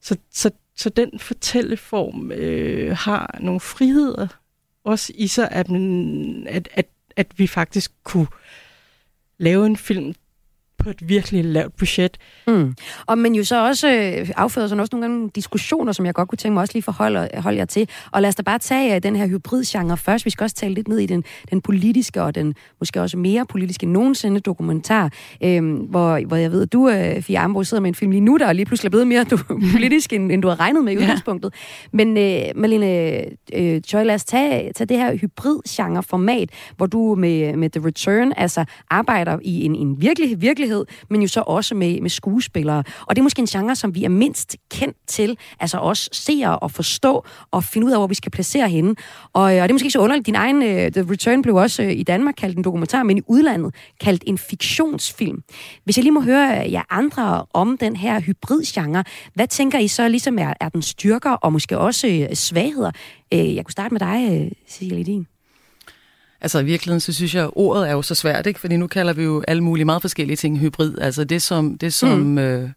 Så, 0.00 0.16
så, 0.30 0.50
så 0.76 0.90
den 0.90 1.18
fortælleform 1.18 2.32
øh, 2.32 2.96
har 2.96 3.38
nogle 3.40 3.60
friheder 3.60 4.28
også 4.84 5.12
i 5.16 5.26
sig, 5.26 5.48
at, 5.50 5.66
at, 6.46 6.68
at, 6.72 6.86
at 7.16 7.26
vi 7.36 7.46
faktisk 7.46 7.92
kunne 8.04 8.26
lave 9.38 9.66
en 9.66 9.76
film, 9.76 10.14
på 10.80 10.90
et 10.90 11.08
virkelig 11.08 11.44
lavt 11.44 11.76
budget. 11.76 12.18
Mm. 12.46 12.74
Og 13.06 13.18
men 13.18 13.34
jo 13.34 13.44
så 13.44 13.66
også 13.66 13.88
øh, 13.88 14.28
afføder 14.36 14.68
sådan 14.68 14.80
også 14.80 14.96
nogle 14.96 15.08
gange 15.08 15.30
diskussioner, 15.34 15.92
som 15.92 16.06
jeg 16.06 16.14
godt 16.14 16.28
kunne 16.28 16.36
tænke 16.36 16.54
mig 16.54 16.60
også 16.60 16.74
lige 16.74 16.82
forholde 16.82 17.28
holde 17.34 17.58
jer 17.58 17.64
til. 17.64 17.88
Og 18.10 18.22
lad 18.22 18.28
os 18.28 18.34
da 18.34 18.42
bare 18.42 18.58
tage 18.58 18.96
uh, 18.96 19.02
den 19.02 19.16
her 19.16 19.26
hybridgenre 19.26 19.96
først. 19.96 20.24
Vi 20.24 20.30
skal 20.30 20.44
også 20.44 20.56
tale 20.56 20.74
lidt 20.74 20.88
ned 20.88 20.98
i 20.98 21.06
den, 21.06 21.24
den 21.50 21.60
politiske 21.60 22.22
og 22.22 22.34
den 22.34 22.54
måske 22.78 23.00
også 23.00 23.16
mere 23.16 23.46
politiske 23.46 23.86
nogensinde 23.86 24.40
dokumentar, 24.40 25.12
øh, 25.44 25.74
hvor, 25.74 26.26
hvor 26.26 26.36
jeg 26.36 26.52
ved, 26.52 26.62
at 26.62 26.72
du, 26.72 26.88
uh, 26.88 27.22
Fia 27.22 27.44
Ambo, 27.44 27.64
sidder 27.64 27.80
med 27.80 27.88
en 27.88 27.94
film 27.94 28.10
lige 28.10 28.20
nu, 28.20 28.36
der 28.36 28.46
er 28.46 28.52
lige 28.52 28.66
pludselig 28.66 28.88
er 28.88 28.90
blevet 28.90 29.06
mere 29.06 29.24
du, 29.24 29.38
politisk, 29.74 30.12
end, 30.12 30.32
end 30.32 30.42
du 30.42 30.48
har 30.48 30.60
regnet 30.60 30.84
med 30.84 30.92
i 30.92 30.96
ja. 30.96 31.02
udgangspunktet. 31.02 31.54
Men 31.92 32.08
uh, 32.08 32.60
Malene 32.60 33.24
uh, 33.58 33.80
Choi, 33.86 34.04
lad 34.04 34.14
os 34.14 34.24
tage, 34.24 34.72
tage 34.72 34.86
det 34.86 34.96
her 34.96 35.16
hybridgenre-format, 35.16 36.50
hvor 36.76 36.86
du 36.86 37.14
med, 37.14 37.56
med 37.56 37.70
The 37.70 37.86
Return 37.86 38.32
altså 38.36 38.64
arbejder 38.90 39.38
i 39.42 39.64
en, 39.64 39.74
en 39.74 40.00
virkelig, 40.00 40.42
virkelig 40.42 40.69
personlighed, 40.70 40.86
men 41.10 41.22
jo 41.22 41.28
så 41.28 41.42
også 41.46 41.74
med, 41.74 42.00
med 42.00 42.10
skuespillere. 42.10 42.84
Og 43.06 43.16
det 43.16 43.18
er 43.18 43.22
måske 43.22 43.40
en 43.40 43.46
genre, 43.46 43.76
som 43.76 43.94
vi 43.94 44.04
er 44.04 44.08
mindst 44.08 44.56
kendt 44.70 44.96
til, 45.06 45.38
altså 45.60 45.78
også 45.78 46.08
se 46.12 46.42
og 46.62 46.70
forstå 46.70 47.24
og 47.50 47.64
finde 47.64 47.86
ud 47.86 47.92
af, 47.92 47.98
hvor 47.98 48.06
vi 48.06 48.14
skal 48.14 48.32
placere 48.32 48.68
hende. 48.68 48.94
Og, 49.32 49.56
øh, 49.56 49.62
og 49.62 49.68
det 49.68 49.70
er 49.70 49.72
måske 49.72 49.86
ikke 49.86 49.92
så 49.92 49.98
underligt. 49.98 50.26
Din 50.26 50.34
egen 50.34 50.56
uh, 50.56 50.92
The 50.92 51.10
Return 51.10 51.42
blev 51.42 51.54
også 51.54 51.82
uh, 51.82 51.92
i 51.92 52.02
Danmark 52.02 52.34
kaldt 52.38 52.56
en 52.56 52.64
dokumentar, 52.64 53.02
men 53.02 53.18
i 53.18 53.22
udlandet 53.26 53.74
kaldt 54.00 54.24
en 54.26 54.38
fiktionsfilm. 54.38 55.42
Hvis 55.84 55.96
jeg 55.96 56.02
lige 56.02 56.12
må 56.12 56.20
høre 56.20 56.70
jer 56.70 56.82
andre 56.90 57.46
om 57.54 57.78
den 57.78 57.96
her 57.96 58.20
hybridgenre, 58.20 59.04
hvad 59.34 59.46
tænker 59.46 59.78
I 59.78 59.88
så 59.88 60.08
ligesom 60.08 60.38
er, 60.38 60.54
er 60.60 60.68
den 60.68 60.82
styrker 60.82 61.30
og 61.30 61.52
måske 61.52 61.78
også 61.78 62.06
uh, 62.06 62.34
svagheder? 62.34 62.90
Uh, 63.34 63.54
jeg 63.54 63.64
kunne 63.64 63.72
starte 63.72 63.94
med 63.94 64.00
dig, 64.00 64.40
uh, 64.40 64.52
Cecilie 64.68 64.96
Ledin. 64.96 65.39
Altså 66.40 66.58
i 66.58 66.64
virkeligheden, 66.64 67.00
så 67.00 67.12
synes 67.12 67.34
jeg, 67.34 67.44
at 67.44 67.50
ordet 67.52 67.88
er 67.88 67.92
jo 67.92 68.02
så 68.02 68.14
svært, 68.14 68.46
ikke? 68.46 68.60
Fordi 68.60 68.76
nu 68.76 68.86
kalder 68.86 69.12
vi 69.12 69.22
jo 69.22 69.42
alle 69.48 69.62
mulige 69.64 69.84
meget 69.84 70.02
forskellige 70.02 70.36
ting 70.36 70.58
hybrid. 70.58 70.98
Altså 70.98 71.24
det, 71.24 71.42
som, 71.42 71.78
det, 71.78 71.92
som 71.92 72.18
mm. 72.18 72.38
øh, 72.38 72.70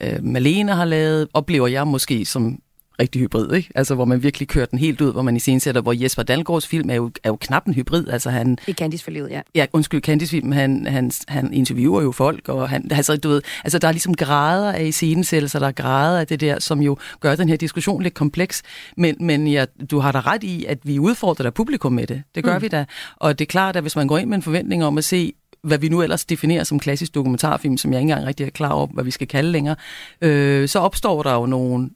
øh, 0.00 0.24
Malene 0.24 0.74
har 0.74 0.84
lavet, 0.84 1.28
oplever 1.34 1.66
jeg 1.66 1.86
måske 1.86 2.24
som 2.24 2.58
rigtig 3.00 3.22
hybrid, 3.22 3.52
ikke? 3.52 3.70
Altså, 3.74 3.94
hvor 3.94 4.04
man 4.04 4.22
virkelig 4.22 4.48
kører 4.48 4.66
den 4.66 4.78
helt 4.78 5.00
ud, 5.00 5.12
hvor 5.12 5.22
man 5.22 5.36
i 5.36 5.38
scenen 5.38 5.60
sætter, 5.60 5.80
hvor 5.80 5.92
Jesper 5.92 6.22
Dalgaards 6.22 6.66
film 6.66 6.90
er 6.90 6.94
jo, 6.94 7.10
er 7.24 7.28
jo 7.28 7.36
knap 7.36 7.66
en 7.66 7.74
hybrid. 7.74 8.08
Altså, 8.08 8.30
han, 8.30 8.58
I 8.66 8.72
Candice 8.72 9.04
for 9.04 9.10
livet, 9.10 9.30
ja. 9.30 9.40
Ja, 9.54 9.66
undskyld, 9.72 10.00
Candice 10.00 10.30
film, 10.30 10.52
han, 10.52 10.86
han, 10.86 11.10
han 11.28 11.52
interviewer 11.52 12.02
jo 12.02 12.12
folk, 12.12 12.48
og 12.48 12.68
han, 12.68 12.88
altså, 12.90 13.16
du 13.16 13.28
ved, 13.28 13.42
altså, 13.64 13.78
der 13.78 13.88
er 13.88 13.92
ligesom 13.92 14.14
grader 14.14 14.72
af 14.72 14.84
iscenesættelser, 14.84 15.58
der 15.58 15.66
er 15.66 15.72
grader 15.72 16.20
af 16.20 16.26
det 16.26 16.40
der, 16.40 16.58
som 16.58 16.82
jo 16.82 16.96
gør 17.20 17.36
den 17.36 17.48
her 17.48 17.56
diskussion 17.56 18.02
lidt 18.02 18.14
kompleks. 18.14 18.62
Men, 18.96 19.16
men 19.20 19.48
ja, 19.48 19.64
du 19.90 19.98
har 19.98 20.12
da 20.12 20.20
ret 20.20 20.44
i, 20.44 20.64
at 20.64 20.78
vi 20.82 20.98
udfordrer 20.98 21.42
der 21.42 21.50
publikum 21.50 21.92
med 21.92 22.06
det. 22.06 22.22
Det 22.34 22.44
gør 22.44 22.58
mm. 22.58 22.62
vi 22.62 22.68
da. 22.68 22.84
Og 23.16 23.38
det 23.38 23.44
er 23.44 23.48
klart, 23.48 23.76
at 23.76 23.82
hvis 23.82 23.96
man 23.96 24.06
går 24.06 24.18
ind 24.18 24.28
med 24.28 24.36
en 24.36 24.42
forventning 24.42 24.84
om 24.84 24.98
at 24.98 25.04
se 25.04 25.32
hvad 25.62 25.78
vi 25.78 25.88
nu 25.88 26.02
ellers 26.02 26.24
definerer 26.24 26.64
som 26.64 26.78
klassisk 26.78 27.14
dokumentarfilm, 27.14 27.76
som 27.76 27.92
jeg 27.92 28.00
ikke 28.00 28.10
engang 28.10 28.26
rigtig 28.26 28.46
er 28.46 28.50
klar 28.50 28.70
over, 28.70 28.86
hvad 28.86 29.04
vi 29.04 29.10
skal 29.10 29.26
kalde 29.26 29.52
længere, 29.52 29.76
øh, 30.20 30.68
så 30.68 30.78
opstår 30.78 31.22
der 31.22 31.34
jo 31.34 31.46
nogle 31.46 31.90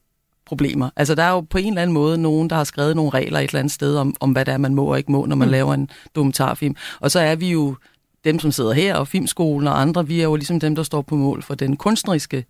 problemer. 0.46 0.90
Altså 0.96 1.14
der 1.14 1.22
er 1.22 1.30
jo 1.30 1.40
på 1.40 1.58
en 1.58 1.68
eller 1.68 1.82
anden 1.82 1.94
måde 1.94 2.18
nogen, 2.18 2.50
der 2.50 2.56
har 2.56 2.64
skrevet 2.64 2.96
nogle 2.96 3.10
regler 3.10 3.38
et 3.38 3.44
eller 3.44 3.58
andet 3.58 3.72
sted 3.72 3.96
om, 3.96 4.14
om 4.20 4.32
hvad 4.32 4.44
det 4.44 4.54
er, 4.54 4.58
man 4.58 4.74
må 4.74 4.84
og 4.84 4.98
ikke 4.98 5.12
må, 5.12 5.26
når 5.26 5.36
man 5.36 5.48
mm. 5.48 5.52
laver 5.52 5.74
en 5.74 5.90
dokumentarfilm. 6.14 6.76
Og 7.00 7.10
så 7.10 7.20
er 7.20 7.34
vi 7.34 7.50
jo 7.50 7.76
dem, 8.24 8.38
som 8.38 8.52
sidder 8.52 8.72
her, 8.72 8.94
og 8.94 9.08
Filmskolen 9.08 9.68
og 9.68 9.80
andre, 9.80 10.06
vi 10.06 10.20
er 10.20 10.24
jo 10.24 10.36
ligesom 10.36 10.60
dem, 10.60 10.74
der 10.74 10.82
står 10.82 11.02
på 11.02 11.16
mål 11.16 11.42
for 11.42 11.54
den 11.54 11.76
kunstneriske 11.76 12.44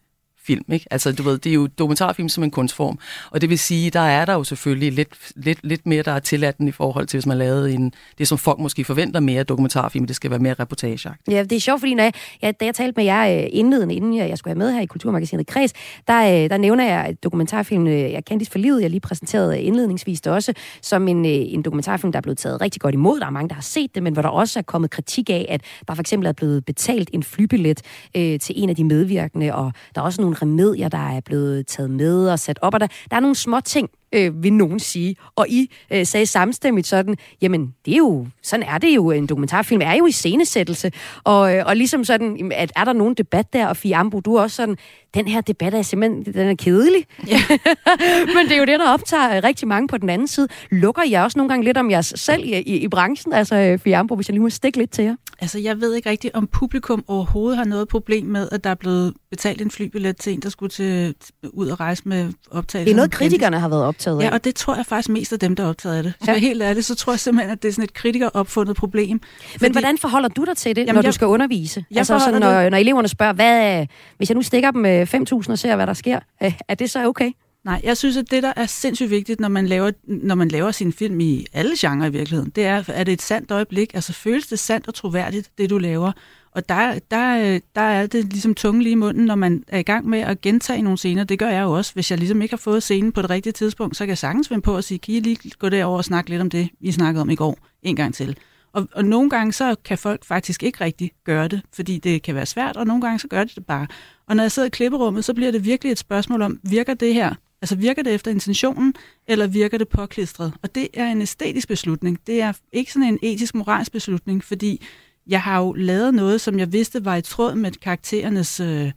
film. 0.46 0.64
Ikke? 0.72 0.86
Altså, 0.90 1.12
du 1.12 1.22
ved, 1.22 1.38
det 1.38 1.50
er 1.50 1.54
jo 1.54 1.66
dokumentarfilm 1.66 2.28
som 2.28 2.44
en 2.44 2.50
kunstform. 2.50 2.98
Og 3.30 3.40
det 3.40 3.50
vil 3.50 3.58
sige, 3.58 3.90
der 3.90 4.00
er 4.00 4.24
der 4.24 4.32
jo 4.32 4.44
selvfølgelig 4.44 4.92
lidt, 4.92 5.08
lidt, 5.36 5.58
lidt 5.62 5.86
mere, 5.86 6.02
der 6.02 6.12
er 6.12 6.18
tilladt 6.18 6.56
i 6.60 6.70
forhold 6.70 7.06
til, 7.06 7.16
hvis 7.16 7.26
man 7.26 7.38
lavede 7.38 7.72
en, 7.72 7.92
det, 8.18 8.28
som 8.28 8.38
folk 8.38 8.58
måske 8.58 8.84
forventer 8.84 9.20
mere 9.20 9.42
dokumentarfilm, 9.42 10.06
det 10.06 10.16
skal 10.16 10.30
være 10.30 10.40
mere 10.40 10.54
reportage 10.54 11.14
Ja, 11.30 11.42
det 11.42 11.52
er 11.52 11.60
sjovt, 11.60 11.80
fordi 11.80 11.94
når 11.94 12.02
jeg, 12.02 12.12
jeg, 12.42 12.60
da 12.60 12.64
jeg 12.64 12.74
talte 12.74 12.92
med 12.96 13.04
jer 13.04 13.42
øh, 13.42 13.48
indledende, 13.52 13.94
inden 13.94 14.16
jeg, 14.16 14.28
jeg 14.28 14.38
skulle 14.38 14.50
have 14.50 14.58
med 14.58 14.72
her 14.72 14.80
i 14.80 14.86
Kulturmagasinet 14.86 15.46
Kreds, 15.46 15.72
der, 16.08 16.44
øh, 16.44 16.50
der 16.50 16.56
nævner 16.56 16.84
jeg 16.84 17.16
dokumentarfilmen 17.22 17.88
øh, 17.88 18.12
Jeg 18.12 18.24
kendte 18.24 18.46
for 18.50 18.58
livet, 18.58 18.82
jeg 18.82 18.90
lige 18.90 19.00
præsenterede 19.00 19.62
indledningsvis 19.62 20.20
det 20.20 20.32
også, 20.32 20.52
som 20.82 21.08
en, 21.08 21.24
en 21.24 21.62
dokumentarfilm, 21.62 22.12
der 22.12 22.16
er 22.16 22.22
blevet 22.22 22.38
taget 22.38 22.60
rigtig 22.60 22.80
godt 22.80 22.94
imod. 22.94 23.20
Der 23.20 23.26
er 23.26 23.30
mange, 23.30 23.48
der 23.48 23.54
har 23.54 23.62
set 23.62 23.94
det, 23.94 24.02
men 24.02 24.12
hvor 24.12 24.22
der 24.22 24.28
også 24.28 24.58
er 24.58 24.62
kommet 24.62 24.90
kritik 24.90 25.30
af, 25.30 25.46
at 25.48 25.62
der 25.88 25.94
for 25.94 26.00
eksempel 26.00 26.28
er 26.28 26.32
blevet 26.32 26.64
betalt 26.64 27.10
en 27.12 27.22
flybillet 27.22 27.80
øh, 28.16 28.38
til 28.40 28.62
en 28.62 28.68
af 28.68 28.76
de 28.76 28.84
medvirkende, 28.84 29.54
og 29.54 29.72
der 29.94 30.00
er 30.00 30.04
også 30.04 30.20
nogle 30.20 30.31
nogle 30.32 30.42
remedier, 30.42 30.88
der 30.88 30.98
er 30.98 31.20
blevet 31.20 31.66
taget 31.66 31.90
med 31.90 32.28
og 32.28 32.38
sat 32.38 32.58
op, 32.62 32.74
og 32.74 32.80
der, 32.80 32.86
der 33.10 33.16
er 33.16 33.20
nogle 33.20 33.34
små 33.34 33.60
ting, 33.60 33.90
øh, 34.12 34.42
vil 34.42 34.52
nogen 34.52 34.80
sige. 34.80 35.16
Og 35.36 35.48
I 35.48 35.70
øh, 35.90 36.06
sagde 36.06 36.26
samstemmigt 36.26 36.86
sådan, 36.86 37.16
jamen, 37.42 37.74
det 37.84 37.92
er 37.92 37.98
jo, 37.98 38.26
sådan 38.42 38.66
er 38.66 38.78
det 38.78 38.94
jo, 38.94 39.10
en 39.10 39.26
dokumentarfilm 39.26 39.82
er 39.84 39.94
jo 39.94 40.06
i 40.06 40.12
scenesættelse. 40.12 40.92
Og, 41.24 41.56
øh, 41.56 41.66
og 41.66 41.76
ligesom 41.76 42.04
sådan, 42.04 42.52
at 42.54 42.72
er 42.76 42.84
der 42.84 42.92
nogen 42.92 43.14
debat 43.14 43.52
der, 43.52 43.66
og 43.66 43.76
Fiambo, 43.76 44.20
du 44.20 44.34
er 44.34 44.42
også 44.42 44.56
sådan, 44.56 44.76
den 45.14 45.28
her 45.28 45.40
debat 45.40 45.74
er 45.74 45.82
simpelthen, 45.82 46.34
den 46.34 46.48
er 46.48 46.54
kedelig. 46.54 47.06
Ja. 47.26 47.40
Men 48.34 48.46
det 48.46 48.52
er 48.52 48.58
jo 48.58 48.64
det, 48.64 48.80
der 48.80 48.88
optager 48.92 49.44
rigtig 49.44 49.68
mange 49.68 49.88
på 49.88 49.98
den 49.98 50.10
anden 50.10 50.28
side. 50.28 50.48
Lukker 50.70 51.02
jeg 51.10 51.22
også 51.22 51.38
nogle 51.38 51.48
gange 51.48 51.64
lidt 51.64 51.76
om 51.76 51.90
jer 51.90 52.00
selv 52.00 52.44
i, 52.44 52.52
i, 52.52 52.76
i 52.76 52.88
branchen, 52.88 53.32
altså 53.32 53.78
Fiambo, 53.84 54.14
hvis 54.14 54.28
jeg 54.28 54.32
lige 54.32 54.42
må 54.42 54.50
stikke 54.50 54.78
lidt 54.78 54.90
til 54.90 55.04
jer? 55.04 55.16
Altså, 55.40 55.58
jeg 55.58 55.80
ved 55.80 55.94
ikke 55.94 56.10
rigtigt, 56.10 56.34
om 56.34 56.46
publikum 56.46 57.04
overhovedet 57.08 57.56
har 57.58 57.64
noget 57.64 57.88
problem 57.88 58.26
med, 58.26 58.48
at 58.52 58.64
der 58.64 58.70
er 58.70 58.74
blevet 58.74 59.14
betalt 59.30 59.62
en 59.62 59.70
flybillet 59.70 60.16
til 60.16 60.32
en, 60.32 60.40
der 60.40 60.48
skulle 60.48 60.70
til, 60.70 61.14
ud 61.52 61.68
og 61.68 61.80
rejse 61.80 62.02
med 62.06 62.32
optagelser. 62.50 62.84
Det 62.84 62.90
er 62.92 62.96
noget, 62.96 63.10
kritikerne 63.10 63.60
har 63.60 63.68
været 63.68 63.84
optaget 64.10 64.20
af. 64.20 64.30
Ja, 64.30 64.34
og 64.34 64.44
det 64.44 64.54
tror 64.54 64.76
jeg 64.76 64.86
faktisk 64.86 65.08
mest 65.08 65.32
af 65.32 65.38
dem, 65.38 65.56
der 65.56 65.64
er 65.64 65.68
optaget 65.68 65.96
af 65.96 66.02
det. 66.02 66.14
Så 66.24 66.32
ja. 66.32 66.38
helt 66.38 66.62
ærligt, 66.62 66.86
så 66.86 66.94
tror 66.94 67.12
jeg 67.12 67.20
simpelthen, 67.20 67.52
at 67.52 67.62
det 67.62 67.68
er 67.68 67.72
sådan 67.72 67.84
et 67.84 67.94
kritiker-opfundet 67.94 68.76
problem. 68.76 69.20
Fordi... 69.20 69.64
Men 69.64 69.72
hvordan 69.72 69.98
forholder 69.98 70.28
du 70.28 70.44
dig 70.44 70.56
til 70.56 70.76
det, 70.76 70.82
Jamen, 70.82 70.94
når 70.94 71.02
jeg, 71.02 71.06
du 71.06 71.12
skal 71.12 71.26
undervise? 71.26 71.84
Jeg 71.90 71.98
altså, 71.98 72.18
sådan, 72.18 72.40
når, 72.40 72.70
når 72.70 72.78
eleverne 72.78 73.08
spørger, 73.08 73.32
hvad, 73.32 73.86
hvis 74.16 74.30
jeg 74.30 74.34
nu 74.34 74.42
stikker 74.42 74.70
dem 74.70 74.84
5.000 74.84 75.50
og 75.50 75.58
ser, 75.58 75.76
hvad 75.76 75.86
der 75.86 75.94
sker, 75.94 76.20
er 76.68 76.74
det 76.74 76.90
så 76.90 77.06
okay? 77.06 77.30
Nej, 77.64 77.80
jeg 77.84 77.96
synes, 77.96 78.16
at 78.16 78.30
det, 78.30 78.42
der 78.42 78.52
er 78.56 78.66
sindssygt 78.66 79.10
vigtigt, 79.10 79.40
når 79.40 79.48
man 79.48 79.66
laver, 79.66 79.90
når 80.04 80.34
man 80.34 80.48
laver 80.48 80.70
sin 80.70 80.92
film 80.92 81.20
i 81.20 81.46
alle 81.52 81.72
genrer 81.78 82.06
i 82.06 82.12
virkeligheden, 82.12 82.52
det 82.56 82.64
er, 82.64 82.84
at 82.88 83.06
det 83.06 83.12
et 83.12 83.22
sandt 83.22 83.50
øjeblik? 83.50 83.94
Altså 83.94 84.12
føles 84.12 84.46
det 84.46 84.58
sandt 84.58 84.88
og 84.88 84.94
troværdigt, 84.94 85.50
det 85.58 85.70
du 85.70 85.78
laver? 85.78 86.12
Og 86.54 86.68
der, 86.68 86.98
der, 87.10 87.58
der 87.74 87.80
er 87.80 88.06
det 88.06 88.24
ligesom 88.24 88.54
tunge 88.54 88.82
lige 88.82 88.92
i 88.92 88.94
munden, 88.94 89.24
når 89.24 89.34
man 89.34 89.64
er 89.68 89.78
i 89.78 89.82
gang 89.82 90.08
med 90.08 90.18
at 90.18 90.40
gentage 90.40 90.82
nogle 90.82 90.98
scener. 90.98 91.24
Det 91.24 91.38
gør 91.38 91.48
jeg 91.48 91.62
jo 91.62 91.72
også. 91.72 91.94
Hvis 91.94 92.10
jeg 92.10 92.18
ligesom 92.18 92.42
ikke 92.42 92.52
har 92.52 92.58
fået 92.58 92.82
scenen 92.82 93.12
på 93.12 93.22
det 93.22 93.30
rigtige 93.30 93.52
tidspunkt, 93.52 93.96
så 93.96 94.04
kan 94.04 94.08
jeg 94.08 94.18
sagtens 94.18 94.50
vende 94.50 94.62
på 94.62 94.76
at 94.76 94.84
sige, 94.84 94.98
kan 94.98 95.14
I 95.14 95.20
lige 95.20 95.50
gå 95.58 95.68
derover 95.68 95.98
og 95.98 96.04
snakke 96.04 96.30
lidt 96.30 96.40
om 96.40 96.50
det, 96.50 96.68
vi 96.80 96.92
snakkede 96.92 97.22
om 97.22 97.30
i 97.30 97.34
går, 97.34 97.58
en 97.82 97.96
gang 97.96 98.14
til. 98.14 98.36
Og, 98.72 98.88
og 98.92 99.04
nogle 99.04 99.30
gange 99.30 99.52
så 99.52 99.76
kan 99.84 99.98
folk 99.98 100.24
faktisk 100.24 100.62
ikke 100.62 100.84
rigtig 100.84 101.10
gøre 101.24 101.48
det, 101.48 101.62
fordi 101.72 101.98
det 101.98 102.22
kan 102.22 102.34
være 102.34 102.46
svært, 102.46 102.76
og 102.76 102.86
nogle 102.86 103.02
gange 103.02 103.18
så 103.18 103.28
gør 103.28 103.44
de 103.44 103.50
det 103.54 103.66
bare. 103.66 103.86
Og 104.26 104.36
når 104.36 104.44
jeg 104.44 104.52
sidder 104.52 104.66
i 104.66 104.70
klipperummet, 104.70 105.24
så 105.24 105.34
bliver 105.34 105.50
det 105.50 105.64
virkelig 105.64 105.92
et 105.92 105.98
spørgsmål 105.98 106.42
om, 106.42 106.60
virker 106.62 106.94
det 106.94 107.14
her 107.14 107.34
Altså 107.62 107.76
virker 107.76 108.02
det 108.02 108.14
efter 108.14 108.30
intentionen, 108.30 108.94
eller 109.26 109.46
virker 109.46 109.78
det 109.78 109.88
påklistret? 109.88 110.52
Og 110.62 110.74
det 110.74 110.88
er 110.94 111.06
en 111.06 111.22
æstetisk 111.22 111.68
beslutning. 111.68 112.18
Det 112.26 112.42
er 112.42 112.52
ikke 112.72 112.92
sådan 112.92 113.08
en 113.08 113.18
etisk-moralsk 113.22 113.92
beslutning, 113.92 114.44
fordi 114.44 114.86
jeg 115.26 115.42
har 115.42 115.58
jo 115.58 115.72
lavet 115.72 116.14
noget, 116.14 116.40
som 116.40 116.58
jeg 116.58 116.72
vidste 116.72 117.04
var 117.04 117.16
i 117.16 117.22
tråd 117.22 117.54
med 117.54 117.72
karakterernes 117.72 118.60
øh, 118.60 118.92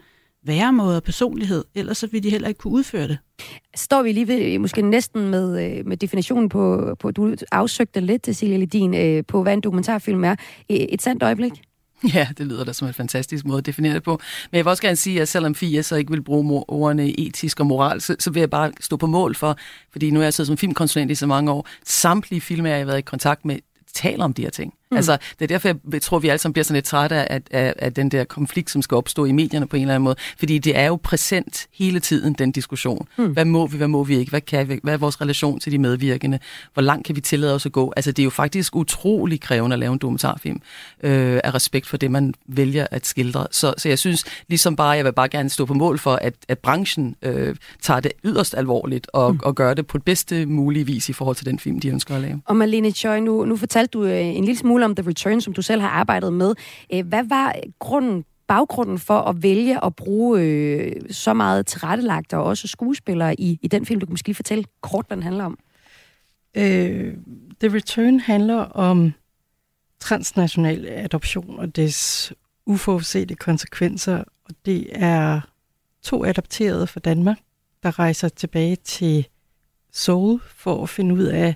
væremåde 0.46 0.98
og 0.98 1.04
personlighed. 1.04 1.64
Ellers 1.76 1.98
så 1.98 2.08
ville 2.08 2.24
de 2.24 2.30
heller 2.30 2.48
ikke 2.48 2.58
kunne 2.58 2.74
udføre 2.74 3.08
det. 3.08 3.18
Står 3.76 4.04
vi 4.04 4.12
lige 4.12 4.28
ved, 4.28 4.60
måske 4.60 4.82
næsten 4.82 5.30
med, 5.30 5.66
øh, 5.66 5.88
med 5.88 5.98
definitionen 5.98 6.50
på, 6.50 6.96
på, 7.00 7.12
du 7.12 7.36
afsøgte 7.52 8.00
lidt, 8.00 8.26
Cecilia 8.26 8.58
Ledin, 8.58 8.94
øh, 8.94 9.24
på 9.28 9.44
hvad 9.44 9.54
en 9.54 9.62
dokumentarfilm 9.62 10.24
er. 10.24 10.36
Et 10.70 11.02
sandt 11.02 11.24
øjeblik? 11.24 11.54
Ja, 12.14 12.28
det 12.38 12.48
lyder 12.48 12.64
da 12.64 12.74
som 12.74 12.88
en 12.88 12.94
fantastisk 12.94 13.46
måde 13.46 13.58
at 13.58 13.66
definere 13.66 13.94
det 13.94 14.04
på. 14.04 14.20
Men 14.52 14.58
jeg 14.58 14.66
vil 14.66 14.70
også 14.70 14.84
gerne 14.84 14.96
sige, 14.96 15.22
at 15.22 15.28
selvom 15.28 15.56
FIA 15.56 15.82
så 15.82 15.96
ikke 15.96 16.12
vil 16.12 16.24
bruge 16.24 16.64
ordene 16.68 17.20
etisk 17.20 17.60
og 17.60 17.66
moral, 17.66 18.02
så, 18.02 18.16
så 18.20 18.32
vil 18.32 18.40
jeg 18.40 18.50
bare 18.50 18.72
stå 18.80 18.98
på 18.98 19.08
mål 19.08 19.36
for, 19.36 19.58
fordi 19.92 20.12
nu 20.12 20.20
er 20.20 20.24
jeg 20.24 20.34
siddet 20.34 20.48
som 20.48 20.58
filmkonsulent 20.58 21.12
i 21.12 21.16
så 21.16 21.28
mange 21.28 21.52
år, 21.52 21.68
samtlige 21.86 22.42
film, 22.42 22.66
jeg 22.66 22.78
har 22.78 22.86
været 22.86 22.98
i 22.98 23.02
kontakt 23.02 23.46
med, 23.46 23.60
taler 23.94 24.24
om 24.24 24.34
de 24.34 24.42
her 24.42 24.50
ting. 24.50 24.74
Mm. 24.92 24.98
Altså, 24.98 25.18
det 25.40 25.46
er 25.46 25.48
derfor, 25.48 25.74
jeg 25.94 26.02
tror, 26.02 26.20
vi 26.20 26.28
alle 26.28 26.40
sammen 26.40 26.54
bliver 26.54 26.64
sådan 26.64 26.76
lidt 26.76 26.86
trætte 26.86 27.32
af, 27.32 27.42
af, 27.52 27.74
af 27.80 27.94
den 27.94 28.12
der 28.12 28.24
konflikt, 28.24 28.70
som 28.72 28.82
skal 28.82 28.96
opstå 28.96 29.26
i 29.26 29.32
medierne 29.32 29.68
på 29.68 29.76
en 29.76 29.82
eller 29.82 29.96
anden 29.96 30.04
måde. 30.04 30.16
Fordi 30.38 30.58
det 30.58 30.78
er 30.78 30.86
jo 30.86 31.00
præsent 31.04 31.68
hele 31.74 32.00
tiden, 32.00 32.34
den 32.34 32.52
diskussion. 32.52 33.08
Mm. 33.18 33.26
Hvad 33.26 33.46
må 33.46 33.68
vi, 33.68 33.78
hvad 33.78 33.88
må 33.88 34.04
vi 34.04 34.18
ikke? 34.18 34.30
Hvad, 34.30 34.42
kan 34.42 34.70
vi, 34.70 34.80
hvad 34.84 34.94
er 34.94 34.98
vores 34.98 35.22
relation 35.22 35.60
til 35.60 35.72
de 35.72 35.78
medvirkende? 35.78 36.40
Hvor 36.74 36.82
langt 36.82 37.08
kan 37.08 37.16
vi 37.16 37.22
tillade 37.22 37.56
os 37.56 37.66
at 37.66 37.72
gå? 37.72 37.94
Altså, 37.96 38.12
det 38.12 38.22
er 38.22 38.24
jo 38.24 38.30
faktisk 38.30 38.76
utrolig 38.76 39.42
krævende 39.42 39.74
at 39.74 39.80
lave 39.80 39.94
en 39.94 40.00
dokumentarfilm 40.00 40.62
øh, 41.04 41.40
af 41.44 41.54
respekt 41.54 41.88
for 41.88 41.98
det, 41.98 42.12
man 42.12 42.34
vælger 42.48 42.88
at 42.92 43.06
skildre. 43.06 43.48
Så, 43.52 43.74
så 43.78 43.90
jeg 43.90 44.00
synes 44.00 44.24
ligesom 44.48 44.76
bare, 44.76 44.90
jeg 44.90 45.06
vil 45.06 45.14
bare 45.14 45.30
gerne 45.30 45.50
stå 45.50 45.66
på 45.66 45.74
mål 45.74 46.00
for, 46.00 46.16
at, 46.16 46.34
at 46.48 46.60
branchen 46.60 47.16
øh, 47.22 47.56
tager 47.82 48.00
det 48.00 48.12
yderst 48.24 48.56
alvorligt 48.58 49.08
og, 49.14 49.34
mm. 49.34 49.40
og 49.44 49.56
gør 49.56 49.74
det 49.74 49.88
på 49.88 49.98
det 49.98 50.06
bedste 50.06 50.46
mulige 50.46 50.86
vis 50.86 51.10
i 51.10 51.14
forhold 51.14 51.36
til 51.36 51.46
den 51.46 51.60
film, 51.60 51.80
de 51.80 51.90
ønsker 51.90 52.16
at 52.16 52.22
lave. 52.22 52.42
Og 52.46 52.56
Malene 52.56 52.92
Choi, 52.92 53.20
nu, 53.20 53.46
nu 53.46 53.58
fortalte 53.58 53.92
du 53.92 54.04
øh, 54.04 54.26
en 54.26 54.46
lille 54.46 54.58
smule 54.58 54.85
om 54.86 54.96
The 54.96 55.10
Return, 55.10 55.42
som 55.42 55.54
du 55.54 55.62
selv 55.62 55.82
har 55.82 55.90
arbejdet 55.90 56.34
med. 56.34 56.56
Øh, 56.94 57.08
hvad 57.08 57.24
var 57.24 57.56
grunden 57.80 58.26
baggrunden 58.48 59.00
for 59.00 59.20
at 59.20 59.44
vælge 59.44 59.86
at 59.86 59.96
bruge 59.96 60.42
øh, 60.42 60.92
så 61.12 61.34
meget 61.34 61.66
tilrettelagt 61.66 62.34
og 62.34 62.44
også 62.44 62.68
skuespillere 62.68 63.40
i, 63.40 63.60
i 63.62 63.68
den 63.68 63.86
film? 63.86 64.00
Du 64.00 64.06
kan 64.06 64.14
måske 64.14 64.28
lige 64.28 64.36
fortælle 64.36 64.64
kort, 64.82 65.06
hvad 65.08 65.18
den 65.18 65.24
handler 65.24 65.46
om. 65.46 65.60
Øh, 66.58 67.14
The 67.60 67.76
Return 67.76 68.20
handler 68.20 68.58
om 68.58 69.14
transnational 70.00 70.88
adoption 70.90 71.60
og 71.60 71.76
dets 71.76 72.34
uforudsete 72.66 73.36
konsekvenser. 73.36 74.18
Og 74.18 74.56
det 74.66 74.88
er 74.92 75.42
to 76.02 76.26
adopterede 76.26 76.88
fra 76.88 77.00
Danmark, 77.00 77.38
der 77.84 78.00
rejser 78.00 78.30
tilbage 78.30 78.76
til 78.76 79.28
Seoul 79.92 80.42
for 80.56 80.84
at 80.84 80.90
finde 80.90 81.16
ud 81.16 81.24
af, 81.24 81.56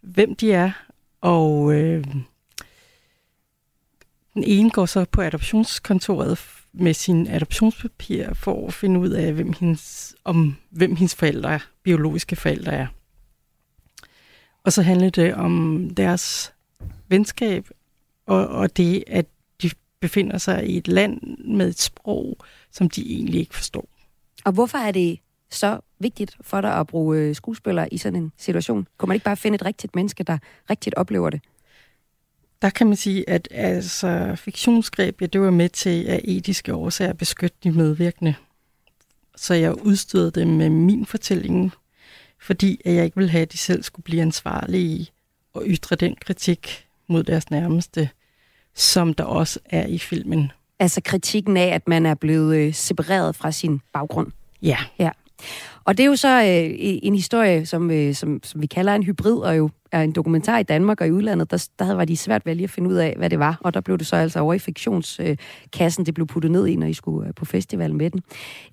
hvem 0.00 0.36
de 0.36 0.52
er, 0.52 0.72
og 1.20 1.74
øh, 1.74 2.04
den 4.34 4.44
ene 4.44 4.70
går 4.70 4.86
så 4.86 5.04
på 5.04 5.22
adoptionskontoret 5.22 6.38
med 6.72 6.94
sin 6.94 7.26
adoptionspapir 7.26 8.34
for 8.34 8.66
at 8.66 8.74
finde 8.74 9.00
ud 9.00 9.10
af, 9.10 9.32
hvem 9.32 9.52
hendes, 9.52 10.14
om 10.24 10.56
hvem 10.70 10.96
hendes 10.96 11.14
forældre 11.14 11.54
er, 11.54 11.58
biologiske 11.82 12.36
forældre 12.36 12.72
er. 12.72 12.86
Og 14.64 14.72
så 14.72 14.82
handler 14.82 15.10
det 15.10 15.34
om 15.34 15.86
deres 15.96 16.52
venskab, 17.08 17.68
og, 18.26 18.48
og 18.48 18.76
det, 18.76 19.04
at 19.06 19.26
de 19.62 19.70
befinder 20.00 20.38
sig 20.38 20.70
i 20.70 20.76
et 20.76 20.88
land 20.88 21.38
med 21.38 21.68
et 21.68 21.80
sprog, 21.80 22.36
som 22.70 22.90
de 22.90 23.12
egentlig 23.12 23.40
ikke 23.40 23.54
forstår. 23.54 23.88
Og 24.44 24.52
hvorfor 24.52 24.78
er 24.78 24.92
det 24.92 25.18
så 25.50 25.80
vigtigt 26.00 26.36
for 26.40 26.60
dig 26.60 26.78
at 26.80 26.86
bruge 26.86 27.18
øh, 27.18 27.34
skuespillere 27.34 27.94
i 27.94 27.98
sådan 27.98 28.22
en 28.22 28.32
situation? 28.36 28.86
Kunne 28.98 29.06
man 29.06 29.14
ikke 29.14 29.24
bare 29.24 29.36
finde 29.36 29.54
et 29.54 29.64
rigtigt 29.64 29.94
menneske, 29.94 30.24
der 30.24 30.38
rigtigt 30.70 30.94
oplever 30.94 31.30
det? 31.30 31.40
Der 32.62 32.70
kan 32.70 32.86
man 32.86 32.96
sige, 32.96 33.30
at 33.30 33.48
altså, 33.50 34.34
fiktionsgreb, 34.36 35.20
ja, 35.20 35.26
det 35.26 35.40
var 35.40 35.50
med 35.50 35.68
til 35.68 36.06
af 36.06 36.20
etiske 36.24 36.74
årsager 36.74 37.10
at 37.10 37.18
beskytte 37.18 37.56
de 37.64 37.72
medvirkende. 37.72 38.34
Så 39.36 39.54
jeg 39.54 39.86
udstødede 39.86 40.40
dem 40.40 40.48
med 40.48 40.70
min 40.70 41.06
fortælling, 41.06 41.72
fordi 42.40 42.80
at 42.84 42.94
jeg 42.94 43.04
ikke 43.04 43.16
ville 43.16 43.30
have, 43.30 43.42
at 43.42 43.52
de 43.52 43.58
selv 43.58 43.82
skulle 43.82 44.04
blive 44.04 44.22
ansvarlige 44.22 45.08
og 45.54 45.62
ytre 45.66 45.96
den 45.96 46.16
kritik 46.20 46.86
mod 47.08 47.22
deres 47.22 47.50
nærmeste, 47.50 48.08
som 48.74 49.14
der 49.14 49.24
også 49.24 49.60
er 49.64 49.86
i 49.86 49.98
filmen. 49.98 50.52
Altså 50.78 51.00
kritikken 51.04 51.56
af, 51.56 51.66
at 51.66 51.88
man 51.88 52.06
er 52.06 52.14
blevet 52.14 52.56
øh, 52.56 52.74
separeret 52.74 53.36
fra 53.36 53.52
sin 53.52 53.80
baggrund. 53.92 54.32
Ja. 54.62 54.78
Ja. 54.98 55.10
Og 55.90 55.98
det 55.98 56.04
er 56.04 56.08
jo 56.08 56.16
så 56.16 56.42
øh, 56.42 56.98
en 57.02 57.14
historie, 57.14 57.66
som, 57.66 57.90
øh, 57.90 58.14
som, 58.14 58.40
som 58.42 58.62
vi 58.62 58.66
kalder 58.66 58.94
en 58.94 59.02
hybrid, 59.02 59.36
og 59.36 59.56
jo 59.56 59.70
er 59.92 60.02
en 60.02 60.12
dokumentar 60.12 60.58
i 60.58 60.62
Danmark 60.62 61.00
og 61.00 61.06
i 61.06 61.10
udlandet, 61.10 61.50
der, 61.50 61.68
der 61.78 61.94
var 61.94 62.04
de 62.04 62.16
svært 62.16 62.46
ved 62.46 62.54
lige 62.54 62.64
at 62.64 62.70
finde 62.70 62.90
ud 62.90 62.94
af, 62.94 63.14
hvad 63.18 63.30
det 63.30 63.38
var. 63.38 63.58
Og 63.60 63.74
der 63.74 63.80
blev 63.80 63.98
det 63.98 64.06
så 64.06 64.16
altså 64.16 64.40
over 64.40 64.54
i 64.54 64.58
fiktionskassen, 64.58 66.06
det 66.06 66.14
blev 66.14 66.26
puttet 66.26 66.50
ned 66.50 66.66
i, 66.66 66.76
når 66.76 66.86
I 66.86 66.92
skulle 66.92 67.28
øh, 67.28 67.34
på 67.34 67.44
festival 67.44 67.94
med 67.94 68.10
den. 68.10 68.22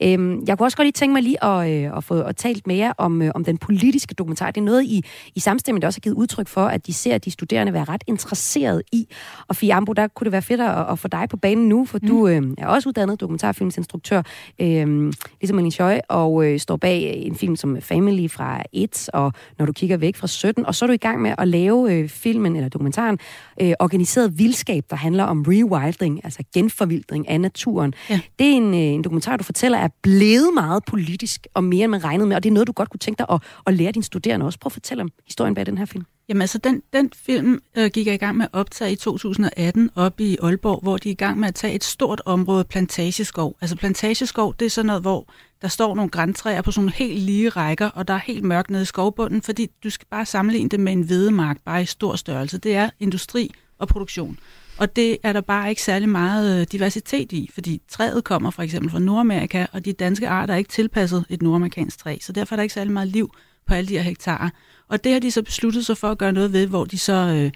Øhm, 0.04 0.44
jeg 0.48 0.58
kunne 0.58 0.66
også 0.66 0.78
godt 0.78 0.86
lige 0.86 0.92
tænke 0.92 1.14
mig 1.14 1.24
lige 1.24 1.44
at, 1.44 1.70
øh, 1.72 1.98
at 1.98 2.04
få 2.04 2.22
at 2.22 2.36
talt 2.36 2.68
mere 2.68 2.94
om, 2.98 3.22
øh, 3.22 3.32
om 3.36 3.44
den 3.44 3.58
politiske 3.58 4.14
dokumentar. 4.14 4.52
Det 4.52 4.62
er 4.62 4.66
noget, 4.66 4.84
I, 4.84 5.04
i 5.36 5.40
samstemming 5.40 5.86
også 5.86 5.98
har 5.98 6.02
givet 6.02 6.16
udtryk 6.16 6.48
for, 6.48 6.66
at 6.66 6.88
de 6.88 6.94
ser 6.94 7.16
at 7.16 7.26
de 7.26 7.32
studerende 7.32 7.74
være 7.74 7.84
ret 7.84 8.04
interesseret 8.08 8.82
i. 8.92 9.08
Og 9.48 9.56
Fiambo, 9.56 9.94
der 9.94 10.08
kunne 10.08 10.26
det 10.26 10.32
være 10.32 10.42
fedt 10.42 10.62
at, 10.62 10.92
at 10.92 11.00
få 11.00 11.08
dig 11.08 11.28
på 11.30 11.38
banen 11.38 11.70
nu, 11.70 11.86
for 11.86 12.00
mm. 12.02 12.08
du 12.08 12.28
øh, 12.28 12.42
er 12.58 12.68
også 12.68 12.90
uddannet 12.90 13.20
dokumentarfilmsinstruktør, 13.20 14.22
øh, 14.60 15.14
ligesom 15.42 15.58
Annie 15.58 15.72
Choi, 15.72 16.00
og 16.10 16.46
øh, 16.46 16.60
står 16.60 16.78
bag 16.78 17.07
en 17.16 17.36
film 17.36 17.56
som 17.56 17.82
Family 17.82 18.30
fra 18.30 18.64
1, 18.74 19.10
og 19.14 19.34
når 19.60 19.66
du 19.66 19.74
kigger 19.74 19.98
væk 19.98 20.16
fra 20.16 20.28
17, 20.28 20.66
og 20.66 20.76
så 20.76 20.86
er 20.86 20.88
du 20.88 20.94
i 20.94 20.98
gang 20.98 21.22
med 21.22 21.34
at 21.38 21.48
lave 21.48 21.94
øh, 21.94 22.10
filmen 22.10 22.56
eller 22.56 22.70
dokumentaren 22.70 23.20
øh, 23.62 23.74
Organiseret 23.80 24.40
Vildskab, 24.40 24.84
der 24.90 24.96
handler 24.96 25.24
om 25.24 25.46
rewilding, 25.48 26.22
altså 26.24 26.44
genforvildring 26.54 27.30
af 27.30 27.42
naturen. 27.42 27.94
Ja. 28.10 28.20
Det 28.40 28.48
er 28.48 28.52
en, 28.52 28.74
øh, 28.74 28.80
en 28.80 29.04
dokumentar, 29.04 29.38
du 29.38 29.44
fortæller, 29.44 29.78
er 29.78 29.90
blevet 30.02 30.54
meget 30.54 30.84
politisk 30.86 31.48
og 31.54 31.64
mere 31.64 31.84
end 31.84 31.92
man 31.92 32.04
regnede 32.04 32.28
med, 32.28 32.36
og 32.36 32.44
det 32.44 32.50
er 32.50 32.54
noget, 32.54 32.68
du 32.68 32.72
godt 32.72 32.90
kunne 32.90 33.00
tænke 33.00 33.20
dig 33.20 33.26
at, 33.30 33.42
at 33.68 33.74
lære 33.74 33.92
dine 33.92 34.04
studerende 34.04 34.46
også. 34.46 34.60
Prøv 34.60 34.68
at 34.68 34.74
fortælle 34.74 35.04
om 35.04 35.10
historien 35.26 35.56
bag 35.56 35.66
den 35.66 35.78
her 35.78 35.86
film. 35.86 36.06
Jamen 36.30 36.42
altså, 36.42 36.58
den, 36.58 36.82
den 36.94 37.12
film 37.16 37.62
øh, 37.78 37.92
gik 37.94 38.08
jeg 38.08 38.14
i 38.14 38.18
gang 38.18 38.38
med 38.38 38.46
at 38.46 38.60
optage 38.60 38.92
i 38.92 38.96
2018 38.96 39.90
op 39.96 40.20
i 40.20 40.38
Aalborg, 40.44 40.80
hvor 40.82 40.98
de 40.98 41.10
er 41.10 41.12
i 41.12 41.16
gang 41.16 41.40
med 41.40 41.48
at 41.48 41.56
tage 41.56 41.74
et 41.74 41.84
stort 41.84 42.22
område 42.26 42.64
plantageskov. 42.64 43.58
Altså 43.62 43.76
plantageskov, 43.76 44.56
det 44.60 44.66
er 44.66 44.70
sådan 44.70 44.86
noget, 44.86 45.02
hvor 45.02 45.28
der 45.62 45.68
står 45.68 45.96
nogle 45.96 46.12
græntræer 46.12 46.62
på 46.62 46.72
sådan 46.72 46.90
helt 46.90 47.20
lige 47.20 47.50
rækker, 47.50 47.90
og 47.90 48.08
der 48.08 48.14
er 48.14 48.18
helt 48.18 48.44
mørkt 48.44 48.70
nede 48.70 48.82
i 48.82 48.86
skovbunden, 48.86 49.42
fordi 49.42 49.68
du 49.84 49.90
skal 49.90 50.08
bare 50.12 50.26
sammenligne 50.26 50.70
det 50.70 50.80
med 50.80 50.94
en 50.94 51.02
hvedemark, 51.02 51.58
bare 51.66 51.82
i 51.82 51.86
stor 51.86 52.16
størrelse. 52.16 52.58
Det 52.58 52.76
er 52.76 52.90
industri 53.00 53.52
og 53.80 53.88
produktion. 53.88 54.40
Og 54.78 54.96
det 54.96 55.18
er 55.24 55.34
der 55.34 55.42
bare 55.42 55.70
ikke 55.70 55.82
særlig 55.82 56.10
meget 56.10 56.62
øh, 56.62 56.68
diversitet 56.72 57.32
i, 57.32 57.50
fordi 57.54 57.82
træet 57.90 58.24
kommer 58.24 58.52
for 58.52 58.64
eksempel 58.64 58.92
fra 58.92 59.00
Nordamerika, 59.00 59.66
og 59.72 59.86
de 59.86 59.94
danske 59.94 60.30
arter 60.30 60.54
er 60.54 60.58
ikke 60.58 60.70
tilpasset 60.70 61.26
et 61.30 61.42
nordamerikansk 61.42 61.98
træ, 61.98 62.18
så 62.22 62.32
derfor 62.32 62.56
er 62.56 62.58
der 62.58 62.64
ikke 62.64 62.74
særlig 62.74 62.94
meget 62.94 63.08
liv 63.08 63.32
på 63.68 63.74
alle 63.74 63.88
de 63.88 63.94
her 63.94 64.02
hektarer. 64.02 64.50
Og 64.88 65.04
det 65.04 65.14
har 65.14 65.20
de 65.20 65.32
så 65.32 65.44
besluttet 65.44 65.86
sig 65.86 65.98
for 65.98 66.12
at 66.12 66.18
gøre 66.18 66.32
noget 66.32 66.54
ved, 66.54 66.68
hvor 66.68 66.86
de 66.86 66.98
så 66.98 67.14
øh, 67.14 67.52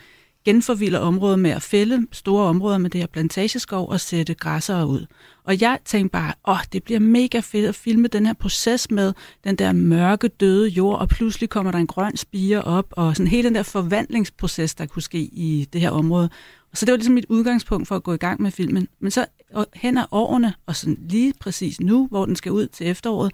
genforvilder 0.46 1.00
området 1.00 1.39
med 1.39 1.52
at 1.52 1.62
fælde 1.62 2.08
store 2.12 2.46
områder 2.46 2.78
med 2.78 2.89
det 2.89 3.02
her 3.02 3.08
plantageskov 3.08 3.89
og 3.89 4.00
sætte 4.00 4.34
græssere 4.34 4.88
ud. 4.88 5.06
Og 5.44 5.62
jeg 5.62 5.80
tænkte 5.86 6.12
bare, 6.12 6.34
åh, 6.48 6.60
det 6.74 6.84
bliver 6.84 7.00
mega 7.00 7.39
fedt 7.39 7.66
at 7.66 7.76
filme 7.76 8.08
den 8.08 8.26
her 8.26 8.34
proces 8.34 8.92
med 8.92 9.14
den 9.44 9.56
der 9.56 9.72
mørke, 9.72 10.28
døde 10.28 10.68
jord, 10.68 11.00
og 11.00 11.10
pludselig 11.10 11.50
kommer 11.50 11.72
der 11.72 11.80
en 11.80 11.88
grøn 11.88 12.18
spire 12.18 12.62
op, 12.62 12.86
og 12.92 13.16
sådan 13.16 13.28
hele 13.28 13.44
den 13.44 13.56
der 13.56 13.64
forvandlingsproces, 13.64 14.76
der 14.76 14.86
kunne 14.86 15.02
ske 15.02 15.20
i 15.20 15.68
det 15.74 15.82
her 15.82 15.89
område. 15.89 16.30
Så 16.74 16.86
det 16.86 16.92
var 16.92 16.98
ligesom 16.98 17.14
mit 17.14 17.26
udgangspunkt 17.30 17.88
for 17.88 17.96
at 17.96 18.04
gå 18.04 18.14
i 18.14 18.18
gang 18.18 18.42
med 18.42 18.52
filmen. 18.52 18.88
Men 19.00 19.12
så 19.12 19.26
hen 19.74 19.98
ad 19.98 20.06
årene, 20.12 20.54
og 20.66 20.76
sådan 20.76 20.98
lige 21.10 21.34
præcis 21.39 21.80
nu, 21.80 22.08
hvor 22.08 22.26
den 22.26 22.36
skal 22.36 22.52
ud 22.52 22.68
til 22.68 22.88
efteråret, 22.88 23.32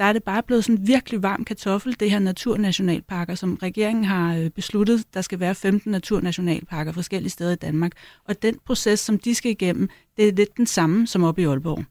der 0.00 0.06
er 0.06 0.12
det 0.12 0.22
bare 0.22 0.42
blevet 0.42 0.64
sådan 0.64 0.86
virkelig 0.86 1.22
varm 1.22 1.44
kartoffel, 1.44 2.00
det 2.00 2.10
her 2.10 2.18
naturnationalparker, 2.18 3.34
som 3.34 3.58
regeringen 3.62 4.04
har 4.04 4.36
øh, 4.36 4.50
besluttet, 4.50 5.04
der 5.14 5.20
skal 5.20 5.40
være 5.40 5.54
15 5.54 5.92
naturnationalparker 5.92 6.92
forskellige 6.92 7.30
steder 7.30 7.52
i 7.52 7.56
Danmark. 7.56 7.92
Og 8.28 8.42
den 8.42 8.54
proces, 8.66 9.00
som 9.00 9.18
de 9.18 9.34
skal 9.34 9.50
igennem, 9.50 9.88
det 10.16 10.28
er 10.28 10.32
lidt 10.32 10.56
den 10.56 10.66
samme 10.66 11.06
som 11.06 11.24
oppe 11.24 11.42
i 11.42 11.44
Aalborg. 11.44 11.84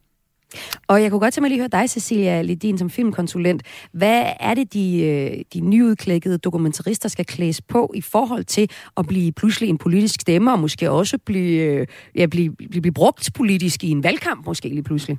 Og 0.88 1.02
jeg 1.02 1.12
kunne 1.12 1.20
godt 1.20 1.34
tænke 1.34 1.44
mig 1.44 1.50
lige 1.50 1.64
at 1.64 1.72
høre 1.72 1.82
dig, 1.82 1.90
Cecilia 1.90 2.42
Lidin, 2.42 2.78
som 2.78 2.90
filmkonsulent. 2.90 3.64
Hvad 3.92 4.24
er 4.40 4.54
det, 4.54 4.74
de, 4.74 5.02
øh, 5.02 5.44
de 5.54 5.60
nyudklækkede 5.60 6.38
dokumentarister 6.38 7.10
skal 7.10 7.26
klædes 7.26 7.62
på 7.62 7.92
i 7.96 8.02
forhold 8.02 8.44
til 8.44 8.70
at 8.98 9.08
blive 9.08 9.32
pludselig 9.32 9.70
en 9.70 9.78
politisk 9.78 10.22
stemme, 10.22 10.52
og 10.52 10.60
måske 10.60 10.92
også 10.92 11.18
blive, 11.18 11.62
øh, 11.64 11.88
ja, 12.16 12.26
blive, 12.26 12.56
blive, 12.56 12.82
blive 12.82 12.94
brugt 12.94 13.30
politisk 13.34 13.84
i 13.84 13.90
en 13.90 14.04
valgkamp, 14.04 14.46
måske 14.46 14.70
lige 14.70 14.84
pludselig? 14.84 15.18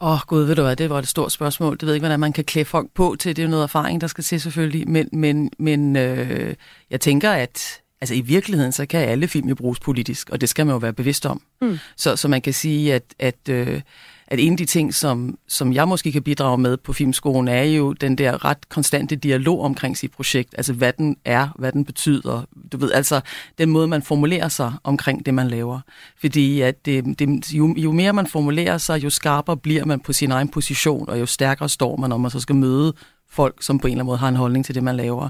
Åh, 0.00 0.12
oh, 0.12 0.18
gud, 0.26 0.44
ved 0.44 0.54
du 0.54 0.62
hvad, 0.62 0.76
det 0.76 0.90
var 0.90 0.98
et 0.98 1.08
stort 1.08 1.32
spørgsmål. 1.32 1.76
Det 1.76 1.86
ved 1.86 1.94
ikke, 1.94 2.02
hvordan 2.02 2.20
man 2.20 2.32
kan 2.32 2.44
klæde 2.44 2.64
folk 2.64 2.90
på 2.94 3.16
til. 3.18 3.36
Det 3.36 3.44
er 3.44 3.48
noget 3.48 3.62
erfaring, 3.62 4.00
der 4.00 4.06
skal 4.06 4.24
se 4.24 4.40
selvfølgelig. 4.40 4.88
Men, 4.88 5.08
men, 5.12 5.50
men 5.58 5.96
øh, 5.96 6.54
jeg 6.90 7.00
tænker, 7.00 7.30
at 7.30 7.80
altså, 8.00 8.14
i 8.14 8.20
virkeligheden, 8.20 8.72
så 8.72 8.86
kan 8.86 9.00
alle 9.00 9.28
film 9.28 9.48
jo 9.48 9.54
bruges 9.54 9.80
politisk, 9.80 10.30
og 10.30 10.40
det 10.40 10.48
skal 10.48 10.66
man 10.66 10.72
jo 10.72 10.78
være 10.78 10.92
bevidst 10.92 11.26
om. 11.26 11.42
Mm. 11.60 11.78
Så, 11.96 12.16
så 12.16 12.28
man 12.28 12.42
kan 12.42 12.52
sige, 12.52 12.94
at, 12.94 13.02
at 13.18 13.48
øh, 13.48 13.80
at 14.28 14.40
en 14.40 14.52
af 14.52 14.56
de 14.56 14.64
ting, 14.64 14.94
som, 14.94 15.38
som 15.48 15.72
jeg 15.72 15.88
måske 15.88 16.12
kan 16.12 16.22
bidrage 16.22 16.58
med 16.58 16.76
på 16.76 16.92
filmskolen, 16.92 17.48
er 17.48 17.62
jo 17.62 17.92
den 17.92 18.18
der 18.18 18.44
ret 18.44 18.68
konstante 18.68 19.16
dialog 19.16 19.60
omkring 19.60 19.96
sit 19.96 20.10
projekt. 20.10 20.54
Altså, 20.56 20.72
hvad 20.72 20.92
den 20.92 21.16
er, 21.24 21.48
hvad 21.58 21.72
den 21.72 21.84
betyder. 21.84 22.42
Du 22.72 22.76
ved, 22.76 22.92
altså, 22.92 23.20
den 23.58 23.70
måde, 23.70 23.88
man 23.88 24.02
formulerer 24.02 24.48
sig 24.48 24.72
omkring 24.84 25.26
det, 25.26 25.34
man 25.34 25.48
laver. 25.48 25.80
Fordi 26.20 26.60
at 26.60 26.86
det, 26.86 27.18
det, 27.18 27.52
jo, 27.52 27.74
jo 27.76 27.92
mere 27.92 28.12
man 28.12 28.26
formulerer 28.26 28.78
sig, 28.78 29.04
jo 29.04 29.10
skarpere 29.10 29.56
bliver 29.56 29.84
man 29.84 30.00
på 30.00 30.12
sin 30.12 30.30
egen 30.30 30.48
position, 30.48 31.08
og 31.08 31.20
jo 31.20 31.26
stærkere 31.26 31.68
står 31.68 31.96
man, 31.96 32.10
når 32.10 32.16
man 32.16 32.30
så 32.30 32.40
skal 32.40 32.54
møde 32.54 32.94
folk, 33.30 33.62
som 33.62 33.78
på 33.78 33.86
en 33.86 33.92
eller 33.92 34.02
anden 34.02 34.06
måde 34.06 34.18
har 34.18 34.28
en 34.28 34.36
holdning 34.36 34.64
til 34.64 34.74
det, 34.74 34.82
man 34.82 34.96
laver. 34.96 35.28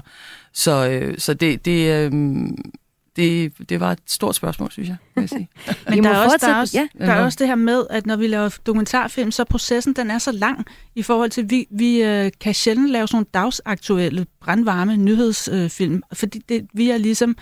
Så, 0.53 0.89
øh, 0.89 1.17
så 1.17 1.33
det, 1.33 1.65
det, 1.65 1.93
øh, 1.93 2.11
det, 3.17 3.53
det 3.69 3.79
var 3.79 3.91
et 3.91 3.99
stort 4.05 4.35
spørgsmål, 4.35 4.71
synes 4.71 4.89
jeg. 4.89 4.97
jeg 5.15 5.29
sige. 5.29 5.49
Men 5.89 6.03
der 6.03 6.09
er, 6.09 6.25
også, 6.25 6.37
der, 6.41 6.53
er 6.53 6.59
også, 6.59 6.77
ja. 6.77 7.05
der 7.05 7.13
er 7.13 7.23
også 7.23 7.37
det 7.39 7.47
her 7.47 7.55
med, 7.55 7.85
at 7.89 8.05
når 8.05 8.15
vi 8.15 8.27
laver 8.27 8.57
dokumentarfilm, 8.65 9.31
så 9.31 9.43
processen 9.43 9.93
den 9.93 10.11
er 10.11 10.17
så 10.17 10.31
lang 10.31 10.65
i 10.95 11.03
forhold 11.03 11.29
til, 11.29 11.49
vi, 11.49 11.67
vi 11.71 12.03
øh, 12.03 12.31
kan 12.41 12.53
sjældent 12.53 12.89
lave 12.89 13.07
sådan 13.07 13.15
nogle 13.15 13.25
dagsaktuelle, 13.33 14.25
brandvarme 14.41 14.97
nyhedsfilm, 14.97 15.95
øh, 15.95 16.01
fordi 16.13 16.39
det, 16.49 16.67
vi 16.73 16.89
er 16.89 16.97
ligesom 16.97 17.37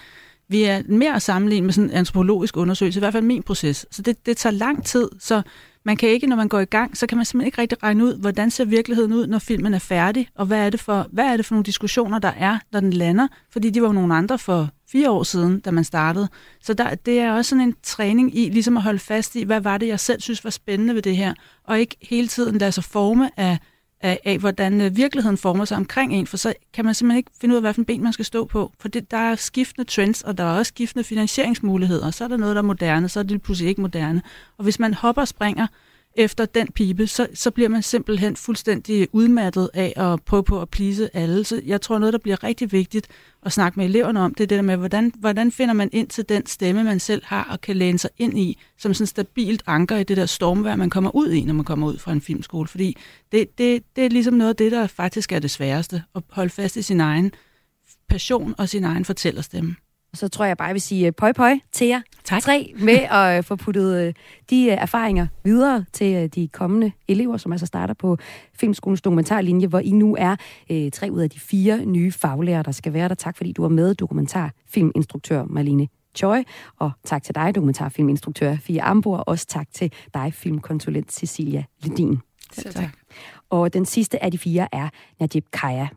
vi 0.50 0.64
er 0.64 0.82
mere 0.88 1.16
at 1.16 1.22
sammenligne 1.22 1.66
med 1.66 1.74
sådan 1.74 1.90
en 1.90 1.96
antropologisk 1.96 2.58
undersøgelse, 2.58 3.00
i 3.00 3.02
hvert 3.02 3.14
fald 3.14 3.24
min 3.24 3.44
proces. 3.44 3.86
Så 3.92 4.02
det, 4.02 4.26
det 4.26 4.38
tager 4.38 4.54
lang 4.54 4.86
tid, 4.86 5.10
så 5.20 5.42
man 5.86 5.98
kan 5.98 6.10
ikke, 6.10 6.28
når 6.28 6.36
man 6.36 6.48
går 6.48 6.60
i 6.60 6.66
gang, 6.66 6.98
så 6.98 7.08
kan 7.08 7.18
man 7.18 7.26
simpelthen 7.26 7.48
ikke 7.48 7.62
rigtig 7.62 7.84
regne 7.84 8.04
ud, 8.04 8.18
hvordan 8.18 8.52
ser 8.52 8.66
virkeligheden 8.66 9.14
ud, 9.14 9.28
når 9.28 9.40
filmen 9.40 9.74
er 9.74 9.80
færdig, 9.80 10.28
og 10.36 10.46
hvad 10.46 10.66
er 10.66 10.70
det 10.70 10.80
for, 10.80 11.08
hvad 11.12 11.26
er 11.26 11.38
det 11.38 11.46
for 11.46 11.56
nogle 11.56 11.64
diskussioner, 11.64 12.20
der 12.20 12.32
er, 12.38 12.60
når 12.72 12.80
den 12.80 12.94
lander, 12.94 13.28
fordi 13.52 13.70
de 13.70 13.82
var 13.82 13.88
jo 13.88 13.94
nogle 13.94 14.16
andre 14.16 14.40
for 14.40 14.70
fire 14.92 15.12
år 15.12 15.24
siden, 15.24 15.60
da 15.60 15.72
man 15.72 15.84
startede. 15.84 16.30
Så 16.62 16.74
der, 16.74 16.96
det 16.96 17.20
er 17.20 17.32
også 17.32 17.50
sådan 17.50 17.68
en 17.68 17.76
træning 17.84 18.38
i 18.38 18.50
ligesom 18.50 18.78
at 18.78 18.84
holde 18.84 19.00
fast 19.00 19.36
i, 19.36 19.44
hvad 19.44 19.62
var 19.62 19.78
det, 19.78 19.88
jeg 19.88 20.00
selv 20.00 20.22
synes 20.22 20.44
var 20.44 20.50
spændende 20.50 20.96
ved 20.96 21.02
det 21.02 21.18
her, 21.18 21.34
og 21.64 21.80
ikke 21.80 21.98
hele 22.02 22.28
tiden 22.28 22.58
lade 22.58 22.72
sig 22.72 22.84
forme 22.84 23.40
af 23.40 23.58
af, 24.06 24.20
af, 24.26 24.38
hvordan 24.38 24.82
øh, 24.82 24.98
virkeligheden 24.98 25.38
former 25.38 25.66
sig 25.66 25.78
omkring 25.78 26.14
en, 26.14 26.28
for 26.28 26.38
så 26.38 26.54
kan 26.74 26.86
man 26.86 26.94
simpelthen 26.94 27.18
ikke 27.18 27.32
finde 27.42 27.54
ud 27.54 27.58
af, 27.58 27.62
hvilken 27.62 27.86
ben 27.86 28.04
man 28.04 28.14
skal 28.14 28.26
stå 28.26 28.46
på. 28.46 28.72
For 28.80 28.88
det, 28.88 29.12
der 29.12 29.18
er 29.18 29.36
skiftende 29.36 29.90
trends, 29.90 30.22
og 30.22 30.38
der 30.38 30.44
er 30.44 30.58
også 30.58 30.70
skiftende 30.70 31.04
finansieringsmuligheder. 31.04 32.12
Så 32.12 32.24
er 32.24 32.28
der 32.28 32.38
noget, 32.38 32.56
der 32.56 32.62
er 32.62 32.66
moderne, 32.66 33.10
så 33.10 33.20
er 33.20 33.24
det 33.24 33.42
pludselig 33.42 33.70
ikke 33.70 33.82
moderne. 33.82 34.22
Og 34.58 34.64
hvis 34.64 34.80
man 34.80 34.94
hopper 34.94 35.22
og 35.22 35.28
springer 35.28 35.68
efter 36.18 36.46
den 36.46 36.68
pipe, 36.68 37.08
så, 37.08 37.28
så 37.34 37.52
bliver 37.52 37.70
man 37.70 37.82
simpelthen 37.82 38.36
fuldstændig 38.36 39.08
udmattet 39.12 39.70
af 39.74 39.94
at 39.96 40.24
prøve 40.24 40.44
på 40.44 40.62
at 40.62 40.70
plise 40.70 41.16
alle. 41.16 41.44
Så 41.44 41.62
jeg 41.66 41.82
tror, 41.82 42.00
noget, 42.00 42.14
der 42.14 42.20
bliver 42.20 42.44
rigtig 42.44 42.72
vigtigt 42.72 43.08
at 43.46 43.52
snakke 43.52 43.80
med 43.80 43.86
eleverne 43.86 44.20
om, 44.20 44.34
det 44.34 44.44
er 44.44 44.48
det 44.48 44.56
der 44.56 44.62
med, 44.62 44.78
hvordan, 44.78 45.12
hvordan 45.20 45.52
finder 45.52 45.74
man 45.74 45.90
ind 45.92 46.08
til 46.08 46.30
den 46.30 46.46
stemme, 46.46 46.84
man 46.84 47.00
selv 47.00 47.22
har 47.26 47.44
og 47.44 47.62
kan 47.62 47.76
læne 47.76 48.00
sig 48.00 48.10
ind 48.18 48.40
i, 48.40 48.60
som 48.78 48.94
sådan 48.94 49.08
stabilt 49.08 49.64
anker 49.68 49.98
i 49.98 50.04
det 50.04 50.18
der 50.18 50.26
stormvær, 50.26 50.76
man 50.76 50.90
kommer 50.90 51.16
ud 51.16 51.32
i, 51.32 51.44
når 51.44 51.54
man 51.54 51.66
kommer 51.66 51.88
ud 51.88 51.98
fra 51.98 52.12
en 52.12 52.22
filmskole. 52.22 52.68
Fordi 52.68 52.98
det, 53.32 53.58
det, 53.58 53.84
det 53.96 54.06
er 54.06 54.10
ligesom 54.10 54.34
noget 54.34 54.50
af 54.50 54.56
det, 54.56 54.72
der 54.72 54.88
faktisk 54.88 55.32
er 55.32 55.40
det 55.40 55.52
sværeste, 55.52 56.04
at 56.16 56.24
holde 56.30 56.50
fast 56.50 56.76
i 56.76 56.82
sin 56.82 57.02
egen 57.02 57.32
passion 58.10 58.56
og 58.58 58.70
sin 58.70 58.84
egen 58.84 59.06
fortællerstemme. 59.06 59.76
Og 60.16 60.20
så 60.20 60.28
tror 60.28 60.46
jeg 60.46 60.58
bare, 60.58 60.68
jeg 60.68 60.74
vil 60.74 60.82
sige 60.82 61.08
øh, 61.08 61.14
pøj 61.14 61.32
pøj 61.34 61.60
til 61.72 61.88
jer 61.88 62.02
tak. 62.24 62.42
tre 62.42 62.74
med 62.80 62.94
at 63.20 63.38
øh, 63.38 63.44
få 63.44 63.56
puttet 63.56 64.08
øh, 64.08 64.14
de 64.50 64.70
erfaringer 64.70 65.28
videre 65.44 65.86
til 65.94 66.36
de 66.36 66.48
kommende 66.48 66.92
elever, 67.08 67.38
som 67.38 67.52
altså 67.52 67.66
starter 67.66 67.94
på 67.94 68.18
Filmskolens 68.54 69.02
dokumentarlinje, 69.02 69.68
hvor 69.68 69.80
I 69.80 69.92
nu 69.92 70.16
er 70.20 70.36
øh, 70.72 70.92
tre 70.92 71.12
ud 71.12 71.22
af 71.22 71.30
de 71.30 71.40
fire 71.40 71.86
nye 71.86 72.12
faglærer, 72.12 72.64
der 72.64 72.72
skal 72.72 72.94
være 72.94 73.10
der. 73.10 73.16
Tak 73.16 73.38
fordi 73.38 73.52
du 73.52 73.62
var 73.62 73.70
med, 73.70 73.96
dokumentarfilminstruktør 73.96 75.46
Marlene 75.46 75.88
Choi. 76.16 76.44
Og 76.80 76.92
tak 77.06 77.24
til 77.24 77.36
dig, 77.36 77.56
dokumentarfilminstruktør 77.56 78.56
Fia 78.56 78.90
Ambor, 78.90 79.18
og 79.18 79.28
også 79.28 79.46
tak 79.48 79.68
til 79.74 79.94
dig, 80.14 80.34
filmkonsulent 80.34 81.14
Cecilia 81.14 81.64
Ledin. 81.84 82.20
Selv 82.54 82.74
tak. 82.74 82.90
Og 83.50 83.74
den 83.74 83.86
sidste 83.86 84.24
af 84.24 84.32
de 84.32 84.38
fire 84.38 84.68
er 84.72 84.90
Najib 85.20 85.46
Kaya. 85.54 85.88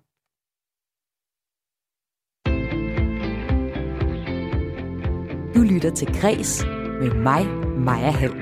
Du 5.58 5.62
lytter 5.62 5.90
til 5.90 6.20
Græs 6.20 6.64
med 7.00 7.14
mig, 7.14 7.46
Maja 7.78 8.10
Hall. 8.10 8.32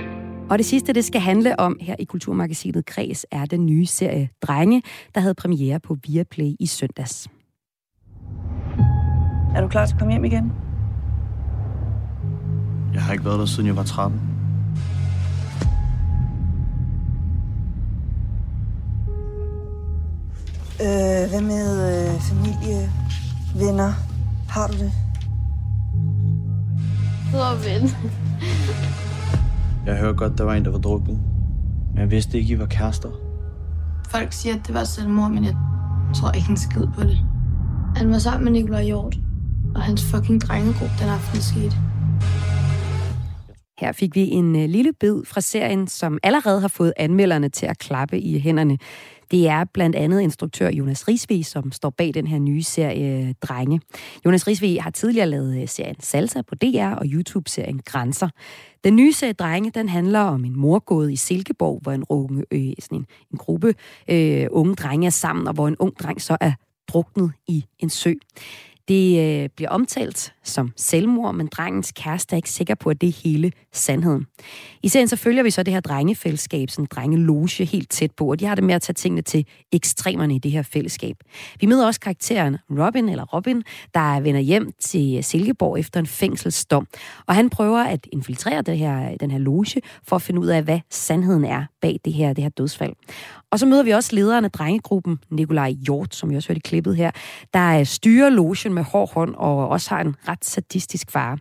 Og 0.50 0.58
det 0.58 0.66
sidste, 0.66 0.92
det 0.92 1.04
skal 1.04 1.20
handle 1.20 1.60
om 1.60 1.78
her 1.80 1.96
i 1.98 2.04
Kulturmagasinet 2.04 2.86
Græs, 2.86 3.26
er 3.30 3.44
den 3.44 3.66
nye 3.66 3.86
serie 3.86 4.28
Drenge, 4.42 4.82
der 5.14 5.20
havde 5.20 5.34
premiere 5.34 5.80
på 5.80 5.96
Viaplay 6.06 6.52
i 6.60 6.66
søndags. 6.66 7.28
Er 9.54 9.60
du 9.60 9.68
klar 9.68 9.86
til 9.86 9.94
at 9.94 9.98
komme 9.98 10.12
hjem 10.12 10.24
igen? 10.24 10.52
Jeg 12.94 13.02
har 13.02 13.12
ikke 13.12 13.24
været 13.24 13.38
der, 13.38 13.46
siden 13.46 13.66
jeg 13.66 13.76
var 13.76 13.84
13. 13.84 14.20
Øh, 20.80 21.30
hvad 21.30 21.42
med 21.42 21.66
øh, 21.90 22.20
familie, 22.20 22.90
venner? 23.54 23.92
Har 24.48 24.66
du 24.66 24.72
det? 24.72 25.05
Ven. 27.32 27.90
Jeg 29.86 29.96
hørte 29.98 30.18
godt, 30.18 30.38
der 30.38 30.44
var 30.44 30.54
en, 30.54 30.64
der 30.64 30.70
var 30.70 30.78
druknet. 30.78 31.20
Men 31.92 32.00
jeg 32.00 32.10
vidste 32.10 32.38
ikke, 32.38 32.54
I 32.54 32.58
var 32.58 32.66
kærester. 32.66 33.08
Folk 34.10 34.32
siger, 34.32 34.54
at 34.54 34.66
det 34.66 34.74
var 34.74 34.84
selvmord, 34.84 35.30
men 35.30 35.44
jeg 35.44 35.56
tror 36.14 36.30
ikke 36.32 36.50
en 36.50 36.56
skid 36.56 36.86
på 36.94 37.02
det. 37.02 37.18
Han 37.96 38.10
var 38.10 38.18
sammen 38.18 38.44
med 38.44 38.52
Nikolaj 38.52 38.82
Hjort, 38.84 39.16
og 39.74 39.82
hans 39.82 40.04
fucking 40.04 40.40
drengegruppe 40.40 40.94
den 41.00 41.08
aften 41.08 41.40
skete. 41.40 41.76
Her 43.78 43.92
fik 43.92 44.14
vi 44.14 44.28
en 44.28 44.56
øh, 44.56 44.68
lille 44.68 44.92
bid 45.00 45.24
fra 45.24 45.40
serien, 45.40 45.88
som 45.88 46.18
allerede 46.22 46.60
har 46.60 46.68
fået 46.68 46.92
anmelderne 46.96 47.48
til 47.48 47.66
at 47.66 47.78
klappe 47.78 48.20
i 48.20 48.38
hænderne. 48.38 48.78
Det 49.30 49.48
er 49.48 49.64
blandt 49.64 49.96
andet 49.96 50.20
instruktør 50.20 50.70
Jonas 50.70 51.08
Risvig, 51.08 51.46
som 51.46 51.72
står 51.72 51.90
bag 51.90 52.14
den 52.14 52.26
her 52.26 52.38
nye 52.38 52.62
serie 52.62 53.34
Drenge. 53.42 53.80
Jonas 54.24 54.46
Risvig 54.46 54.82
har 54.82 54.90
tidligere 54.90 55.26
lavet 55.26 55.62
øh, 55.62 55.68
serien 55.68 56.00
Salsa 56.00 56.42
på 56.42 56.54
DR 56.54 56.94
og 56.94 57.06
YouTube-serien 57.06 57.80
Grænser. 57.84 58.28
Den 58.84 58.96
nye 58.96 59.12
serie 59.12 59.32
Drenge, 59.32 59.70
den 59.70 59.88
handler 59.88 60.20
om 60.20 60.44
en 60.44 60.56
morgåde 60.56 61.12
i 61.12 61.16
Silkeborg, 61.16 61.80
hvor 61.82 61.92
en, 61.92 62.04
unge, 62.08 62.44
øh, 62.50 62.72
sådan 62.78 62.98
en, 62.98 63.06
en 63.32 63.38
gruppe 63.38 63.74
øh, 64.10 64.46
unge 64.50 64.74
drenge 64.74 65.06
er 65.06 65.10
sammen, 65.10 65.48
og 65.48 65.54
hvor 65.54 65.68
en 65.68 65.76
ung 65.78 65.96
dreng 65.96 66.22
så 66.22 66.36
er 66.40 66.52
druknet 66.88 67.32
i 67.48 67.64
en 67.78 67.90
sø. 67.90 68.12
Det 68.88 69.42
øh, 69.42 69.48
bliver 69.56 69.70
omtalt 69.70 70.34
som 70.42 70.72
selvmord, 70.76 71.34
men 71.34 71.46
drengens 71.46 71.92
kæreste 71.92 72.32
er 72.32 72.36
ikke 72.36 72.50
sikker 72.50 72.74
på, 72.74 72.90
at 72.90 73.00
det 73.00 73.08
er 73.08 73.20
hele 73.24 73.52
sandheden. 73.72 74.26
I 74.82 74.88
serien 74.88 75.08
så 75.08 75.16
følger 75.16 75.42
vi 75.42 75.50
så 75.50 75.62
det 75.62 75.74
her 75.74 75.80
drengefællesskab, 75.80 76.70
sådan 76.70 76.86
drengeloge 76.90 77.64
helt 77.64 77.90
tæt 77.90 78.10
på, 78.16 78.30
og 78.30 78.40
de 78.40 78.44
har 78.44 78.54
det 78.54 78.64
med 78.64 78.74
at 78.74 78.82
tage 78.82 78.94
tingene 78.94 79.22
til 79.22 79.46
ekstremerne 79.72 80.34
i 80.34 80.38
det 80.38 80.50
her 80.50 80.62
fællesskab. 80.62 81.16
Vi 81.60 81.66
møder 81.66 81.86
også 81.86 82.00
karakteren 82.00 82.56
Robin, 82.70 83.08
eller 83.08 83.24
Robin, 83.24 83.62
der 83.94 84.20
vender 84.20 84.40
hjem 84.40 84.72
til 84.80 85.24
Silkeborg 85.24 85.78
efter 85.78 86.00
en 86.00 86.06
fængselsdom, 86.06 86.86
og 87.26 87.34
han 87.34 87.50
prøver 87.50 87.78
at 87.78 88.06
infiltrere 88.12 88.62
det 88.62 88.78
her, 88.78 89.16
den 89.16 89.30
her 89.30 89.38
loge 89.38 89.82
for 90.08 90.16
at 90.16 90.22
finde 90.22 90.40
ud 90.40 90.46
af, 90.46 90.62
hvad 90.62 90.80
sandheden 90.90 91.44
er 91.44 91.64
bag 91.80 92.00
det 92.04 92.12
her, 92.12 92.32
det 92.32 92.44
her 92.44 92.50
dødsfald. 92.50 92.92
Og 93.52 93.58
så 93.58 93.66
møder 93.66 93.82
vi 93.82 93.90
også 93.90 94.14
lederen 94.14 94.44
af 94.44 94.50
drengegruppen, 94.50 95.18
Nikolaj 95.30 95.70
Hjort, 95.70 96.14
som 96.14 96.30
vi 96.30 96.36
også 96.36 96.48
hørte 96.48 96.58
i 96.58 96.68
klippet 96.68 96.96
her, 96.96 97.10
der 97.54 97.84
styrer 97.84 98.28
logen 98.30 98.74
med 98.74 98.82
hård 98.82 99.12
hånd 99.14 99.34
og 99.34 99.68
også 99.68 99.90
har 99.94 100.00
en 100.00 100.16
ret 100.28 100.44
sadistisk 100.44 101.10
far. 101.10 101.38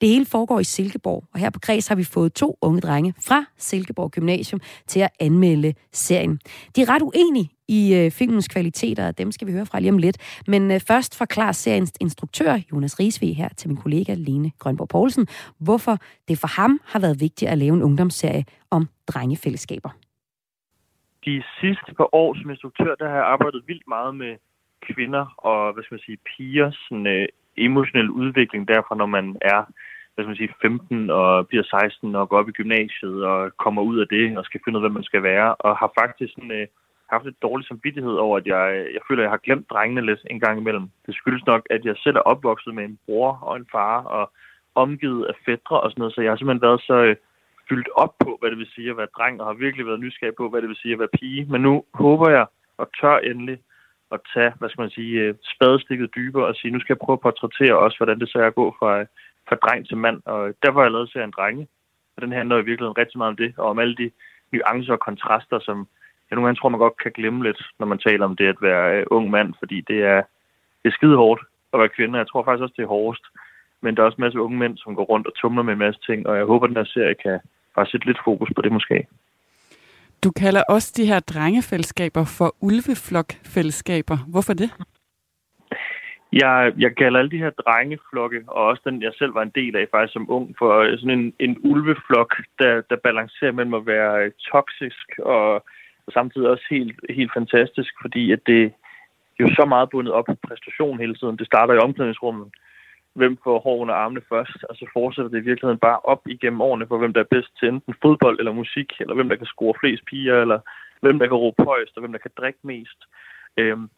Det 0.00 0.08
hele 0.08 0.26
foregår 0.26 0.60
i 0.60 0.64
Silkeborg, 0.64 1.24
og 1.34 1.40
her 1.40 1.50
på 1.50 1.60
Græs 1.60 1.88
har 1.88 1.94
vi 1.94 2.04
fået 2.04 2.32
to 2.32 2.58
unge 2.60 2.80
drenge 2.80 3.14
fra 3.20 3.44
Silkeborg 3.58 4.10
Gymnasium 4.10 4.60
til 4.86 5.00
at 5.00 5.10
anmelde 5.20 5.74
serien. 5.92 6.38
De 6.76 6.82
er 6.82 6.88
ret 6.88 7.02
uenige 7.02 7.50
i 7.68 7.94
øh, 7.94 8.10
filmens 8.10 8.48
kvaliteter, 8.48 9.06
og 9.06 9.18
dem 9.18 9.32
skal 9.32 9.46
vi 9.46 9.52
høre 9.52 9.66
fra 9.66 9.80
lige 9.80 9.92
om 9.92 9.98
lidt. 9.98 10.16
Men 10.46 10.70
øh, 10.70 10.80
først 10.80 11.14
forklarer 11.14 11.52
seriens 11.52 11.92
instruktør, 12.00 12.58
Jonas 12.72 13.00
Risve, 13.00 13.32
her 13.32 13.48
til 13.56 13.68
min 13.68 13.76
kollega 13.76 14.14
Lene 14.14 14.52
Grønborg 14.58 14.88
Poulsen, 14.88 15.26
hvorfor 15.58 15.98
det 16.28 16.38
for 16.38 16.48
ham 16.48 16.80
har 16.84 16.98
været 16.98 17.20
vigtigt 17.20 17.50
at 17.50 17.58
lave 17.58 17.74
en 17.74 17.82
ungdomsserie 17.82 18.44
om 18.70 18.88
drengefællesskaber 19.06 19.90
de 21.24 21.42
sidste 21.60 21.94
par 21.94 22.14
år 22.14 22.34
som 22.34 22.50
instruktør, 22.50 22.94
der 22.94 23.08
har 23.08 23.16
jeg 23.16 23.24
arbejdet 23.24 23.62
vildt 23.66 23.88
meget 23.88 24.14
med 24.14 24.36
kvinder 24.82 25.24
og, 25.38 25.72
hvad 25.72 25.84
skal 25.84 25.94
man 25.94 26.06
sige, 26.06 26.24
piger, 26.30 26.70
sådan 26.70 27.06
øh, 27.06 27.28
emotionel 27.56 28.10
udvikling 28.10 28.68
derfra, 28.68 28.94
når 28.96 29.06
man 29.06 29.36
er, 29.40 29.60
hvad 30.12 30.24
skal 30.24 30.32
man 30.32 30.36
sige, 30.36 30.54
15 30.62 31.10
og 31.10 31.48
bliver 31.48 31.64
16 31.64 32.14
og 32.14 32.28
går 32.28 32.38
op 32.38 32.48
i 32.48 32.52
gymnasiet 32.52 33.24
og 33.24 33.56
kommer 33.56 33.82
ud 33.82 33.98
af 33.98 34.08
det 34.08 34.38
og 34.38 34.44
skal 34.44 34.60
finde 34.64 34.78
ud 34.78 34.84
af, 34.84 34.88
hvad 34.88 34.98
man 34.98 35.10
skal 35.10 35.22
være, 35.22 35.54
og 35.54 35.76
har 35.76 35.92
faktisk 36.00 36.32
sådan, 36.34 36.50
øh, 36.50 36.66
haft 37.12 37.24
lidt 37.24 37.42
dårlig 37.42 37.66
samvittighed 37.66 38.14
over, 38.24 38.36
at 38.38 38.46
jeg, 38.46 38.64
jeg 38.94 39.02
føler, 39.08 39.20
at 39.22 39.24
jeg 39.24 39.34
har 39.36 39.46
glemt 39.46 39.70
drengene 39.70 40.06
lidt 40.06 40.20
en 40.30 40.40
gang 40.40 40.56
imellem. 40.58 40.86
Det 41.06 41.14
skyldes 41.14 41.46
nok, 41.46 41.62
at 41.70 41.84
jeg 41.84 41.96
selv 41.96 42.16
er 42.16 42.28
opvokset 42.32 42.74
med 42.74 42.84
en 42.84 42.98
bror 43.06 43.32
og 43.42 43.56
en 43.56 43.66
far 43.72 44.02
og 44.02 44.32
omgivet 44.74 45.24
af 45.24 45.34
fædre 45.44 45.80
og 45.80 45.90
sådan 45.90 46.00
noget, 46.00 46.14
så 46.14 46.20
jeg 46.20 46.30
har 46.30 46.36
simpelthen 46.36 46.66
været 46.68 46.80
så 46.80 46.96
øh, 47.08 47.16
fyldt 47.72 47.88
op 48.04 48.14
på, 48.24 48.30
hvad 48.40 48.50
det 48.50 48.58
vil 48.58 48.74
sige 48.74 48.90
at 48.90 48.96
være 48.96 49.14
dreng, 49.16 49.40
og 49.40 49.46
har 49.46 49.62
virkelig 49.64 49.86
været 49.86 50.00
nysgerrig 50.00 50.34
på, 50.34 50.48
hvad 50.48 50.60
det 50.62 50.68
vil 50.68 50.82
sige 50.82 50.92
at 50.92 50.98
være 50.98 51.16
pige. 51.18 51.46
Men 51.52 51.60
nu 51.62 51.84
håber 51.94 52.28
jeg 52.30 52.46
og 52.80 52.86
tør 53.00 53.18
endelig 53.18 53.58
at 54.14 54.20
tage, 54.34 54.52
hvad 54.58 54.68
skal 54.68 54.82
man 54.82 54.96
sige, 54.98 55.20
øh, 55.20 55.34
spadestikket 55.54 56.14
dybere 56.16 56.46
og 56.46 56.54
sige, 56.56 56.72
nu 56.72 56.80
skal 56.80 56.92
jeg 56.94 57.04
prøve 57.04 57.18
at 57.18 57.24
portrættere 57.26 57.78
også, 57.84 57.96
hvordan 57.98 58.20
det 58.20 58.28
så 58.28 58.38
er 58.38 58.46
at 58.46 58.54
gå 58.60 58.66
fra, 58.78 59.00
øh, 59.00 59.06
fra 59.48 59.56
dreng 59.56 59.86
til 59.88 59.96
mand. 59.96 60.18
Og 60.24 60.54
der 60.62 60.70
var 60.70 60.82
jeg 60.82 60.92
lavet 60.92 61.10
serien 61.12 61.34
Drenge. 61.36 61.68
Og 62.16 62.22
den 62.22 62.32
handler 62.32 62.56
i 62.56 62.68
virkeligheden 62.68 62.98
rigtig 62.98 63.18
meget 63.18 63.32
om 63.34 63.36
det, 63.36 63.54
og 63.56 63.66
om 63.70 63.78
alle 63.78 63.96
de 63.96 64.10
nuancer 64.52 64.92
og 64.92 65.00
kontraster, 65.00 65.58
som 65.58 65.76
jeg 66.26 66.36
nogle 66.36 66.46
gange 66.46 66.58
tror, 66.58 66.68
man 66.68 66.84
godt 66.86 67.02
kan 67.02 67.12
glemme 67.12 67.42
lidt, 67.42 67.60
når 67.78 67.86
man 67.86 67.98
taler 67.98 68.24
om 68.24 68.36
det 68.36 68.46
at 68.46 68.62
være 68.62 68.98
øh, 68.98 69.06
ung 69.10 69.30
mand, 69.30 69.54
fordi 69.58 69.80
det 69.80 69.98
er, 70.12 70.22
det 70.82 70.88
er 70.88 70.98
skide 70.98 71.16
hårdt 71.16 71.42
at 71.72 71.78
være 71.80 71.94
kvinde. 71.96 72.18
Jeg 72.18 72.28
tror 72.28 72.44
faktisk 72.44 72.62
også, 72.62 72.74
det 72.76 72.82
er 72.82 72.94
hårdest. 72.96 73.24
Men 73.82 73.96
der 73.96 74.02
er 74.02 74.06
også 74.06 74.16
en 74.16 74.26
masse 74.26 74.40
unge 74.40 74.58
mænd, 74.58 74.78
som 74.78 74.94
går 74.94 75.04
rundt 75.04 75.26
og 75.26 75.34
tumler 75.34 75.62
med 75.62 75.72
en 75.72 75.78
masse 75.78 76.00
ting, 76.08 76.26
og 76.26 76.36
jeg 76.36 76.44
håber, 76.44 76.64
at 76.64 76.68
den 76.70 76.76
her 76.76 76.84
serie 76.84 77.14
kan, 77.14 77.40
bare 77.76 77.86
sætte 77.86 78.06
lidt 78.06 78.20
fokus 78.24 78.50
på 78.56 78.62
det 78.62 78.72
måske. 78.72 79.06
Du 80.24 80.30
kalder 80.30 80.62
også 80.68 80.92
de 80.96 81.06
her 81.06 81.20
drengefællesskaber 81.20 82.24
for 82.38 82.54
ulveflokfællesskaber. 82.60 84.16
Hvorfor 84.28 84.52
det? 84.52 84.70
Jeg, 86.32 86.72
jeg 86.78 86.96
kalder 86.96 87.18
alle 87.18 87.30
de 87.30 87.44
her 87.44 87.50
drengeflokke, 87.50 88.40
og 88.46 88.64
også 88.64 88.82
den, 88.84 89.02
jeg 89.02 89.12
selv 89.18 89.34
var 89.34 89.42
en 89.42 89.52
del 89.54 89.76
af 89.76 89.86
faktisk 89.90 90.12
som 90.12 90.30
ung, 90.30 90.54
for 90.58 90.96
sådan 90.96 91.18
en, 91.18 91.34
en 91.40 91.56
ulveflok, 91.64 92.30
der, 92.58 92.80
der 92.90 92.96
balancerer 92.96 93.52
mellem 93.52 93.74
at 93.74 93.86
være 93.86 94.30
toksisk 94.52 95.06
og, 95.18 95.54
og 96.06 96.10
samtidig 96.12 96.48
også 96.48 96.66
helt, 96.70 97.00
helt 97.10 97.32
fantastisk, 97.36 97.92
fordi 98.02 98.32
at 98.32 98.40
det 98.46 98.62
er 98.64 98.70
jo 99.40 99.48
så 99.54 99.64
meget 99.64 99.90
bundet 99.90 100.12
op 100.12 100.24
på 100.24 100.36
præstation 100.46 100.98
hele 100.98 101.14
tiden. 101.14 101.38
Det 101.38 101.46
starter 101.46 101.74
i 101.74 101.84
omklædningsrummet, 101.86 102.48
hvem 103.14 103.38
får 103.44 103.58
hår 103.60 103.76
under 103.76 103.94
armene 103.94 104.22
først, 104.28 104.64
og 104.68 104.76
så 104.76 104.86
fortsætter 104.92 105.30
det 105.30 105.38
i 105.38 105.48
virkeligheden 105.48 105.78
bare 105.78 105.98
op 105.98 106.22
igennem 106.26 106.60
årene 106.60 106.86
for, 106.86 106.98
hvem 106.98 107.12
der 107.12 107.20
er 107.20 107.34
bedst 107.34 107.52
til 107.58 107.68
enten 107.68 107.94
fodbold 108.02 108.38
eller 108.38 108.52
musik, 108.52 108.92
eller 109.00 109.14
hvem 109.14 109.28
der 109.28 109.36
kan 109.36 109.46
score 109.46 109.74
flest 109.80 110.04
piger, 110.04 110.40
eller 110.40 110.58
hvem 111.00 111.18
der 111.18 111.26
kan 111.26 111.36
råbe 111.36 111.64
højst, 111.64 111.96
og 111.96 112.00
hvem 112.00 112.12
der 112.12 112.18
kan 112.18 112.30
drikke 112.36 112.58
mest. 112.62 112.98
Øhm, 113.56 113.90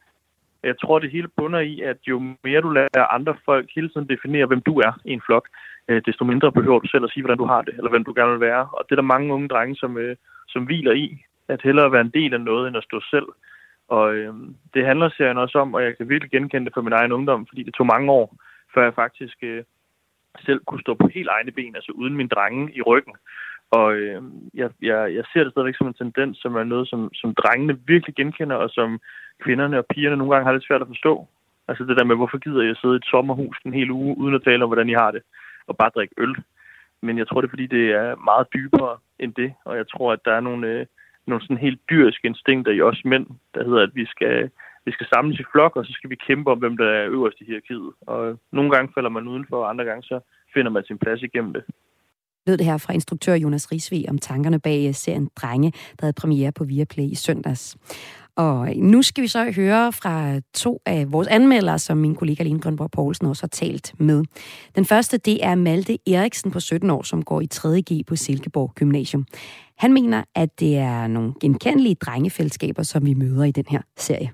jeg 0.62 0.78
tror, 0.78 0.98
det 0.98 1.10
hele 1.10 1.28
bunder 1.36 1.60
i, 1.60 1.80
at 1.80 1.96
jo 2.06 2.18
mere 2.44 2.60
du 2.60 2.70
lader 2.70 3.14
andre 3.14 3.34
folk 3.44 3.70
hele 3.74 3.88
tiden 3.88 4.08
definere, 4.08 4.46
hvem 4.46 4.60
du 4.60 4.78
er 4.78 4.92
i 5.04 5.12
en 5.12 5.22
flok, 5.26 5.48
øh, 5.88 6.02
desto 6.06 6.24
mindre 6.24 6.52
behøver 6.52 6.78
du 6.78 6.88
selv 6.88 7.04
at 7.04 7.10
sige, 7.10 7.22
hvordan 7.22 7.38
du 7.38 7.44
har 7.44 7.62
det, 7.62 7.74
eller 7.76 7.90
hvem 7.90 8.04
du 8.04 8.12
gerne 8.16 8.30
vil 8.30 8.40
være. 8.40 8.68
Og 8.72 8.84
det 8.84 8.92
er 8.92 9.00
der 9.00 9.12
mange 9.14 9.34
unge 9.34 9.48
drenge, 9.48 9.76
som, 9.76 9.98
øh, 9.98 10.16
som 10.48 10.64
hviler 10.64 10.92
i, 10.92 11.18
at 11.48 11.62
hellere 11.62 11.92
være 11.92 12.00
en 12.00 12.16
del 12.18 12.34
af 12.34 12.40
noget, 12.40 12.68
end 12.68 12.76
at 12.76 12.84
stå 12.84 13.00
selv. 13.00 13.28
Og 13.88 14.14
øh, 14.14 14.34
det 14.74 14.86
handler 14.86 15.08
serien 15.08 15.38
også 15.38 15.58
om, 15.58 15.74
og 15.74 15.82
jeg 15.82 15.96
kan 15.96 16.08
virkelig 16.08 16.30
genkende 16.30 16.66
det 16.66 16.74
fra 16.74 16.80
min 16.80 16.92
egen 16.92 17.12
ungdom, 17.12 17.46
fordi 17.46 17.62
det 17.62 17.74
tog 17.74 17.86
mange 17.86 18.12
år, 18.12 18.36
før 18.74 18.82
jeg 18.82 18.94
faktisk 18.94 19.36
øh, 19.42 19.64
selv 20.46 20.60
kunne 20.66 20.80
stå 20.80 20.94
på 20.94 21.08
helt 21.14 21.28
egne 21.28 21.52
ben, 21.52 21.76
altså 21.76 21.92
uden 21.92 22.16
min 22.16 22.28
drenge 22.28 22.72
i 22.74 22.82
ryggen. 22.82 23.14
Og 23.70 23.94
øh, 23.94 24.22
jeg, 24.54 24.70
jeg, 24.82 25.14
jeg 25.14 25.24
ser 25.32 25.44
det 25.44 25.52
stadigvæk 25.52 25.76
som 25.76 25.86
en 25.86 25.94
tendens, 26.02 26.38
som 26.38 26.56
er 26.56 26.64
noget, 26.64 26.88
som, 26.88 27.14
som 27.14 27.34
drengene 27.34 27.78
virkelig 27.86 28.14
genkender, 28.14 28.56
og 28.56 28.70
som 28.70 29.00
kvinderne 29.42 29.78
og 29.78 29.86
pigerne 29.86 30.16
nogle 30.16 30.32
gange 30.34 30.46
har 30.46 30.52
lidt 30.52 30.66
svært 30.66 30.82
at 30.82 30.92
forstå. 30.94 31.28
Altså 31.68 31.84
det 31.84 31.96
der 31.96 32.04
med, 32.04 32.16
hvorfor 32.16 32.38
gider 32.38 32.62
jeg 32.62 32.76
sidde 32.76 32.94
i 32.94 32.96
et 32.96 33.10
sommerhus 33.10 33.56
en 33.64 33.74
hel 33.74 33.90
uge, 33.90 34.18
uden 34.18 34.34
at 34.34 34.44
tale 34.44 34.64
om, 34.64 34.68
hvordan 34.68 34.88
I 34.88 34.92
har 34.92 35.10
det, 35.10 35.22
og 35.66 35.76
bare 35.76 35.90
drikke 35.94 36.14
øl. 36.18 36.34
Men 37.02 37.18
jeg 37.18 37.28
tror, 37.28 37.40
det 37.40 37.48
er, 37.48 37.54
fordi 37.56 37.66
det 37.66 37.90
er 37.90 38.16
meget 38.16 38.46
dybere 38.54 38.96
end 39.18 39.34
det, 39.34 39.54
og 39.64 39.76
jeg 39.76 39.88
tror, 39.88 40.12
at 40.12 40.24
der 40.24 40.32
er 40.32 40.40
nogle, 40.40 40.66
øh, 40.66 40.86
nogle 41.26 41.42
sådan 41.42 41.64
helt 41.66 41.80
dyriske 41.90 42.26
instinkter 42.28 42.72
i 42.72 42.80
os 42.80 43.04
mænd, 43.04 43.26
der 43.54 43.64
hedder, 43.64 43.82
at 43.82 43.94
vi 43.94 44.06
skal, 44.06 44.50
vi 44.86 44.92
skal 44.92 45.06
samles 45.14 45.40
i 45.40 45.44
flok, 45.52 45.76
og 45.76 45.84
så 45.84 45.92
skal 45.92 46.10
vi 46.10 46.16
kæmpe 46.26 46.50
om, 46.50 46.58
hvem 46.58 46.76
der 46.76 46.88
er 46.98 47.10
øverst 47.16 47.40
i 47.40 47.44
hierarkiet. 47.44 47.92
Og 48.00 48.28
øh, 48.28 48.36
nogle 48.52 48.70
gange 48.70 48.92
falder 48.94 49.10
man 49.10 49.28
udenfor, 49.28 49.56
og 49.62 49.70
andre 49.70 49.84
gange 49.84 50.02
så 50.02 50.20
finder 50.54 50.70
man 50.70 50.84
sin 50.84 50.98
plads 50.98 51.22
igennem 51.22 51.52
det. 51.52 51.64
Lød 52.46 52.56
det 52.56 52.66
her 52.66 52.78
fra 52.78 52.92
instruktør 52.92 53.34
Jonas 53.34 53.72
Risvig 53.72 54.10
om 54.10 54.18
tankerne 54.18 54.60
bag 54.60 54.88
øh, 54.88 54.94
serien 54.94 55.30
Drenge, 55.36 55.70
der 55.70 56.02
havde 56.06 56.12
premiere 56.12 56.52
på 56.52 56.64
Viaplay 56.64 57.04
i 57.04 57.14
søndags. 57.14 57.76
Og 58.36 58.68
øh, 58.68 58.76
nu 58.76 59.02
skal 59.02 59.22
vi 59.22 59.28
så 59.28 59.52
høre 59.56 59.92
fra 59.92 60.40
to 60.54 60.82
af 60.86 61.12
vores 61.12 61.28
anmeldere, 61.28 61.78
som 61.78 61.98
min 61.98 62.14
kollega 62.14 62.42
Line 62.42 62.60
Grønborg 62.60 62.90
Poulsen 62.90 63.26
også 63.26 63.42
har 63.42 63.48
talt 63.48 63.94
med. 64.00 64.24
Den 64.74 64.84
første, 64.84 65.18
det 65.18 65.44
er 65.44 65.54
Malte 65.54 65.98
Eriksen 66.06 66.50
på 66.50 66.60
17 66.60 66.90
år, 66.90 67.02
som 67.02 67.22
går 67.22 67.40
i 67.40 67.48
3.G 67.54 68.06
på 68.06 68.16
Silkeborg 68.16 68.72
Gymnasium. 68.74 69.26
Han 69.78 69.92
mener, 69.92 70.24
at 70.34 70.60
det 70.60 70.78
er 70.78 71.06
nogle 71.06 71.34
genkendelige 71.40 71.94
drengefællesskaber, 71.94 72.82
som 72.82 73.06
vi 73.06 73.14
møder 73.14 73.44
i 73.44 73.50
den 73.50 73.64
her 73.68 73.80
serie. 73.96 74.30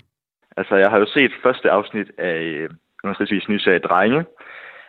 Altså, 0.57 0.75
jeg 0.75 0.89
har 0.89 0.99
jo 0.99 1.05
set 1.05 1.31
første 1.43 1.71
afsnit 1.71 2.11
af 2.17 2.37
øh, 2.41 2.69
underskrivsvis 3.03 3.49
nye 3.49 3.59
serie 3.59 3.79
Drenge, 3.79 4.25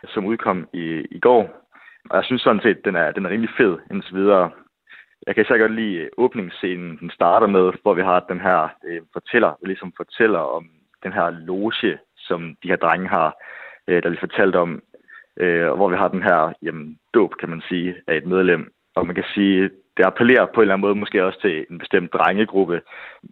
som 0.07 0.25
udkom 0.25 0.67
i, 0.73 1.05
i 1.11 1.19
går. 1.19 1.41
Og 2.09 2.17
jeg 2.17 2.25
synes 2.25 2.41
sådan 2.41 2.61
set, 2.61 2.85
den 2.85 2.95
er, 2.95 3.11
den 3.11 3.25
er 3.25 3.29
rimelig 3.29 3.55
fed 3.57 3.77
indtil 3.91 4.15
videre. 4.15 4.51
Jeg 5.27 5.35
kan 5.35 5.43
især 5.43 5.57
godt 5.57 5.75
lide 5.75 5.95
øh, 5.95 6.09
åbningsscenen, 6.17 6.97
den 6.97 7.09
starter 7.09 7.47
med, 7.47 7.71
hvor 7.81 7.93
vi 7.93 8.01
har 8.01 8.19
den 8.19 8.41
her 8.41 8.69
øh, 8.87 9.01
fortæller, 9.13 9.47
der 9.47 9.67
ligesom 9.67 9.93
fortæller 9.97 10.39
om 10.39 10.69
den 11.03 11.13
her 11.13 11.29
loge, 11.29 11.97
som 12.17 12.55
de 12.63 12.67
her 12.67 12.75
drenge 12.75 13.07
har, 13.07 13.35
øh, 13.87 14.03
der 14.03 14.09
vi 14.09 14.17
fortalt 14.19 14.55
om, 14.55 14.81
øh, 15.37 15.71
hvor 15.71 15.89
vi 15.89 15.95
har 15.95 16.07
den 16.07 16.23
her 16.23 16.53
jamen, 16.61 16.97
dåb, 17.13 17.35
kan 17.39 17.49
man 17.49 17.61
sige, 17.69 17.95
af 18.07 18.17
et 18.17 18.25
medlem. 18.25 18.73
Og 18.95 19.07
man 19.07 19.15
kan 19.15 19.23
sige, 19.33 19.69
det 19.97 20.05
appellerer 20.05 20.45
på 20.45 20.61
en 20.61 20.61
eller 20.61 20.73
anden 20.73 20.87
måde 20.87 20.95
måske 20.95 21.25
også 21.25 21.41
til 21.41 21.65
en 21.71 21.77
bestemt 21.77 22.13
drengegruppe. 22.13 22.81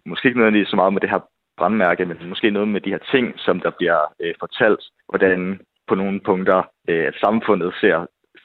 Måske 0.06 0.26
ikke 0.26 0.38
nødvendigvis 0.38 0.68
så 0.68 0.76
meget 0.76 0.92
med 0.92 1.00
det 1.00 1.10
her 1.10 1.20
brandmærke, 1.62 2.04
men 2.04 2.16
måske 2.32 2.50
noget 2.50 2.68
med 2.68 2.80
de 2.80 2.94
her 2.94 3.02
ting, 3.12 3.26
som 3.46 3.56
der 3.64 3.72
bliver 3.78 4.00
øh, 4.22 4.34
fortalt, 4.44 4.82
hvordan 5.10 5.60
på 5.88 5.94
nogle 5.94 6.20
punkter, 6.28 6.60
øh, 6.90 7.04
at 7.10 7.16
samfundet 7.24 7.70
ser 7.80 7.96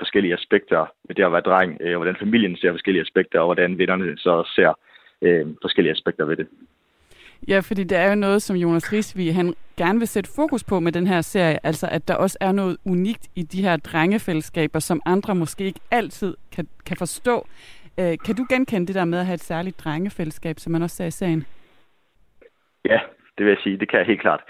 forskellige 0.02 0.34
aspekter 0.40 0.82
ved 1.08 1.16
det 1.16 1.24
at 1.24 1.32
være 1.32 1.48
dreng, 1.50 1.72
øh, 1.82 1.96
hvordan 1.96 2.16
familien 2.24 2.58
ser 2.58 2.72
forskellige 2.72 3.06
aspekter, 3.08 3.40
og 3.40 3.48
hvordan 3.48 3.78
vennerne 3.78 4.18
så 4.18 4.34
ser 4.56 4.72
øh, 5.26 5.46
forskellige 5.62 5.96
aspekter 5.98 6.26
ved 6.26 6.38
det. 6.42 6.48
Ja, 7.48 7.60
fordi 7.60 7.84
det 7.84 7.98
er 7.98 8.10
jo 8.10 8.16
noget, 8.16 8.42
som 8.42 8.56
Jonas 8.56 8.94
Risvig, 8.94 9.36
han 9.36 9.54
gerne 9.78 10.00
vil 10.00 10.08
sætte 10.08 10.30
fokus 10.36 10.64
på 10.64 10.80
med 10.80 10.92
den 10.92 11.08
her 11.08 11.22
serie, 11.22 11.66
altså 11.66 11.88
at 11.92 12.08
der 12.08 12.16
også 12.16 12.38
er 12.42 12.52
noget 12.52 12.78
unikt 12.86 13.28
i 13.36 13.44
de 13.44 13.62
her 13.62 13.78
drengefællesskaber, 13.78 14.80
som 14.80 15.02
andre 15.06 15.36
måske 15.36 15.64
ikke 15.64 15.80
altid 15.92 16.36
kan, 16.52 16.68
kan 16.86 16.98
forstå. 16.98 17.48
Øh, 18.00 18.18
kan 18.26 18.36
du 18.36 18.46
genkende 18.50 18.88
det 18.88 18.96
der 18.96 19.06
med 19.06 19.20
at 19.20 19.26
have 19.26 19.34
et 19.34 19.44
særligt 19.44 19.80
drengefællesskab, 19.80 20.60
som 20.60 20.72
man 20.72 20.82
også 20.82 20.96
ser 20.96 21.06
i 21.06 21.12
serien? 21.12 21.46
Ja, 22.90 23.00
det 23.38 23.46
vil 23.46 23.52
jeg 23.52 23.64
sige, 23.64 23.78
det 23.78 23.90
kan 23.90 24.00
jeg 24.00 24.08
helt 24.08 24.22
klart. 24.22 24.42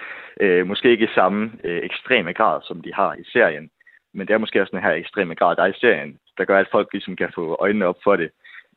Øh, 0.42 0.68
måske 0.68 0.92
ikke 0.92 1.06
i 1.06 1.16
samme 1.16 1.52
øh, 1.64 1.82
ekstreme 1.84 2.34
grad, 2.34 2.62
som 2.64 2.82
de 2.82 2.94
har 2.94 3.14
i 3.14 3.24
serien, 3.34 3.70
men 4.14 4.28
det 4.28 4.34
er 4.34 4.38
måske 4.38 4.62
også 4.62 4.76
den 4.76 4.84
her 4.84 4.92
ekstreme 4.92 5.36
grad, 5.36 5.56
der 5.56 5.64
er 5.64 5.68
i 5.68 5.80
serien, 5.80 6.18
der 6.38 6.46
gør, 6.46 6.60
at 6.60 6.72
folk 6.72 6.88
ligesom 6.92 7.16
kan 7.16 7.32
få 7.36 7.58
øjnene 7.60 7.86
op 7.86 7.98
for 8.04 8.16
det. 8.16 8.30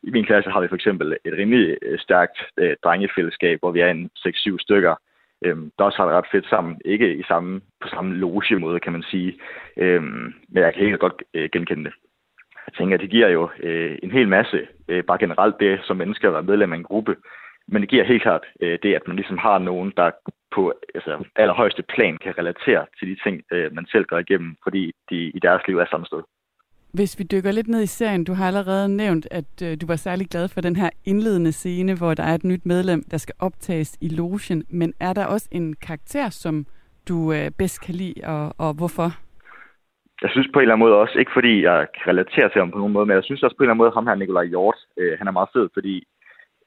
I 0.02 0.10
min 0.10 0.24
klasse 0.24 0.50
har 0.50 0.60
vi 0.60 0.68
for 0.68 0.74
eksempel 0.74 1.16
et 1.24 1.32
rimelig 1.32 1.76
øh, 1.82 1.98
stærkt 1.98 2.38
øh, 2.56 2.76
drengefællesskab, 2.84 3.58
hvor 3.60 3.70
vi 3.70 3.80
er 3.80 3.90
en 3.90 4.10
6-7 4.18 4.56
stykker, 4.58 4.94
øhm, 5.44 5.72
der 5.78 5.84
også 5.84 5.98
har 5.98 6.06
det 6.06 6.14
ret 6.14 6.32
fedt 6.32 6.48
sammen. 6.48 6.80
Ikke 6.84 7.14
i 7.14 7.22
samme, 7.22 7.60
på 7.80 7.88
samme 7.88 8.14
loge 8.14 8.58
måde, 8.58 8.80
kan 8.80 8.92
man 8.92 9.02
sige. 9.02 9.40
Øhm, 9.76 10.34
men 10.48 10.62
jeg 10.62 10.74
kan 10.74 10.82
helt 10.82 11.00
godt 11.00 11.22
øh, 11.34 11.48
genkende 11.52 11.84
det. 11.84 11.92
Jeg 12.66 12.74
tænker, 12.74 12.94
at 12.94 13.00
det 13.00 13.10
giver 13.10 13.28
jo 13.28 13.50
øh, 13.62 13.98
en 14.02 14.10
hel 14.10 14.28
masse, 14.28 14.68
øh, 14.88 15.04
bare 15.04 15.18
generelt 15.18 15.60
det 15.60 15.80
som 15.82 15.96
mennesker 15.96 16.28
at 16.28 16.34
være 16.34 16.42
medlem 16.42 16.72
af 16.72 16.76
en 16.76 16.82
gruppe. 16.82 17.16
Men 17.72 17.82
det 17.82 17.90
giver 17.90 18.04
helt 18.04 18.22
klart 18.22 18.44
øh, 18.62 18.78
det, 18.82 18.94
at 18.94 19.06
man 19.06 19.16
ligesom 19.16 19.38
har 19.38 19.58
nogen, 19.58 19.92
der 19.96 20.10
på 20.54 20.72
altså, 20.94 21.24
allerhøjeste 21.36 21.82
plan 21.82 22.18
kan 22.24 22.38
relatere 22.38 22.86
til 22.98 23.08
de 23.08 23.16
ting, 23.24 23.42
øh, 23.52 23.74
man 23.74 23.86
selv 23.86 24.04
går 24.04 24.18
igennem, 24.18 24.56
fordi 24.62 24.92
de 25.10 25.16
i 25.16 25.38
deres 25.42 25.62
liv 25.68 25.78
er 25.78 25.86
samme 25.90 26.06
sted. 26.06 26.22
Hvis 26.92 27.18
vi 27.18 27.24
dykker 27.24 27.52
lidt 27.52 27.68
ned 27.68 27.82
i 27.82 27.86
serien, 27.86 28.24
du 28.24 28.32
har 28.32 28.46
allerede 28.46 28.88
nævnt, 28.96 29.26
at 29.30 29.62
øh, 29.64 29.76
du 29.80 29.86
var 29.86 29.96
særlig 29.96 30.26
glad 30.26 30.48
for 30.48 30.60
den 30.60 30.76
her 30.76 30.90
indledende 31.04 31.52
scene, 31.52 31.94
hvor 31.98 32.14
der 32.14 32.22
er 32.22 32.34
et 32.34 32.44
nyt 32.44 32.66
medlem, 32.66 33.02
der 33.10 33.16
skal 33.16 33.34
optages 33.38 33.98
i 34.00 34.08
logen. 34.08 34.64
Men 34.68 34.94
er 35.00 35.12
der 35.12 35.26
også 35.26 35.48
en 35.52 35.76
karakter, 35.86 36.28
som 36.30 36.66
du 37.08 37.32
øh, 37.32 37.50
bedst 37.58 37.86
kan 37.86 37.94
lide, 37.94 38.20
og, 38.24 38.54
og 38.58 38.74
hvorfor? 38.74 39.08
Jeg 40.22 40.30
synes 40.30 40.48
på 40.52 40.58
en 40.58 40.62
eller 40.62 40.74
anden 40.74 40.86
måde 40.86 41.00
også, 41.02 41.18
ikke 41.18 41.32
fordi 41.34 41.62
jeg 41.62 41.86
kan 41.94 42.06
relatere 42.12 42.48
til 42.48 42.60
ham 42.60 42.70
på 42.70 42.78
nogen 42.78 42.92
måde, 42.92 43.06
men 43.06 43.16
jeg 43.16 43.24
synes 43.24 43.42
også 43.42 43.56
på 43.56 43.62
en 43.62 43.64
eller 43.64 43.74
anden 43.74 43.84
måde, 43.84 43.96
ham 43.96 44.06
her 44.06 44.14
Nikolaj 44.14 44.44
Hjort, 44.44 44.78
øh, 45.00 45.18
han 45.18 45.26
er 45.28 45.32
meget 45.38 45.52
fed, 45.54 45.68
fordi 45.74 45.94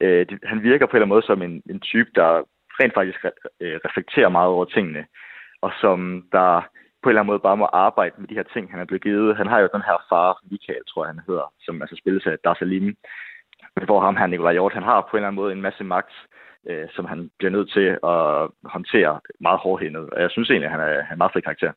øh, 0.01 0.25
det, 0.29 0.39
han 0.43 0.63
virker 0.63 0.85
på 0.85 0.91
en 0.91 0.95
eller 0.95 1.05
anden 1.05 1.15
måde 1.15 1.25
som 1.25 1.41
en, 1.41 1.61
en 1.69 1.79
type, 1.79 2.09
der 2.15 2.43
rent 2.79 2.93
faktisk 2.93 3.25
re, 3.25 3.31
øh, 3.61 3.79
reflekterer 3.85 4.29
meget 4.29 4.49
over 4.49 4.65
tingene, 4.65 5.05
og 5.61 5.71
som 5.81 5.99
der 6.31 6.61
på 7.01 7.09
en 7.09 7.11
eller 7.11 7.21
anden 7.21 7.33
måde 7.33 7.45
bare 7.47 7.57
må 7.57 7.65
arbejde 7.65 8.15
med 8.17 8.27
de 8.27 8.39
her 8.39 8.47
ting, 8.53 8.71
han 8.71 8.79
er 8.79 8.85
blevet 8.85 9.03
givet. 9.03 9.37
Han 9.37 9.47
har 9.47 9.59
jo 9.59 9.69
den 9.73 9.81
her 9.89 9.97
far, 10.09 10.39
Michael, 10.51 10.85
tror 10.87 11.03
jeg, 11.03 11.13
han 11.13 11.23
hedder, 11.27 11.53
som 11.65 11.81
altså 11.81 11.95
spilles 12.01 12.25
af 12.25 12.37
Dar 12.43 12.53
Salim, 12.53 12.95
hvor 13.85 13.99
ham 14.01 14.15
her, 14.17 14.27
Nikolaj 14.27 14.53
Hjort, 14.53 14.73
han 14.73 14.83
har 14.83 15.01
på 15.01 15.11
en 15.11 15.17
eller 15.17 15.27
anden 15.27 15.41
måde 15.41 15.51
en 15.53 15.61
masse 15.61 15.83
magt, 15.83 16.13
øh, 16.69 16.87
som 16.95 17.05
han 17.05 17.29
bliver 17.37 17.51
nødt 17.51 17.71
til 17.71 17.87
at 18.13 18.49
håndtere 18.75 19.19
meget 19.39 19.59
hårdhændet. 19.59 20.09
Og 20.09 20.21
jeg 20.21 20.31
synes 20.31 20.49
egentlig, 20.49 20.69
at 20.69 20.71
han 20.71 20.81
er, 20.81 20.93
han 20.93 21.09
er 21.09 21.11
en 21.11 21.17
meget 21.17 21.33
fed 21.33 21.41
karakter. 21.41 21.71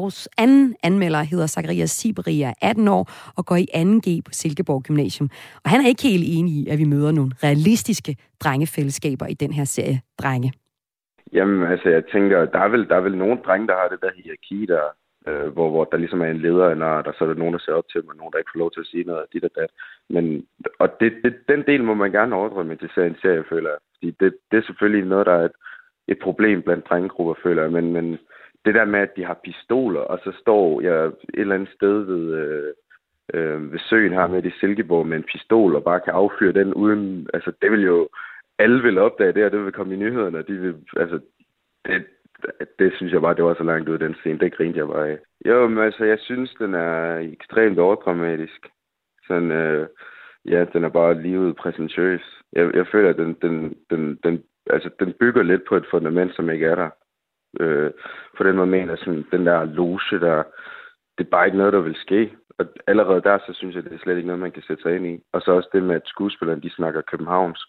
Vores 0.00 0.28
anden 0.38 0.76
anmelder 0.88 1.22
hedder 1.32 1.46
Zacharias 1.46 1.90
Siberi, 1.90 2.42
er 2.42 2.54
18 2.62 2.88
år 2.88 3.04
og 3.38 3.42
går 3.46 3.56
i 3.64 3.66
2G 3.82 4.08
på 4.26 4.30
Silkeborg 4.40 4.82
Gymnasium. 4.86 5.28
Og 5.64 5.68
han 5.70 5.80
er 5.80 5.88
ikke 5.88 6.02
helt 6.02 6.26
enig 6.36 6.52
i, 6.60 6.62
at 6.72 6.78
vi 6.78 6.86
møder 6.94 7.12
nogle 7.12 7.32
realistiske 7.46 8.12
drengefællesskaber 8.44 9.26
i 9.26 9.34
den 9.34 9.52
her 9.58 9.64
serie 9.64 9.98
Drenge. 10.20 10.52
Jamen, 11.32 11.60
altså, 11.72 11.88
jeg 11.88 12.02
tænker, 12.12 12.38
der 12.54 12.58
er 12.58 12.68
vel, 12.68 12.88
der 12.88 12.96
er 12.96 13.00
vel 13.08 13.16
nogle 13.16 13.38
drenge, 13.46 13.66
der 13.66 13.76
har 13.80 13.88
det 13.88 14.00
der 14.04 14.10
hierarki, 14.16 14.66
der, 14.66 14.84
øh, 15.28 15.48
hvor, 15.54 15.68
hvor 15.70 15.84
der 15.84 15.96
ligesom 15.96 16.20
er 16.20 16.30
en 16.30 16.42
leder, 16.46 16.68
eller 16.74 17.02
der 17.02 17.12
så 17.12 17.24
er 17.24 17.28
der 17.28 17.42
nogen, 17.42 17.54
der 17.56 17.62
ser 17.64 17.72
op 17.80 17.88
til 17.88 18.00
dem, 18.00 18.08
og 18.08 18.16
nogen, 18.16 18.32
der 18.32 18.38
ikke 18.38 18.54
får 18.54 18.62
lov 18.64 18.70
til 18.72 18.84
at 18.84 18.90
sige 18.92 19.04
noget 19.04 19.20
af 19.20 19.28
dit 19.32 19.44
og 19.44 19.50
dat. 19.58 19.70
Men, 20.14 20.24
og 20.78 20.88
det, 21.00 21.12
det, 21.24 21.34
den 21.48 21.62
del 21.70 21.84
må 21.84 21.94
man 21.94 22.12
gerne 22.12 22.36
overdrømme 22.36 22.76
til 22.76 22.90
serien, 22.94 23.16
serie, 23.22 23.44
føler 23.52 23.70
jeg. 23.70 23.80
Fordi 23.94 24.08
det, 24.20 24.30
det 24.50 24.56
er 24.58 24.66
selvfølgelig 24.66 25.04
noget, 25.08 25.26
der 25.26 25.36
er 25.40 25.44
et, 25.44 25.56
et 26.08 26.18
problem 26.26 26.62
blandt 26.62 26.88
drengegrupper, 26.88 27.34
føler 27.42 27.62
jeg. 27.62 27.72
Men, 27.72 27.92
men 27.92 28.18
det 28.66 28.74
der 28.74 28.84
med, 28.84 29.00
at 29.00 29.16
de 29.16 29.24
har 29.24 29.40
pistoler, 29.44 30.00
og 30.00 30.18
så 30.24 30.32
står 30.40 30.80
jeg 30.80 31.04
et 31.04 31.14
eller 31.34 31.54
andet 31.54 31.74
sted 31.74 32.02
ved, 32.02 32.34
øh, 32.34 32.72
øh, 33.34 33.72
ved 33.72 33.78
søen 33.78 34.12
her 34.12 34.26
med 34.26 34.44
i 34.44 34.50
Silkeborg 34.50 35.06
med 35.06 35.16
en 35.16 35.30
pistol, 35.32 35.76
og 35.76 35.84
bare 35.84 36.00
kan 36.00 36.12
affyre 36.12 36.52
den 36.52 36.74
uden... 36.74 37.28
Altså, 37.34 37.52
det 37.62 37.72
vil 37.72 37.82
jo... 37.82 38.08
Alle 38.58 38.82
vil 38.82 38.98
opdage 38.98 39.32
det, 39.32 39.44
og 39.44 39.52
det 39.52 39.64
vil 39.64 39.72
komme 39.72 39.94
i 39.94 39.96
nyhederne, 39.96 40.38
og 40.38 40.48
de 40.48 40.52
vil... 40.52 40.74
Altså, 40.96 41.20
det, 41.86 42.06
det 42.78 42.92
synes 42.96 43.12
jeg 43.12 43.20
bare, 43.20 43.34
det 43.34 43.44
var 43.44 43.54
så 43.54 43.62
langt 43.62 43.88
ud 43.88 43.94
af 43.94 44.00
den 44.00 44.14
scene. 44.14 44.38
Det 44.38 44.56
grinte 44.56 44.78
jeg 44.78 44.86
bare 44.86 45.08
af. 45.08 45.18
Jo, 45.46 45.68
men 45.68 45.84
altså, 45.84 46.04
jeg 46.04 46.18
synes, 46.18 46.54
den 46.58 46.74
er 46.74 47.18
ekstremt 47.18 47.78
overdramatisk. 47.78 48.66
Sådan, 49.26 49.50
øh, 49.50 49.86
ja, 50.44 50.64
den 50.72 50.84
er 50.84 50.88
bare 50.88 51.22
livet 51.22 51.56
præsentøs. 51.56 52.42
Jeg, 52.52 52.74
jeg 52.74 52.86
føler, 52.86 53.10
at 53.10 53.16
den, 53.16 53.36
den, 53.42 53.74
den, 53.90 54.18
den, 54.24 54.42
altså, 54.70 54.90
den 55.00 55.14
bygger 55.20 55.42
lidt 55.42 55.62
på 55.68 55.76
et 55.76 55.86
fundament, 55.90 56.34
som 56.34 56.50
ikke 56.50 56.66
er 56.66 56.74
der. 56.74 56.90
Øh, 57.60 57.90
for 58.36 58.44
den 58.44 58.56
måde 58.56 58.66
mener 58.66 58.96
sådan, 58.96 59.26
den 59.32 59.46
der 59.46 59.64
loge, 59.64 60.00
der, 60.10 60.42
det 61.18 61.26
er 61.26 61.30
bare 61.30 61.46
ikke 61.46 61.58
noget, 61.58 61.72
der 61.72 61.80
vil 61.80 61.96
ske. 61.96 62.36
Og 62.58 62.66
allerede 62.86 63.20
der, 63.20 63.38
så 63.38 63.52
synes 63.52 63.74
jeg, 63.74 63.84
det 63.84 63.92
er 63.92 63.98
slet 63.98 64.16
ikke 64.16 64.26
noget, 64.26 64.40
man 64.40 64.52
kan 64.52 64.62
sætte 64.62 64.82
sig 64.82 64.96
ind 64.96 65.06
i. 65.06 65.22
Og 65.32 65.40
så 65.40 65.52
også 65.52 65.68
det 65.72 65.82
med, 65.82 65.94
at 65.94 66.02
skuespillerne, 66.04 66.62
de 66.62 66.70
snakker 66.70 67.00
københavns, 67.00 67.66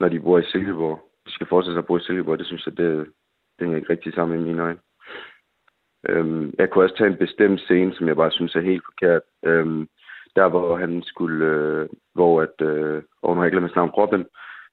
når 0.00 0.08
de 0.08 0.20
bor 0.20 0.38
i 0.38 0.44
Silkeborg. 0.44 1.10
De 1.26 1.32
skal 1.32 1.46
fortsætte 1.46 1.78
at 1.78 1.86
bo 1.86 1.96
i 1.96 2.00
Silkeborg, 2.00 2.38
det 2.38 2.46
synes 2.46 2.66
jeg, 2.66 2.76
det, 2.76 3.06
det 3.58 3.70
er 3.72 3.76
ikke 3.76 3.90
rigtig 3.90 4.14
sammen 4.14 4.40
i 4.40 4.44
mine 4.44 4.62
øjne. 4.62 4.78
Øhm, 6.08 6.54
jeg 6.58 6.70
kunne 6.70 6.84
også 6.84 6.96
tage 6.96 7.10
en 7.10 7.16
bestemt 7.16 7.60
scene, 7.60 7.94
som 7.94 8.08
jeg 8.08 8.16
bare 8.16 8.30
synes 8.30 8.54
er 8.54 8.60
helt 8.60 8.84
forkert. 8.84 9.22
Øhm, 9.44 9.88
der, 10.36 10.48
hvor 10.48 10.76
han 10.76 11.02
skulle, 11.02 11.46
øh, 11.46 11.88
hvor 12.14 12.42
at, 12.42 12.60
øh, 12.60 13.02
og 13.22 13.34
nu 13.34 13.36
har 13.36 13.44
jeg 13.44 13.52
glemt 13.52 13.76
navn, 13.76 13.90
Robin, 13.90 14.26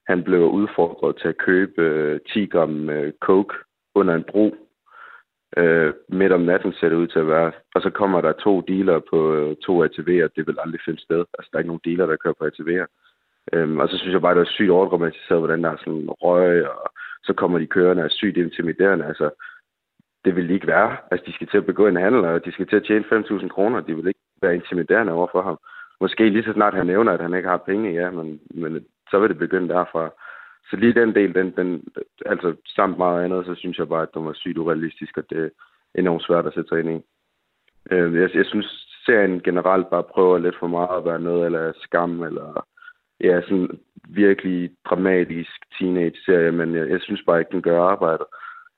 han 0.06 0.22
blev 0.22 0.40
udfordret 0.40 1.16
til 1.16 1.28
at 1.28 1.38
købe 1.38 1.82
øh, 1.82 2.20
10 2.32 2.46
gram 2.46 2.90
øh, 2.90 3.12
coke 3.20 3.54
under 3.94 4.14
en 4.14 4.24
bro. 4.24 4.56
Øh, 5.56 5.94
midt 6.08 6.32
om 6.32 6.40
natten 6.40 6.72
ser 6.72 6.88
det 6.88 6.96
ud 6.96 7.06
til 7.06 7.18
at 7.18 7.26
være. 7.26 7.52
Og 7.74 7.82
så 7.82 7.90
kommer 7.90 8.20
der 8.20 8.32
to 8.32 8.60
dealer 8.60 9.00
på 9.10 9.34
øh, 9.34 9.56
to 9.56 9.84
ATV'er. 9.84 10.28
Det 10.36 10.46
vil 10.46 10.58
aldrig 10.60 10.80
finde 10.84 11.00
sted. 11.00 11.24
Altså, 11.38 11.48
der 11.52 11.56
er 11.56 11.60
ikke 11.60 11.72
nogen 11.72 11.86
dealer, 11.88 12.06
der 12.06 12.16
kører 12.16 12.34
på 12.38 12.44
ATV'er. 12.44 12.86
Øhm, 13.52 13.80
og 13.80 13.88
så 13.88 13.98
synes 13.98 14.12
jeg 14.12 14.20
bare, 14.20 14.34
det 14.34 14.38
var 14.38 14.54
sygt 14.56 14.70
overdramatiseret, 14.70 15.40
hvordan 15.40 15.64
der 15.64 15.70
er 15.70 15.76
sådan 15.76 16.06
røg, 16.08 16.68
og 16.68 16.92
så 17.24 17.32
kommer 17.32 17.58
de 17.58 17.66
kørende 17.66 18.00
og 18.00 18.04
er 18.04 18.18
sygt 18.20 18.36
intimiderende. 18.36 19.04
Altså, 19.04 19.30
det 20.24 20.36
vil 20.36 20.48
de 20.48 20.54
ikke 20.54 20.66
være. 20.66 20.96
Altså, 21.10 21.24
de 21.26 21.32
skal 21.32 21.46
til 21.46 21.58
at 21.58 21.66
begå 21.66 21.86
en 21.86 21.96
handel, 21.96 22.24
og 22.24 22.44
de 22.44 22.52
skal 22.52 22.66
til 22.66 22.76
at 22.76 22.84
tjene 22.84 23.04
5.000 23.12 23.48
kroner. 23.48 23.80
De 23.80 23.96
vil 23.96 24.06
ikke 24.06 24.20
være 24.42 24.54
intimiderende 24.54 25.12
overfor 25.12 25.42
ham. 25.42 25.58
Måske 26.00 26.28
lige 26.28 26.44
så 26.44 26.52
snart 26.52 26.74
han 26.74 26.86
nævner, 26.86 27.12
at 27.12 27.20
han 27.20 27.34
ikke 27.34 27.48
har 27.48 27.56
penge, 27.56 27.92
ja, 27.92 28.10
men, 28.10 28.40
men 28.50 28.86
så 29.10 29.18
vil 29.18 29.28
det 29.28 29.38
begynde 29.38 29.68
derfra. 29.68 30.10
Så 30.70 30.76
lige 30.76 31.00
den 31.00 31.14
del, 31.14 31.34
den, 31.34 31.50
den, 31.56 31.84
altså 32.26 32.54
samt 32.66 32.98
meget 32.98 33.24
andet, 33.24 33.46
så 33.46 33.54
synes 33.54 33.78
jeg 33.78 33.88
bare, 33.88 34.02
at 34.02 34.14
det 34.14 34.24
var 34.24 34.32
sygt 34.32 34.58
urealistisk, 34.58 35.18
og 35.18 35.30
det 35.30 35.38
er 35.44 35.48
enormt 36.00 36.22
svært 36.22 36.46
at 36.46 36.54
sætte 36.54 36.68
sig 36.68 36.80
ind 36.80 36.90
i. 36.90 37.04
Øh, 37.90 38.14
jeg, 38.14 38.30
jeg 38.34 38.46
synes, 38.46 38.88
serien 39.06 39.40
generelt 39.40 39.90
bare 39.90 40.02
prøver 40.02 40.38
lidt 40.38 40.58
for 40.58 40.66
meget 40.66 40.98
at 40.98 41.04
være 41.04 41.20
noget 41.20 41.46
eller 41.46 41.72
skam, 41.80 42.22
eller 42.22 42.66
ja, 43.20 43.40
sådan 43.40 43.78
virkelig 44.08 44.70
dramatisk 44.84 45.50
teenage-serie, 45.78 46.52
men 46.52 46.74
jeg, 46.74 46.90
jeg 46.90 47.00
synes 47.00 47.22
bare 47.26 47.38
ikke, 47.38 47.52
den 47.52 47.62
gør 47.62 47.82
arbejdet. 47.82 48.26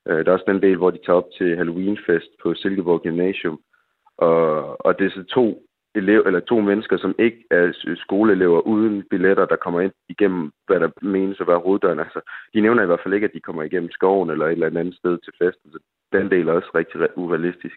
Øh, 0.08 0.24
der 0.24 0.30
er 0.30 0.32
også 0.32 0.52
den 0.52 0.62
del, 0.62 0.76
hvor 0.76 0.90
de 0.90 0.98
tager 1.06 1.16
op 1.16 1.30
til 1.38 1.56
Halloweenfest 1.56 2.30
på 2.42 2.54
Silkeborg 2.54 3.02
Gymnasium, 3.02 3.60
og, 4.18 4.86
og 4.86 4.98
det 4.98 5.06
er 5.06 5.10
så 5.10 5.22
to 5.22 5.65
elev, 5.96 6.22
eller 6.26 6.40
to 6.40 6.60
mennesker, 6.60 6.96
som 6.96 7.14
ikke 7.18 7.44
er 7.50 7.94
skoleelever 7.96 8.60
uden 8.60 9.02
billetter, 9.10 9.46
der 9.46 9.56
kommer 9.56 9.80
ind 9.80 9.92
igennem, 10.08 10.52
hvad 10.66 10.80
der 10.80 10.90
menes 11.02 11.40
at 11.40 11.48
være 11.48 11.64
hoveddøren. 11.66 11.98
Altså, 11.98 12.20
de 12.54 12.60
nævner 12.60 12.82
i 12.82 12.86
hvert 12.86 13.00
fald 13.02 13.14
ikke, 13.14 13.28
at 13.28 13.34
de 13.34 13.40
kommer 13.40 13.62
igennem 13.62 13.90
skoven 13.90 14.30
eller 14.30 14.46
et 14.46 14.52
eller 14.52 14.80
andet 14.80 14.94
sted 14.94 15.18
til 15.18 15.32
festen. 15.42 15.72
Så 15.72 15.78
den 16.12 16.30
del 16.30 16.48
er 16.48 16.52
også 16.52 16.70
rigtig 16.74 17.16
urealistisk. 17.16 17.76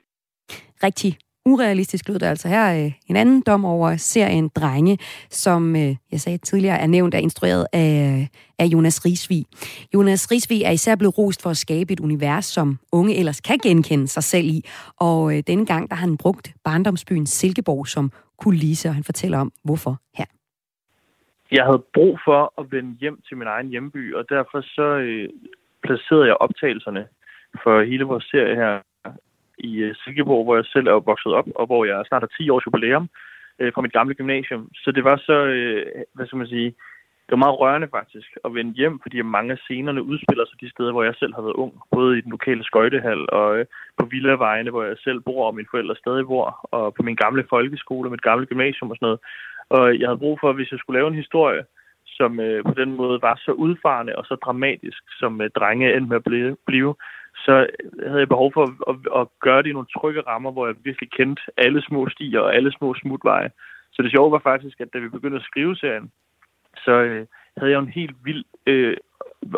Rigtig 0.84 1.12
urealistisk 1.46 2.08
lød 2.08 2.20
det 2.20 2.26
altså 2.26 2.48
her. 2.48 2.86
Øh, 2.86 2.92
en 3.10 3.16
anden 3.16 3.42
dom 3.42 3.66
over 3.66 3.96
serien 3.96 4.50
Drenge, 4.50 4.98
som 5.30 5.76
øh, 5.76 5.96
jeg 6.12 6.20
sagde 6.20 6.38
tidligere 6.38 6.80
er 6.80 6.88
nævnt 6.88 7.14
er 7.14 7.20
instrueret 7.20 7.66
af, 7.74 8.20
øh, 8.22 8.28
af 8.60 8.66
Jonas 8.66 9.06
Risvig. 9.06 9.46
Jonas 9.94 10.32
Risvig 10.32 10.62
er 10.64 10.72
især 10.72 10.96
blevet 10.96 11.18
rost 11.18 11.44
for 11.44 11.50
at 11.50 11.58
skabe 11.58 11.94
et 11.94 12.00
univers, 12.00 12.46
som 12.46 12.80
unge 12.92 13.16
ellers 13.16 13.42
kan 13.42 13.58
genkende 13.64 14.08
sig 14.08 14.24
selv 14.24 14.46
i. 14.46 14.62
Og 15.00 15.38
øh, 15.38 15.44
denne 15.48 15.66
gang 15.66 15.90
der 15.90 15.96
har 15.96 16.08
han 16.08 16.18
brugt 16.18 16.54
barndomsbyen 16.64 17.26
Silkeborg 17.26 17.88
som 17.88 18.12
kulisse, 18.38 18.90
og 18.90 18.96
han 18.96 19.04
fortæller 19.04 19.40
om, 19.40 19.52
hvorfor 19.64 19.98
her. 20.18 20.26
Jeg 21.52 21.66
havde 21.66 21.84
brug 21.94 22.20
for 22.26 22.54
at 22.62 22.72
vende 22.72 22.98
hjem 23.00 23.22
til 23.28 23.38
min 23.38 23.48
egen 23.48 23.68
hjemby, 23.70 24.14
og 24.14 24.26
derfor 24.30 24.62
så 24.62 24.88
øh, 25.08 25.30
placerede 25.84 26.28
jeg 26.28 26.38
optagelserne 26.40 27.08
for 27.64 27.84
hele 27.84 28.04
vores 28.04 28.24
serie 28.24 28.56
her 28.56 28.82
i 29.60 29.78
øh, 29.78 29.96
Silkeborg, 29.96 30.44
hvor 30.44 30.56
jeg 30.56 30.66
selv 30.66 30.88
er 30.88 31.08
vokset 31.12 31.34
op, 31.34 31.48
og 31.56 31.66
hvor 31.66 31.86
jeg 31.86 32.06
snart 32.08 32.22
har 32.22 32.32
10 32.38 32.50
års 32.50 32.66
jubilæum 32.66 33.10
øh, 33.60 33.74
fra 33.74 33.82
mit 33.82 33.94
gamle 33.94 34.14
gymnasium. 34.16 34.70
Så 34.76 34.92
det 34.92 35.04
var 35.04 35.18
så, 35.18 35.38
øh, 35.46 35.86
hvad 36.14 36.26
skal 36.26 36.38
man 36.38 36.48
sige, 36.48 36.76
det 37.26 37.38
var 37.38 37.46
meget 37.46 37.60
rørende 37.60 37.90
faktisk 37.98 38.30
at 38.46 38.54
vende 38.56 38.74
hjem, 38.74 39.00
fordi 39.02 39.22
mange 39.22 39.52
af 39.52 39.58
scenerne 39.58 40.04
udspiller 40.04 40.46
sig 40.46 40.62
de 40.62 40.70
steder, 40.70 40.92
hvor 40.92 41.04
jeg 41.04 41.16
selv 41.20 41.34
har 41.36 41.42
været 41.42 41.62
ung. 41.64 41.74
Både 41.92 42.18
i 42.18 42.22
den 42.22 42.32
lokale 42.32 42.64
skøjtehal 42.64 43.22
og 43.30 43.60
øh, 43.60 43.66
på 43.98 44.06
Villavejene, 44.06 44.72
hvor 44.72 44.84
jeg 44.84 44.98
selv 44.98 45.20
bor, 45.20 45.48
og 45.48 45.56
mine 45.56 45.72
forældre 45.72 45.96
stadig 45.96 46.26
bor, 46.26 46.68
og 46.72 46.94
på 46.94 47.04
min 47.04 47.16
gamle 47.16 47.44
folkeskole 47.50 48.08
og 48.08 48.12
mit 48.12 48.22
gamle 48.22 48.46
gymnasium 48.46 48.92
og 48.92 48.96
sådan 48.96 49.06
noget. 49.06 49.20
Og 49.70 50.00
jeg 50.00 50.08
havde 50.08 50.24
brug 50.24 50.38
for, 50.42 50.54
hvis 50.54 50.72
jeg 50.72 50.80
skulle 50.80 51.00
lave 51.00 51.08
en 51.08 51.22
historie, 51.24 51.64
som 52.06 52.40
øh, 52.40 52.64
på 52.64 52.74
den 52.82 52.92
måde 53.02 53.22
var 53.22 53.36
så 53.46 53.52
udfarende 53.52 54.16
og 54.16 54.26
så 54.26 54.36
dramatisk, 54.36 55.02
som 55.20 55.42
øh, 55.42 55.50
drenge 55.50 55.96
endte 55.96 56.10
med 56.10 56.18
at 56.22 56.24
blive, 56.24 56.58
blive, 56.68 56.96
så 57.46 57.68
havde 58.08 58.20
jeg 58.20 58.30
behov 58.30 58.54
for 58.54 58.64
at, 58.64 58.74
at, 58.90 58.96
at 59.20 59.28
gøre 59.40 59.62
det 59.64 59.70
i 59.70 59.78
nogle 59.78 59.94
trygge 59.98 60.22
rammer, 60.22 60.52
hvor 60.52 60.66
jeg 60.68 60.76
virkelig 60.84 61.10
kendte 61.12 61.42
alle 61.58 61.82
små 61.82 62.10
stier 62.10 62.40
og 62.40 62.56
alle 62.56 62.72
små 62.72 62.96
smutveje. 63.02 63.50
Så 63.94 64.02
det 64.02 64.12
sjove 64.12 64.32
var 64.32 64.40
faktisk, 64.40 64.82
at 64.82 64.94
da 64.94 65.00
vi 65.00 65.10
begyndte 65.10 65.38
at 65.38 65.50
skrive 65.52 65.76
serien, 65.76 66.12
så 66.78 66.92
øh, 66.92 67.26
havde 67.58 67.72
jeg 67.72 67.80
en 67.80 67.98
helt 68.00 68.16
vild 68.24 68.44
øh, 68.66 68.98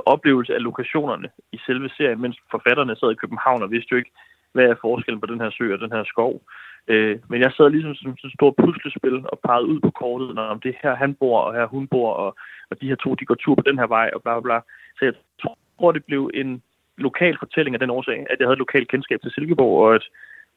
oplevelse 0.05 0.55
af 0.55 0.63
lokationerne 0.63 1.29
i 1.51 1.57
selve 1.65 1.89
serien, 1.89 2.21
mens 2.21 2.37
forfatterne 2.51 2.95
sad 2.95 3.11
i 3.11 3.21
København 3.21 3.63
og 3.63 3.71
vidste 3.71 3.91
jo 3.91 3.97
ikke, 3.97 4.11
hvad 4.53 4.65
er 4.65 4.75
forskellen 4.81 5.21
på 5.21 5.27
den 5.27 5.41
her 5.41 5.49
sø 5.57 5.73
og 5.73 5.79
den 5.79 5.91
her 5.91 6.03
skov. 6.03 6.41
Øh, 6.87 7.19
men 7.29 7.41
jeg 7.41 7.51
sad 7.51 7.69
ligesom 7.69 7.95
som 7.95 8.11
et 8.11 8.33
stort 8.37 8.55
puslespil 8.63 9.17
og 9.31 9.39
pegede 9.39 9.65
ud 9.65 9.79
på 9.79 9.91
kortet, 9.91 10.35
når 10.35 10.43
om 10.43 10.59
det 10.59 10.75
her 10.83 10.95
han 10.95 11.13
bor, 11.13 11.39
og 11.39 11.53
her 11.53 11.65
hun 11.65 11.87
bor, 11.87 12.13
og, 12.13 12.35
og 12.69 12.81
de 12.81 12.87
her 12.87 12.95
to, 12.95 13.15
de 13.15 13.25
går 13.25 13.35
tur 13.35 13.55
på 13.55 13.63
den 13.69 13.77
her 13.79 13.87
vej, 13.87 14.09
og 14.13 14.21
bla 14.21 14.39
bla 14.39 14.41
bla. 14.41 14.59
Så 14.97 15.05
jeg 15.05 15.13
tror, 15.41 15.91
det 15.91 16.05
blev 16.05 16.31
en 16.33 16.63
lokal 16.97 17.37
fortælling 17.39 17.73
af 17.75 17.79
den 17.79 17.89
årsag, 17.89 18.19
at 18.29 18.37
jeg 18.39 18.45
havde 18.45 18.59
et 18.59 18.65
lokalt 18.65 18.89
kendskab 18.91 19.19
til 19.21 19.31
Silkeborg, 19.31 19.85
og 19.85 19.95
at 19.95 20.05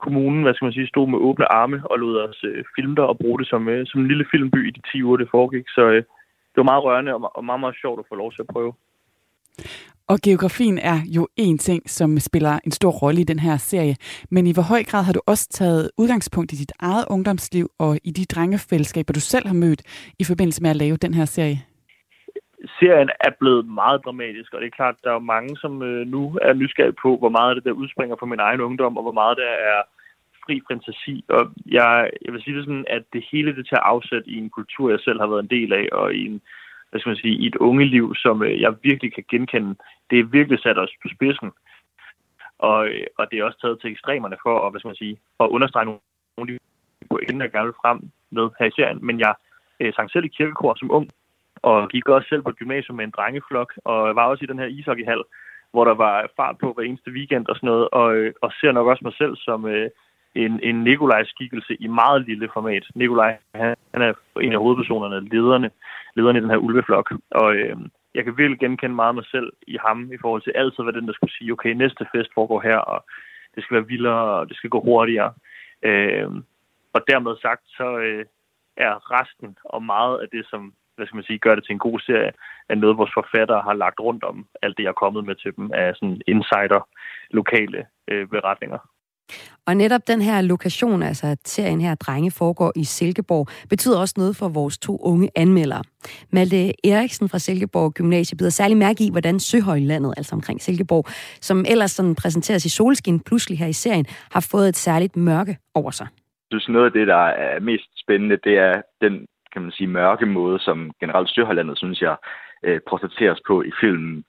kommunen, 0.04 0.42
hvad 0.42 0.54
skal 0.54 0.66
man 0.66 0.72
sige, 0.72 0.92
stod 0.92 1.08
med 1.08 1.18
åbne 1.18 1.52
arme 1.52 1.82
og 1.90 1.98
lod 1.98 2.16
os 2.28 2.44
øh, 2.44 2.64
filme 2.76 2.94
der 2.96 3.02
og 3.02 3.18
bruge 3.18 3.38
det 3.38 3.48
som, 3.48 3.68
øh, 3.68 3.86
som 3.86 4.00
en 4.00 4.08
lille 4.08 4.26
filmby 4.30 4.68
i 4.68 4.70
de 4.70 4.82
10 4.92 5.02
uger, 5.02 5.16
det 5.16 5.28
foregik. 5.30 5.66
Så 5.68 5.82
øh, 5.94 6.02
det 6.52 6.58
var 6.62 6.70
meget 6.72 6.84
rørende 6.84 7.14
og, 7.14 7.36
og 7.36 7.44
meget, 7.44 7.60
meget 7.60 7.76
sjovt 7.80 7.98
at 8.00 8.06
få 8.08 8.14
lov 8.14 8.32
til 8.32 8.42
at 8.42 8.52
prøve. 8.54 8.72
Og 10.08 10.18
geografien 10.24 10.78
er 10.78 10.98
jo 11.06 11.28
en 11.36 11.58
ting, 11.58 11.90
som 11.90 12.18
spiller 12.18 12.58
en 12.64 12.70
stor 12.70 12.90
rolle 12.90 13.20
i 13.20 13.24
den 13.24 13.38
her 13.38 13.56
serie. 13.56 13.96
Men 14.30 14.46
i 14.46 14.52
hvor 14.52 14.62
høj 14.62 14.82
grad 14.84 15.02
har 15.02 15.12
du 15.12 15.20
også 15.26 15.48
taget 15.48 15.90
udgangspunkt 15.98 16.52
i 16.52 16.56
dit 16.56 16.72
eget 16.78 17.04
ungdomsliv 17.10 17.70
og 17.78 17.98
i 18.04 18.10
de 18.10 18.24
drengefællesskaber, 18.24 19.12
du 19.12 19.20
selv 19.20 19.46
har 19.46 19.54
mødt 19.54 19.82
i 20.18 20.24
forbindelse 20.24 20.62
med 20.62 20.70
at 20.70 20.76
lave 20.76 20.96
den 20.96 21.14
her 21.14 21.24
serie? 21.24 21.62
Serien 22.80 23.10
er 23.20 23.30
blevet 23.40 23.66
meget 23.66 24.04
dramatisk, 24.04 24.54
og 24.54 24.60
det 24.60 24.66
er 24.66 24.78
klart, 24.80 25.04
der 25.04 25.12
er 25.12 25.18
mange, 25.18 25.56
som 25.56 25.82
øh, 25.82 26.06
nu 26.06 26.38
er 26.42 26.52
nysgerrige 26.52 27.00
på, 27.02 27.16
hvor 27.16 27.28
meget 27.28 27.50
af 27.50 27.54
det 27.54 27.64
der 27.64 27.80
udspringer 27.82 28.16
fra 28.16 28.26
min 28.26 28.40
egen 28.40 28.60
ungdom, 28.60 28.96
og 28.96 29.02
hvor 29.02 29.12
meget 29.12 29.36
der 29.36 29.52
er 29.72 29.82
fri 30.44 30.60
fantasi. 30.68 31.24
Og 31.28 31.52
jeg, 31.66 32.10
jeg 32.24 32.32
vil 32.32 32.42
sige 32.42 32.56
det 32.56 32.64
sådan, 32.64 32.84
at 32.88 33.02
det 33.12 33.24
hele 33.32 33.56
det 33.56 33.66
tager 33.66 33.80
afsæt 33.80 34.22
i 34.26 34.36
en 34.38 34.50
kultur, 34.50 34.90
jeg 34.90 35.00
selv 35.00 35.20
har 35.20 35.26
været 35.26 35.42
en 35.42 35.54
del 35.56 35.72
af, 35.72 35.88
og 35.92 36.14
i 36.14 36.26
en, 36.26 36.40
hvad 36.90 37.00
skal 37.00 37.10
man 37.10 37.16
sige, 37.24 37.36
i 37.36 37.46
et 37.46 37.56
ungeliv, 37.56 38.14
som 38.14 38.42
øh, 38.42 38.60
jeg 38.60 38.74
virkelig 38.82 39.14
kan 39.14 39.24
genkende. 39.30 39.74
Det 40.10 40.18
er 40.18 40.24
virkelig 40.24 40.58
sat 40.58 40.78
os 40.78 40.92
på 41.02 41.08
spidsen. 41.14 41.50
Og, 42.58 42.88
øh, 42.88 43.06
og 43.18 43.30
det 43.30 43.38
er 43.38 43.44
også 43.44 43.60
taget 43.60 43.80
til 43.80 43.90
ekstremerne 43.90 44.36
for 44.42 44.66
at, 44.66 44.72
hvad 44.72 44.80
skal 44.80 44.88
man 44.88 45.02
sige, 45.04 45.18
at 45.40 45.48
understrege 45.48 45.84
nogle 45.84 46.00
af 46.38 46.46
de 46.46 46.58
pointer, 47.10 47.44
jeg 47.44 47.52
gerne 47.52 47.66
vil 47.66 47.82
frem 47.82 47.98
med 48.30 48.48
her 48.58 48.66
i 48.66 48.76
serien. 48.76 48.98
Men 49.06 49.20
jeg 49.20 49.34
øh, 49.80 49.92
sang 49.94 50.10
selv 50.10 50.24
i 50.24 50.28
kirkekor 50.28 50.74
som 50.74 50.90
ung, 50.90 51.10
og 51.68 51.88
gik 51.88 52.08
også 52.08 52.28
selv 52.28 52.42
på 52.42 52.52
gymnasium 52.52 52.96
med 52.96 53.04
en 53.04 53.16
drengeflok, 53.16 53.70
og 53.84 54.16
var 54.16 54.26
også 54.26 54.44
i 54.44 54.50
den 54.52 54.58
her 54.58 54.66
ishockeyhal, 54.66 55.22
hvor 55.72 55.84
der 55.84 55.94
var 55.94 56.30
fart 56.36 56.56
på 56.58 56.72
hver 56.72 56.84
eneste 56.84 57.10
weekend 57.10 57.46
og 57.46 57.56
sådan 57.56 57.66
noget, 57.66 57.88
og, 57.92 58.16
øh, 58.16 58.32
og 58.42 58.52
ser 58.60 58.72
nok 58.72 58.86
også 58.86 59.04
mig 59.04 59.14
selv 59.20 59.36
som 59.36 59.66
øh, 59.66 59.90
en, 60.34 60.60
en 60.62 60.84
Nikolaj-skikkelse 60.84 61.74
i 61.80 61.86
meget 61.86 62.26
lille 62.26 62.48
format. 62.52 62.84
Nikolaj, 62.94 63.36
han, 63.54 63.76
han 63.94 64.02
er 64.02 64.12
en 64.40 64.52
af 64.52 64.58
hovedpersonerne, 64.58 65.28
lederne, 65.28 65.70
lederne 66.16 66.38
i 66.38 66.42
den 66.42 66.50
her 66.50 66.56
ulveflok, 66.56 67.12
og 67.30 67.54
øh, 67.54 67.76
jeg 68.14 68.24
kan 68.24 68.38
virkelig 68.38 68.60
genkende 68.60 68.94
meget 68.94 69.14
mig 69.14 69.24
selv 69.26 69.52
i 69.66 69.76
ham 69.86 70.12
i 70.12 70.18
forhold 70.20 70.42
til 70.42 70.52
altid, 70.54 70.82
hvad 70.84 70.92
den 70.92 71.06
der 71.06 71.12
skulle 71.12 71.34
sige, 71.38 71.52
okay, 71.52 71.70
næste 71.70 72.06
fest 72.14 72.30
foregår 72.34 72.60
her, 72.60 72.76
og 72.76 73.04
det 73.54 73.62
skal 73.62 73.74
være 73.74 73.86
vildere, 73.86 74.24
og 74.38 74.48
det 74.48 74.56
skal 74.56 74.70
gå 74.70 74.80
hurtigere. 74.80 75.32
Øh, 75.82 76.30
og 76.94 77.00
dermed 77.08 77.36
sagt, 77.42 77.62
så 77.66 77.98
øh, 77.98 78.24
er 78.76 78.92
resten 79.14 79.58
og 79.64 79.82
meget 79.82 80.18
af 80.18 80.28
det, 80.28 80.46
som 80.46 80.72
hvad 80.96 81.06
skal 81.06 81.16
man 81.16 81.24
sige, 81.24 81.38
gør 81.38 81.54
det 81.54 81.64
til 81.64 81.72
en 81.72 81.86
god 81.88 82.00
serie, 82.00 82.32
er 82.68 82.74
noget, 82.74 82.98
vores 82.98 83.14
forfattere 83.14 83.62
har 83.62 83.74
lagt 83.74 84.00
rundt 84.00 84.24
om 84.24 84.46
alt 84.62 84.76
det, 84.76 84.82
jeg 84.82 84.88
er 84.88 85.02
kommet 85.04 85.24
med 85.24 85.34
til 85.34 85.52
dem, 85.56 85.70
af 85.74 85.94
sådan 85.94 86.20
insider, 86.26 86.88
lokale 87.30 87.86
øh, 88.10 88.28
beretninger. 88.28 88.78
Og 89.66 89.76
netop 89.76 90.00
den 90.06 90.22
her 90.22 90.40
lokation, 90.40 91.02
altså 91.02 91.26
at 91.26 91.38
serien 91.44 91.80
her 91.80 91.94
Drenge 91.94 92.30
foregår 92.30 92.72
i 92.76 92.84
Silkeborg, 92.84 93.46
betyder 93.70 94.00
også 94.00 94.14
noget 94.16 94.36
for 94.36 94.48
vores 94.48 94.78
to 94.78 94.98
unge 95.00 95.30
anmeldere. 95.36 95.82
Malte 96.32 96.86
Eriksen 96.90 97.28
fra 97.28 97.38
Silkeborg 97.38 97.92
Gymnasiet 97.94 98.38
byder 98.38 98.50
særlig 98.50 98.76
mærke 98.76 99.04
i, 99.06 99.10
hvordan 99.10 99.40
Søhøjlandet, 99.40 100.14
altså 100.16 100.34
omkring 100.34 100.62
Silkeborg, 100.62 101.04
som 101.40 101.64
ellers 101.68 101.90
sådan 101.90 102.14
præsenteres 102.14 102.64
i 102.64 102.68
solskin, 102.68 103.20
pludselig 103.20 103.58
her 103.58 103.66
i 103.66 103.72
serien, 103.72 104.06
har 104.32 104.48
fået 104.50 104.68
et 104.68 104.76
særligt 104.76 105.16
mørke 105.16 105.56
over 105.74 105.90
sig. 105.90 106.06
Jeg 106.50 106.60
synes, 106.60 106.68
noget 106.68 106.86
af 106.86 106.92
det, 106.92 107.06
der 107.06 107.24
er 107.46 107.60
mest 107.60 107.90
spændende, 108.02 108.36
det 108.44 108.58
er 108.58 108.82
den 109.00 109.26
kan 109.54 109.62
man 109.62 109.72
sige, 109.72 109.86
mørke 109.86 110.26
måde, 110.26 110.58
som 110.58 110.92
generelt 111.00 111.28
Styrhollandet, 111.28 111.78
synes 111.78 112.00
jeg, 112.00 112.16
øh, 112.64 112.80
portrætteres 112.88 113.40
på 113.46 113.62
i 113.62 113.72
filmen. 113.80 114.24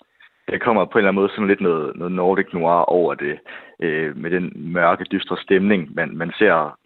Der 0.49 0.57
kommer 0.57 0.85
på 0.85 0.91
en 0.91 0.97
eller 0.97 1.09
anden 1.09 1.21
måde 1.21 1.31
sådan 1.31 1.47
lidt 1.47 1.61
noget, 1.61 1.95
noget 1.95 2.11
Nordic 2.11 2.53
Noir 2.53 2.81
over 2.97 3.13
det, 3.13 3.39
øh, 3.79 4.17
med 4.17 4.31
den 4.31 4.51
mørke, 4.55 5.05
dystre 5.11 5.37
stemning, 5.37 5.95
man, 5.95 6.17
man 6.17 6.31
ser 6.37 6.77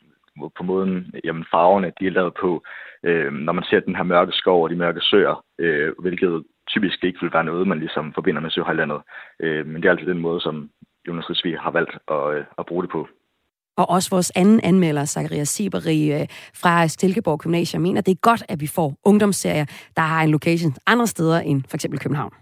på 0.58 0.64
måden, 0.64 1.14
jamen 1.24 1.46
farverne, 1.52 1.92
de 2.00 2.08
er 2.08 2.12
lavet 2.12 2.34
på, 2.34 2.64
øh, 3.04 3.34
når 3.34 3.54
man 3.54 3.64
ser 3.64 3.80
den 3.80 3.96
her 3.96 4.04
mørke 4.04 4.32
skov 4.32 4.64
og 4.64 4.70
de 4.70 4.76
mørke 4.76 5.02
søer, 5.02 5.44
øh, 5.60 5.94
hvilket 6.00 6.44
typisk 6.68 7.04
ikke 7.04 7.22
vil 7.22 7.34
være 7.34 7.44
noget, 7.44 7.68
man 7.68 7.80
ligesom 7.80 8.14
forbinder 8.14 8.42
med 8.42 8.50
Søhøjlandet. 8.50 9.02
Øh, 9.40 9.68
men 9.68 9.76
det 9.76 9.86
er 9.86 9.92
altså 9.92 10.06
den 10.06 10.20
måde, 10.20 10.42
som 10.42 10.70
Jonas 11.08 11.30
Rigsvig 11.30 11.60
har 11.60 11.72
valgt 11.72 11.98
at, 12.08 12.36
øh, 12.36 12.44
at 12.58 12.66
bruge 12.66 12.84
det 12.84 12.92
på. 12.92 13.08
Og 13.80 13.86
også 13.96 14.08
vores 14.16 14.32
anden 14.42 14.60
anmelder, 14.70 15.06
Zacharias 15.06 15.50
Siberi 15.56 16.00
øh, 16.18 16.26
fra 16.62 16.88
Stilkeborg 16.88 17.40
Gymnasium, 17.40 17.82
mener, 17.82 18.02
det 18.02 18.12
er 18.12 18.28
godt, 18.30 18.44
at 18.52 18.58
vi 18.64 18.70
får 18.78 18.90
ungdomsserier, 19.10 19.66
der 19.98 20.06
har 20.12 20.22
en 20.24 20.32
location 20.38 20.72
andre 20.92 21.08
steder 21.08 21.40
end 21.50 21.60
for 21.70 21.76
eksempel 21.78 22.00
København. 22.00 22.34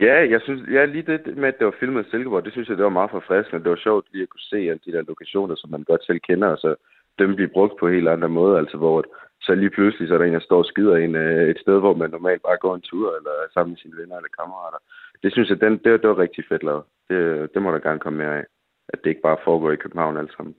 Ja, 0.00 0.16
jeg 0.34 0.40
synes, 0.44 0.60
ja, 0.76 0.84
lige 0.84 1.06
det 1.10 1.36
med, 1.36 1.48
at 1.48 1.58
det 1.58 1.66
var 1.66 1.76
filmet 1.80 2.06
i 2.06 2.10
Silkeborg, 2.10 2.44
det 2.44 2.52
synes 2.52 2.68
jeg, 2.68 2.76
det 2.76 2.84
var 2.84 2.98
meget 2.98 3.10
forfriskende. 3.10 3.62
Det 3.64 3.70
var 3.70 3.86
sjovt 3.86 4.06
lige 4.12 4.22
at 4.22 4.28
kunne 4.28 4.48
se 4.52 4.56
alle 4.56 4.82
de 4.86 4.92
der 4.92 5.02
lokationer, 5.12 5.54
som 5.58 5.70
man 5.70 5.82
godt 5.90 6.04
selv 6.06 6.20
kender, 6.28 6.48
og 6.48 6.58
så 6.58 6.74
dem 7.18 7.34
blive 7.34 7.54
brugt 7.56 7.74
på 7.80 7.88
helt 7.88 8.08
andre 8.08 8.28
måder, 8.28 8.58
altså 8.58 8.76
hvor 8.76 9.04
så 9.46 9.54
lige 9.54 9.74
pludselig 9.76 10.08
så 10.08 10.14
er 10.14 10.18
der 10.18 10.24
en, 10.24 10.38
der 10.38 10.48
står 10.48 10.58
og 10.58 10.70
skider 10.70 10.96
ind 10.96 11.16
øh, 11.16 11.48
et 11.52 11.58
sted, 11.64 11.76
hvor 11.80 11.94
man 11.94 12.10
normalt 12.10 12.42
bare 12.42 12.62
går 12.64 12.74
en 12.74 12.88
tur, 12.90 13.16
eller 13.16 13.30
er 13.30 13.48
sammen 13.54 13.70
med 13.72 13.78
sine 13.82 13.96
venner 14.00 14.16
eller 14.16 14.36
kammerater. 14.38 14.80
Det 15.22 15.32
synes 15.32 15.48
jeg, 15.50 15.60
den, 15.60 15.72
det, 15.72 16.02
det 16.02 16.08
var 16.10 16.18
rigtig 16.18 16.44
fedt 16.48 16.62
lavet. 16.62 16.84
Det, 17.10 17.20
det 17.54 17.62
må 17.62 17.72
der 17.72 17.86
gerne 17.88 18.04
komme 18.04 18.18
mere 18.18 18.38
af. 18.38 18.44
At 18.92 18.98
det 19.04 19.10
ikke 19.10 19.26
bare 19.28 19.44
foregår 19.44 19.70
i 19.72 19.82
København 19.84 20.16
alt 20.16 20.34
sammen. 20.36 20.54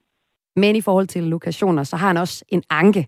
Men 0.55 0.75
i 0.75 0.81
forhold 0.81 1.07
til 1.07 1.23
lokationer, 1.23 1.83
så 1.83 1.95
har 1.95 2.07
han 2.07 2.17
også 2.17 2.45
en 2.49 2.63
anke. 2.69 3.07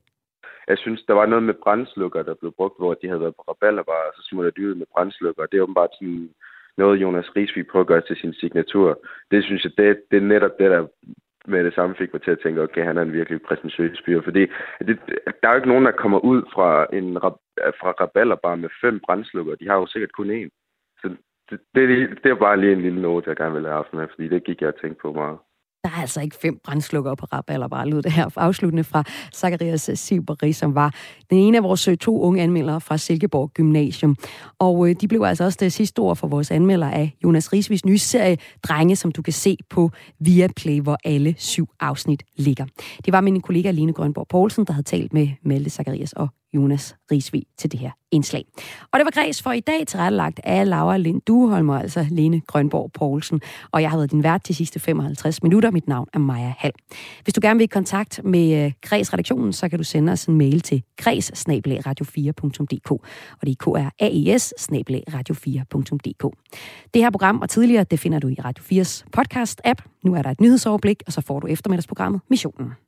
Jeg 0.68 0.78
synes, 0.78 1.04
der 1.08 1.14
var 1.14 1.26
noget 1.26 1.44
med 1.44 1.54
brændslukker, 1.64 2.24
der 2.24 2.34
blev 2.34 2.52
brugt, 2.58 2.78
hvor 2.80 2.94
de 2.94 3.08
havde 3.08 3.22
været 3.22 3.36
på 3.36 3.44
rabalderbar, 3.48 4.04
og 4.08 4.14
så 4.16 4.22
smutter 4.30 4.52
de 4.52 4.68
ud 4.70 4.76
med 4.76 4.86
brændslukker. 4.94 5.46
Det 5.46 5.58
er 5.58 5.62
åbenbart 5.62 5.90
sådan 5.94 6.30
noget, 6.78 7.02
Jonas 7.02 7.36
Riesvig 7.36 7.68
prøver 7.68 7.84
at 7.84 7.88
gøre 7.88 8.02
til 8.02 8.16
sin 8.16 8.34
signatur. 8.34 9.00
Det 9.32 9.44
synes 9.44 9.64
jeg, 9.64 9.72
det, 9.78 10.02
det 10.12 10.18
er 10.18 10.32
netop 10.34 10.52
det, 10.60 10.72
der 10.72 10.88
med 11.48 11.64
det 11.64 11.74
samme 11.74 11.96
fik 11.96 12.14
mig 12.14 12.22
til 12.22 12.32
at 12.32 12.40
tænke, 12.44 12.62
okay, 12.62 12.84
han 12.84 12.98
er 12.98 13.02
en 13.02 13.14
virkelig 13.14 13.42
præsentøs 13.42 14.02
fyr, 14.06 14.22
fordi 14.22 14.42
det, 14.88 15.00
der 15.42 15.48
er 15.48 15.50
jo 15.50 15.56
ikke 15.56 15.68
nogen, 15.68 15.86
der 15.86 15.92
kommer 15.92 16.20
ud 16.20 16.42
fra 16.54 16.88
en 16.94 17.18
fra 17.80 17.92
rabalderbar 18.02 18.56
med 18.56 18.70
fem 18.82 19.00
brændslukker. 19.06 19.56
De 19.56 19.68
har 19.68 19.76
jo 19.76 19.88
sikkert 19.88 20.12
kun 20.12 20.30
én. 20.44 20.50
Så 21.02 21.16
det, 21.50 21.60
det, 21.76 22.24
det 22.24 22.32
er 22.32 22.36
bare 22.36 22.60
lige 22.60 22.74
en 22.74 22.82
lille 22.82 23.02
note, 23.02 23.30
jeg 23.30 23.38
gerne 23.38 23.56
vil 23.56 23.66
have 23.66 23.76
haft 23.76 23.94
med, 23.94 24.08
fordi 24.08 24.28
det 24.28 24.44
gik 24.44 24.62
jeg 24.62 24.70
og 24.70 24.82
tænkte 24.82 25.02
på 25.02 25.14
meget. 25.14 25.38
Der 25.86 25.92
er 25.92 26.02
altså 26.02 26.22
ikke 26.22 26.36
fem 26.36 26.60
brændslukker 26.64 27.16
på 27.16 27.26
rap, 27.34 27.50
eller 27.50 27.68
bare 27.68 27.90
lød 27.90 28.02
det 28.02 28.12
her 28.12 28.30
afsluttende 28.36 28.84
fra 28.84 29.04
Zacharias 29.36 29.90
Siberi, 29.94 30.54
som 30.54 30.76
var 30.76 30.94
den 31.30 31.38
ene 31.38 31.58
af 31.58 31.64
vores 31.64 31.88
øh, 31.88 31.98
to 31.98 32.22
unge 32.22 32.42
anmeldere 32.42 32.82
fra 32.82 32.98
Silkeborg 32.98 33.52
Gymnasium. 33.54 34.16
Og 34.60 34.90
øh, 34.90 34.96
de 35.02 35.08
blev 35.08 35.22
altså 35.22 35.44
også 35.44 35.58
det 35.62 35.74
sidste 35.74 36.00
ord 36.00 36.16
for 36.16 36.28
vores 36.28 36.52
anmelder 36.52 36.90
af 36.90 37.16
Jonas 37.24 37.54
Risvis 37.54 37.86
nye 37.86 37.98
serie 37.98 38.38
Drenge, 38.64 38.96
som 38.96 39.12
du 39.12 39.22
kan 39.22 39.34
se 39.34 39.58
på 39.70 39.92
Viaplay, 40.20 40.82
hvor 40.82 40.98
alle 41.04 41.36
syv 41.38 41.70
afsnit 41.80 42.24
ligger. 42.38 42.66
Det 43.06 43.14
var 43.14 43.22
min 43.22 43.42
kollega 43.42 43.72
Line 43.72 43.94
Grønborg 43.94 44.28
Poulsen, 44.28 44.66
der 44.66 44.74
havde 44.74 44.88
talt 44.88 45.14
med 45.14 45.30
Malte 45.44 45.70
Zacharias 45.70 46.14
og 46.14 46.30
Jonas 46.56 46.96
Risvig 47.12 47.44
til 47.58 47.72
det 47.72 47.80
her 47.80 47.92
indslag. 48.12 48.46
Og 48.92 49.00
det 49.00 49.06
var 49.06 49.12
græs 49.12 49.42
for 49.42 49.52
i 49.52 49.60
dag 49.60 49.88
tilrettelagt 49.88 50.40
af 50.44 50.70
Laura 50.70 50.98
Lind 50.98 51.22
Dueholm 51.22 51.70
og 51.70 51.82
altså 51.82 52.06
Lene 52.12 52.42
Grønborg 52.42 52.92
Poulsen. 52.92 53.42
Og 53.72 53.82
jeg 53.82 53.90
har 53.90 53.98
været 53.98 54.12
din 54.12 54.24
vært 54.24 54.48
de 54.48 54.54
sidste 54.54 54.80
55 54.80 55.44
minutter. 55.44 55.72
Mit 55.72 55.88
navn 55.88 56.08
er 56.14 56.20
Maja 56.20 56.54
Hall. 56.58 56.74
Hvis 57.24 57.34
du 57.34 57.40
gerne 57.44 57.58
vil 57.58 57.64
i 57.64 57.68
kontakt 57.68 58.22
med 58.24 58.66
øh, 58.66 58.72
Græs 58.82 59.14
redaktionen, 59.14 59.54
så 59.54 59.70
kan 59.70 59.78
du 59.78 59.84
sende 59.84 60.12
os 60.12 60.26
en 60.26 60.38
mail 60.38 60.62
til 60.62 60.84
græs 60.98 61.32
radio4.dk. 61.32 62.92
Og 62.92 63.42
det 63.42 63.52
er 63.52 63.56
k 63.60 63.68
r 63.68 63.92
a 64.00 64.10
e 64.12 64.40
s 64.40 64.54
radio4.dk. 65.16 66.36
Det 66.94 67.02
her 67.02 67.10
program 67.10 67.40
og 67.42 67.50
tidligere, 67.50 67.84
det 67.84 68.00
finder 68.00 68.20
du 68.20 68.28
i 68.28 68.36
Radio 68.46 68.82
4's 68.82 69.04
podcast-app. 69.18 70.02
Nu 70.04 70.16
er 70.16 70.22
der 70.22 70.30
et 70.30 70.42
nyhedsoverblik, 70.42 71.04
og 71.08 71.14
så 71.14 71.22
får 71.22 71.40
du 71.40 71.48
eftermiddagsprogrammet 71.48 72.22
Missionen. 72.30 72.85